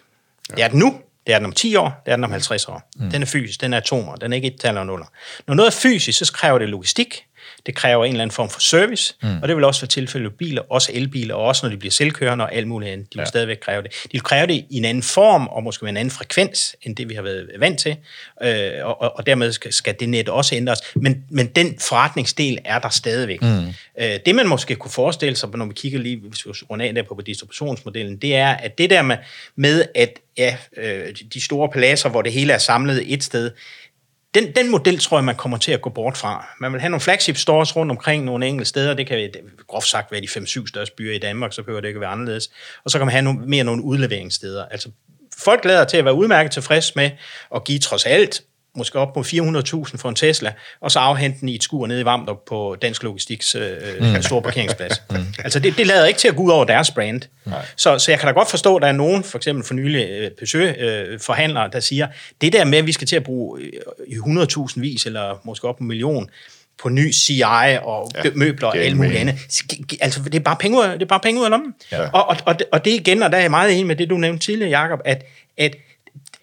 Ja. 0.50 0.56
Det 0.56 0.64
er 0.64 0.68
den 0.68 0.80
nu, 0.80 1.00
det 1.28 1.34
er 1.34 1.40
den 1.40 1.46
om 1.46 1.52
10 1.52 1.76
år, 1.76 2.02
det 2.06 2.12
er 2.12 2.16
den 2.16 2.24
om 2.24 2.32
50 2.32 2.66
år. 2.66 2.90
Mm. 2.96 3.12
Den 3.12 3.22
er 3.22 3.26
fysisk, 3.26 3.62
den 3.62 3.74
er 3.74 3.78
atomer, 3.78 4.16
den 4.16 4.32
er 4.34 4.36
ikke 4.36 4.48
et 4.48 4.60
tal 4.60 4.78
og 4.78 4.86
nuller. 4.86 5.06
Når 5.48 5.54
noget 5.54 5.68
er 5.68 5.80
fysisk, 5.80 6.26
så 6.26 6.34
kræver 6.34 6.60
det 6.60 6.70
logistik, 6.70 7.24
det 7.66 7.76
kræver 7.76 8.06
en 8.06 8.12
eller 8.12 8.22
anden 8.22 8.34
form 8.34 8.50
for 8.50 8.60
service, 8.60 9.16
mm. 9.24 9.42
og 9.42 9.48
det 9.48 9.56
vil 9.56 9.64
også 9.64 9.82
være 9.82 9.88
tilfældet 9.88 10.32
med 10.32 10.38
biler, 10.38 10.62
også 10.72 10.92
elbiler, 10.94 11.36
og 11.36 11.44
også 11.44 11.66
når 11.66 11.72
de 11.72 11.78
bliver 11.78 11.92
selvkørende 11.92 12.46
og 12.46 12.56
alt 12.56 12.68
muligt 12.68 12.92
andet. 12.92 13.14
De 13.14 13.18
vil 13.18 13.22
ja. 13.22 13.26
stadigvæk 13.26 13.58
kræve 13.62 13.84
det. 13.84 13.92
De 13.92 14.10
vil 14.12 14.22
kræve 14.22 14.48
det 14.48 14.66
i 14.70 14.78
en 14.78 14.86
anden 14.86 15.04
form, 15.04 15.48
og 15.48 15.64
måske 15.64 15.86
med 15.86 15.92
en 15.92 15.98
anden 15.98 16.12
frekvens, 16.12 16.76
end 16.84 16.96
det 16.96 17.10
vi 17.10 17.14
har 17.14 17.22
været 17.22 17.50
vant 17.60 17.80
til, 17.80 17.96
øh, 18.44 18.72
og, 18.84 19.02
og, 19.18 19.26
dermed 19.26 19.52
skal, 19.52 19.74
skal 19.74 19.96
det 20.00 20.10
net 20.10 20.30
også 20.30 20.56
ændres. 20.56 20.80
Men, 20.96 21.24
men 21.30 21.48
den 21.48 21.80
forretningsdel 21.80 22.58
er 22.66 22.80
der 22.80 22.90
stadigvæk. 22.90 23.42
Mm. 23.42 23.68
Øh, 24.00 24.20
det 24.26 24.36
man 24.36 24.48
måske 24.48 24.76
kunne 24.76 24.92
forestille 24.92 25.36
sig, 25.36 25.50
når 25.54 25.66
vi 25.66 25.74
kigger 25.74 26.00
lige, 26.00 26.18
hvis 26.18 26.46
vi 26.46 26.52
runder 26.70 26.86
af 26.86 26.94
der 26.94 27.04
på, 27.04 27.16
på 27.16 27.22
distributionsmodellen, 27.22 28.18
det 28.18 28.36
er, 28.36 28.50
at 28.50 28.78
det 28.78 28.90
der 28.90 29.02
med, 29.02 29.18
med 29.56 29.86
at 29.96 30.20
ja, 30.38 30.58
øh, 30.78 31.16
de 31.34 31.42
store 31.42 31.70
pladser, 31.70 32.10
hvor 32.10 32.22
det 32.22 32.32
hele 32.32 32.54
er 32.54 32.58
samlet 32.58 33.14
et 33.14 33.24
sted, 33.24 33.52
den, 34.34 34.56
den 34.56 34.72
model 34.72 35.00
tror 35.00 35.18
jeg, 35.18 35.24
man 35.24 35.36
kommer 35.36 35.58
til 35.58 35.72
at 35.72 35.82
gå 35.82 35.90
bort 35.90 36.18
fra. 36.18 36.48
Man 36.60 36.74
vil 36.74 36.82
have 36.82 36.90
nogle 36.90 37.02
flagship 37.02 37.38
stores 37.38 37.76
rundt 37.76 37.92
omkring 37.92 38.24
nogle 38.24 38.48
enkelte 38.48 38.70
steder. 38.70 38.94
Det 38.94 39.08
kan 39.08 39.18
det, 39.18 39.42
groft 39.68 39.88
sagt 39.88 40.12
være 40.12 40.22
de 40.22 40.28
5-7 40.28 40.68
største 40.68 40.96
byer 40.96 41.14
i 41.14 41.20
Danmark, 41.20 41.54
så 41.54 41.64
behøver 41.64 41.82
det 41.82 41.88
ikke 41.88 42.00
være 42.00 42.10
anderledes. 42.10 42.52
Og 42.84 42.92
så 42.92 42.98
kan 42.98 43.08
man 43.08 43.12
have 43.12 43.22
nogle, 43.22 43.40
mere 43.40 43.64
nogle 43.64 43.84
udleveringssteder. 43.84 44.66
Altså 44.66 44.90
folk 45.38 45.66
lader 45.66 45.86
til 45.86 45.98
at 45.98 46.06
være 46.06 46.14
udmærket 46.14 46.52
tilfreds 46.52 46.96
med 46.96 47.12
at 47.56 47.64
give 47.64 47.80
trods 47.80 48.06
alt 48.06 48.42
måske 48.78 49.00
op 49.00 49.14
på 49.14 49.20
400.000 49.20 49.98
for 49.98 50.10
en 50.10 50.16
Tesla, 50.16 50.54
og 50.82 50.92
så 50.92 51.00
afhente 51.00 51.40
den 51.40 51.50
i 51.50 51.56
et 51.56 51.64
skur 51.64 51.88
nede 51.88 52.02
i 52.02 52.06
Vamdrup 52.06 52.38
på 52.48 52.76
Dansk 52.82 53.04
Logistiks 53.04 53.56
øh, 53.56 53.72
mm. 54.00 54.22
store 54.22 54.42
parkeringsplads. 54.42 55.02
mm. 55.12 55.26
Altså 55.44 55.60
det, 55.60 55.78
det 55.78 55.88
lader 55.88 56.06
ikke 56.06 56.20
til 56.20 56.28
at 56.28 56.36
gå 56.36 56.44
ud 56.44 56.52
over 56.52 56.66
deres 56.66 56.92
brand. 56.92 57.22
Så, 57.76 58.00
så 58.00 58.12
jeg 58.12 58.20
kan 58.20 58.28
da 58.28 58.34
godt 58.34 58.50
forstå, 58.50 58.76
at 58.76 58.82
der 58.82 58.88
er 58.88 58.92
nogen, 58.92 59.24
for 59.24 59.38
eksempel 59.38 59.66
for 59.66 59.74
nylig 59.74 60.10
øh, 60.10 60.32
Peugeot-forhandlere, 60.32 61.66
øh, 61.66 61.74
der 61.74 61.80
siger, 61.80 62.08
det 62.42 62.54
der 62.54 62.66
med, 62.66 62.78
at 62.78 62.88
vi 62.88 62.92
skal 62.92 63.08
til 63.08 63.16
at 63.16 63.24
bruge 63.24 63.62
i 64.08 64.14
100.000 64.14 64.80
vis, 64.82 65.06
eller 65.06 65.42
måske 65.44 65.68
op 65.68 65.78
på 65.78 65.84
en 65.84 65.88
million, 65.88 66.30
på 66.82 66.90
ny 66.90 67.14
CI 67.14 67.42
og 67.82 68.12
ja, 68.16 68.30
møbler 68.36 68.68
og 68.68 68.78
alt 68.78 68.98
muligt 68.98 69.16
andet. 69.16 69.36
Altså, 70.02 70.22
det 70.24 70.36
er 70.36 70.40
bare 70.40 70.56
penge 70.60 70.78
ud, 70.78 70.84
det 70.84 71.02
er 71.02 71.06
bare 71.06 71.20
penge 71.20 71.40
ud 71.40 71.46
af 71.46 71.52
lommen. 71.52 71.74
Ja. 71.92 72.10
Og, 72.10 72.28
og, 72.28 72.38
og, 72.46 72.56
og 72.72 72.86
det 72.86 72.92
igen, 72.92 73.24
og 73.24 73.32
der 73.32 73.38
er 73.38 73.42
jeg 73.42 73.52
meget 73.52 73.72
enig 73.72 73.86
med 73.86 73.96
det, 73.96 74.10
du 74.10 74.18
nævnte 74.18 74.46
tidligere, 74.46 74.80
Jacob, 74.80 75.00
at, 75.06 75.24
at 75.58 75.76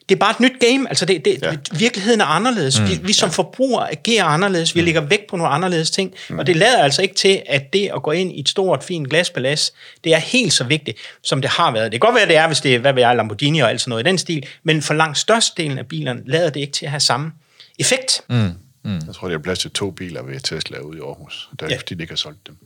det 0.08 0.14
er 0.14 0.18
bare 0.18 0.30
et 0.30 0.40
nyt 0.40 0.60
game. 0.60 0.88
Altså 0.88 1.04
det, 1.04 1.24
det, 1.24 1.38
ja. 1.42 1.52
Virkeligheden 1.78 2.20
er 2.20 2.24
anderledes. 2.24 2.80
Mm. 2.80 2.88
Vi, 2.88 3.00
vi 3.02 3.12
som 3.12 3.26
ja. 3.26 3.32
forbrugere 3.32 3.92
agerer 3.92 4.24
anderledes. 4.24 4.74
Vi 4.74 4.80
mm. 4.80 4.84
lægger 4.84 5.00
vægt 5.00 5.26
på 5.30 5.36
nogle 5.36 5.52
anderledes 5.52 5.90
ting. 5.90 6.14
Mm. 6.30 6.38
Og 6.38 6.46
det 6.46 6.56
lader 6.56 6.82
altså 6.82 7.02
ikke 7.02 7.14
til, 7.14 7.42
at 7.46 7.72
det 7.72 7.90
at 7.94 8.02
gå 8.02 8.10
ind 8.10 8.32
i 8.32 8.40
et 8.40 8.48
stort, 8.48 8.84
fint 8.84 9.10
glasbalads, 9.10 9.72
det 10.04 10.14
er 10.14 10.18
helt 10.18 10.52
så 10.52 10.64
vigtigt, 10.64 10.98
som 11.22 11.40
det 11.40 11.50
har 11.50 11.72
været. 11.72 11.92
Det 11.92 12.00
kan 12.00 12.06
godt 12.08 12.14
være, 12.14 12.28
det 12.28 12.36
er, 12.36 12.46
hvis 12.46 12.60
det 12.60 12.74
er, 12.74 12.78
hvad 12.78 12.92
ved 12.92 13.02
jeg, 13.02 13.16
Lamborghini 13.16 13.58
og 13.58 13.70
alt 13.70 13.80
sådan 13.80 13.90
noget 13.90 14.06
i 14.06 14.08
den 14.08 14.18
stil, 14.18 14.46
men 14.62 14.82
for 14.82 14.94
langt 14.94 15.18
størstedelen 15.18 15.78
af 15.78 15.86
bilerne 15.86 16.22
lader 16.26 16.50
det 16.50 16.60
ikke 16.60 16.72
til 16.72 16.84
at 16.84 16.90
have 16.90 17.00
samme 17.00 17.32
effekt. 17.78 18.20
Mm. 18.28 18.50
Mm. 18.84 19.00
Jeg 19.06 19.14
tror, 19.14 19.28
det 19.28 19.34
er 19.34 19.38
plads 19.38 19.58
til 19.58 19.70
to 19.70 19.90
biler 19.90 20.22
ved 20.22 20.40
Tesla 20.40 20.78
ude 20.78 20.98
i 20.98 21.00
Aarhus, 21.00 21.48
der, 21.60 21.66
ja. 21.70 21.76
fordi 21.76 21.94
de 21.94 22.02
ikke 22.02 22.12
har 22.12 22.16
solgt 22.16 22.46
dem. 22.46 22.56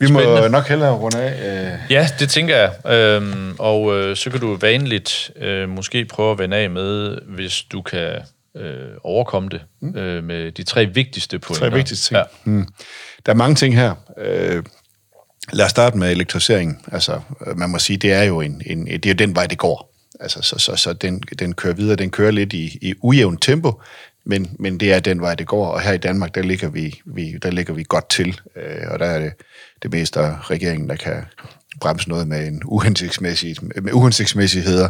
Vi 0.00 0.12
må 0.12 0.20
Spændende. 0.20 0.48
nok 0.48 0.68
hellere 0.68 0.92
runde 0.92 1.22
af. 1.22 1.72
Øh. 1.72 1.92
Ja, 1.92 2.08
det 2.18 2.28
tænker 2.28 2.56
jeg. 2.56 2.92
Øhm, 2.92 3.54
og 3.58 3.98
øh, 3.98 4.16
så 4.16 4.30
kan 4.30 4.40
du 4.40 4.56
vanligt 4.56 5.30
øh, 5.36 5.68
måske 5.68 6.04
prøve 6.04 6.32
at 6.32 6.38
vende 6.38 6.56
af 6.56 6.70
med, 6.70 7.18
hvis 7.26 7.62
du 7.72 7.82
kan 7.82 8.12
øh, 8.56 8.88
overkomme 9.04 9.48
det 9.48 9.60
mm. 9.80 9.96
øh, 9.96 10.24
med 10.24 10.52
de 10.52 10.62
tre 10.62 10.86
vigtigste 10.86 11.38
pointer. 11.38 11.68
Tre 11.68 11.76
vigtigste 11.76 12.08
ting. 12.08 12.16
Ja. 12.16 12.22
Mm. 12.44 12.66
Der 13.26 13.32
er 13.32 13.36
mange 13.36 13.54
ting 13.54 13.76
her. 13.76 13.94
Øh, 14.18 14.62
lad 15.52 15.64
os 15.64 15.70
starte 15.70 15.98
med 15.98 16.10
elektrificering. 16.10 16.84
Altså, 16.92 17.20
man 17.56 17.70
må 17.70 17.78
sige, 17.78 17.96
det 17.96 18.12
er 18.12 18.22
jo 18.22 18.40
en, 18.40 18.62
en, 18.66 18.86
det 18.86 19.06
er 19.06 19.10
jo 19.10 19.14
den 19.14 19.34
vej, 19.34 19.46
det 19.46 19.58
går. 19.58 19.94
Altså, 20.20 20.42
så, 20.42 20.58
så, 20.58 20.76
så 20.76 20.92
den, 20.92 21.22
den 21.38 21.54
kører 21.54 21.74
videre. 21.74 21.96
Den 21.96 22.10
kører 22.10 22.30
lidt 22.30 22.52
i, 22.52 22.78
i 22.82 22.94
ujævnt 23.02 23.42
tempo, 23.42 23.82
men, 24.26 24.56
men 24.58 24.80
det 24.80 24.92
er 24.92 25.00
den 25.00 25.20
vej, 25.20 25.34
det 25.34 25.46
går. 25.46 25.66
Og 25.66 25.80
her 25.80 25.92
i 25.92 25.98
Danmark, 25.98 26.34
der 26.34 26.42
ligger 26.42 26.68
vi, 26.68 27.00
vi, 27.06 27.38
der 27.42 27.50
ligger 27.50 27.74
vi 27.74 27.84
godt 27.88 28.08
til. 28.08 28.40
Øh, 28.56 28.90
og 28.90 28.98
der 28.98 29.06
er 29.06 29.18
det 29.18 29.32
det 29.82 29.92
meste 29.92 30.20
af 30.20 30.50
regeringen, 30.50 30.88
der 30.88 30.96
kan 30.96 31.24
bremse 31.80 32.08
noget 32.08 32.28
med, 32.28 32.46
en 32.46 32.62
uhensigtsmæssig, 32.64 33.56
med 33.82 33.92
uhensigtsmæssigheder. 33.92 34.88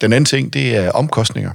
Den 0.00 0.12
anden 0.12 0.24
ting, 0.24 0.52
det 0.52 0.76
er 0.76 0.90
omkostninger. 0.90 1.50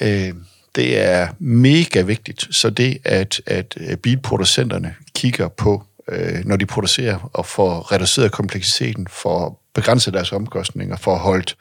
Øh, 0.00 0.32
det 0.74 1.00
er 1.00 1.28
mega 1.38 2.00
vigtigt, 2.00 2.48
så 2.50 2.70
det, 2.70 2.98
at, 3.04 3.40
at 3.46 3.76
øh, 3.80 3.96
bilproducenterne 3.96 4.94
kigger 5.14 5.48
på, 5.48 5.84
øh, 6.08 6.44
når 6.44 6.56
de 6.56 6.66
producerer, 6.66 7.30
og 7.32 7.46
får 7.46 7.92
reduceret 7.92 8.32
kompleksiteten, 8.32 9.06
for 9.10 9.58
begrænse 9.74 10.12
deres 10.12 10.32
omkostninger, 10.32 10.96
for 10.96 11.12
at 11.14 11.18
holde 11.18 11.54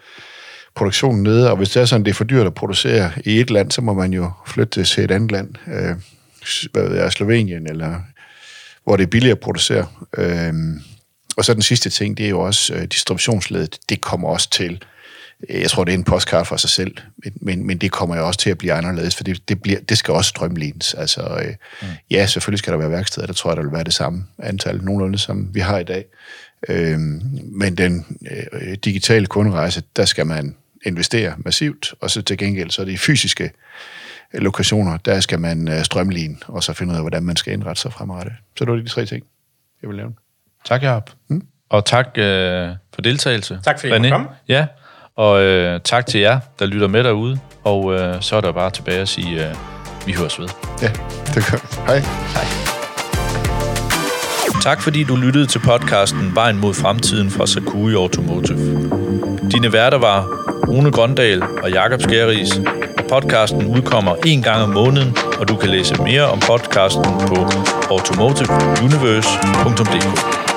produktionen 0.75 1.23
nede. 1.23 1.51
Og 1.51 1.57
hvis 1.57 1.69
det 1.69 1.81
er 1.81 1.85
sådan, 1.85 2.05
det 2.05 2.11
er 2.11 2.15
for 2.15 2.23
dyrt 2.23 2.45
at 2.47 2.53
producere 2.53 3.11
i 3.25 3.39
et 3.39 3.49
land, 3.49 3.71
så 3.71 3.81
må 3.81 3.93
man 3.93 4.13
jo 4.13 4.31
flytte 4.47 4.83
til 4.83 5.03
et 5.03 5.11
andet 5.11 5.31
land. 5.31 5.55
Øh, 5.67 5.95
hvad 6.71 6.89
ved 6.89 6.97
jeg, 6.97 7.11
Slovenien 7.11 7.69
eller 7.69 7.95
hvor 8.89 8.97
det 8.97 9.03
er 9.03 9.07
billigere 9.07 9.35
at 9.35 9.39
producere. 9.39 9.87
Øhm, 10.17 10.81
og 11.37 11.45
så 11.45 11.53
den 11.53 11.61
sidste 11.61 11.89
ting, 11.89 12.17
det 12.17 12.25
er 12.25 12.29
jo 12.29 12.39
også 12.39 12.73
øh, 12.73 12.83
distributionsledet. 12.83 13.79
Det 13.89 14.01
kommer 14.01 14.29
også 14.29 14.49
til, 14.49 14.83
øh, 15.49 15.61
jeg 15.61 15.69
tror, 15.69 15.83
det 15.83 15.93
er 15.93 15.97
en 15.97 16.03
postkart 16.03 16.47
for 16.47 16.57
sig 16.57 16.69
selv, 16.69 16.97
men, 17.23 17.33
men, 17.41 17.67
men 17.67 17.77
det 17.77 17.91
kommer 17.91 18.15
jo 18.15 18.27
også 18.27 18.39
til 18.39 18.49
at 18.49 18.57
blive 18.57 18.73
anderledes, 18.73 19.15
for 19.15 19.23
det, 19.23 19.49
det, 19.49 19.61
bliver, 19.61 19.79
det 19.79 19.97
skal 19.97 20.13
også 20.13 20.29
strømlines. 20.29 20.93
Altså, 20.93 21.21
øh, 21.21 21.55
mm. 21.81 21.87
ja, 22.11 22.25
selvfølgelig 22.25 22.59
skal 22.59 22.73
der 22.73 22.79
være 22.79 22.91
værksteder, 22.91 23.27
der 23.27 23.33
tror 23.33 23.49
jeg, 23.49 23.57
der 23.57 23.63
vil 23.63 23.71
være 23.71 23.83
det 23.83 23.93
samme 23.93 24.25
antal, 24.39 24.83
nogenlunde 24.83 25.17
som 25.17 25.49
vi 25.53 25.59
har 25.59 25.79
i 25.79 25.83
dag. 25.83 26.05
Øhm, 26.69 27.21
men 27.51 27.77
den 27.77 28.05
øh, 28.31 28.73
digitale 28.85 29.25
kunderejse, 29.25 29.83
der 29.95 30.05
skal 30.05 30.27
man 30.27 30.55
investere 30.85 31.33
massivt, 31.37 31.93
og 32.01 32.11
så 32.11 32.21
til 32.21 32.37
gengæld, 32.37 32.71
så 32.71 32.81
er 32.81 32.85
det 32.85 32.99
fysiske 32.99 33.51
lokationer, 34.33 34.97
der 34.97 35.19
skal 35.19 35.39
man 35.39 35.67
øh, 35.67 35.83
strømline, 35.83 36.35
og 36.47 36.63
så 36.63 36.73
finde 36.73 36.91
ud 36.91 36.95
af, 36.95 37.03
hvordan 37.03 37.23
man 37.23 37.35
skal 37.35 37.53
indrette 37.53 37.81
sig 37.81 37.93
fremadrettet. 37.93 38.33
Så 38.57 38.65
det 38.65 38.73
var 38.73 38.77
de 38.79 38.87
tre 38.87 39.05
ting, 39.05 39.25
jeg 39.81 39.89
vil 39.89 39.97
lave. 39.97 40.13
Tak, 40.65 40.83
Jacob. 40.83 41.09
Hmm? 41.27 41.41
Og 41.69 41.85
tak 41.85 42.17
øh, 42.17 42.69
for 42.93 43.01
deltagelse. 43.01 43.59
Tak 43.63 43.79
fordi 43.79 44.03
du 44.03 44.09
kom. 44.09 44.27
Ja, 44.47 44.67
og 45.15 45.41
øh, 45.41 45.79
tak 45.83 46.05
til 46.05 46.19
jer, 46.19 46.39
der 46.59 46.65
lytter 46.65 46.87
med 46.87 47.03
derude. 47.03 47.39
Og 47.63 47.93
øh, 47.93 48.21
så 48.21 48.35
er 48.35 48.41
der 48.41 48.51
bare 48.51 48.71
tilbage 48.71 49.01
at 49.01 49.07
sige, 49.07 49.49
øh, 49.49 49.55
vi 50.05 50.13
høres 50.13 50.39
ved. 50.39 50.47
Ja, 50.81 50.87
det 51.33 51.51
gør 51.51 51.85
Hej. 51.85 51.99
Hej. 52.33 52.69
Tak 54.61 54.81
fordi 54.81 55.03
du 55.03 55.15
lyttede 55.15 55.45
til 55.45 55.59
podcasten 55.59 56.35
Vejen 56.35 56.57
mod 56.57 56.73
fremtiden 56.73 57.29
fra 57.29 57.47
Sakui 57.47 57.93
Automotive. 57.93 58.59
Dine 59.51 59.73
værter 59.73 59.97
var 59.97 60.48
Rune 60.69 60.91
Grøndal 60.91 61.43
og 61.63 61.71
Jakob 61.71 62.01
Skæris, 62.01 62.61
Podcasten 63.09 63.65
udkommer 63.65 64.15
en 64.25 64.41
gang 64.41 64.63
om 64.63 64.69
måneden, 64.69 65.17
og 65.39 65.47
du 65.47 65.55
kan 65.55 65.69
læse 65.69 66.03
mere 66.03 66.23
om 66.23 66.39
podcasten 66.39 67.03
på 67.03 67.47
automotiveuniverse.dk. 67.89 70.48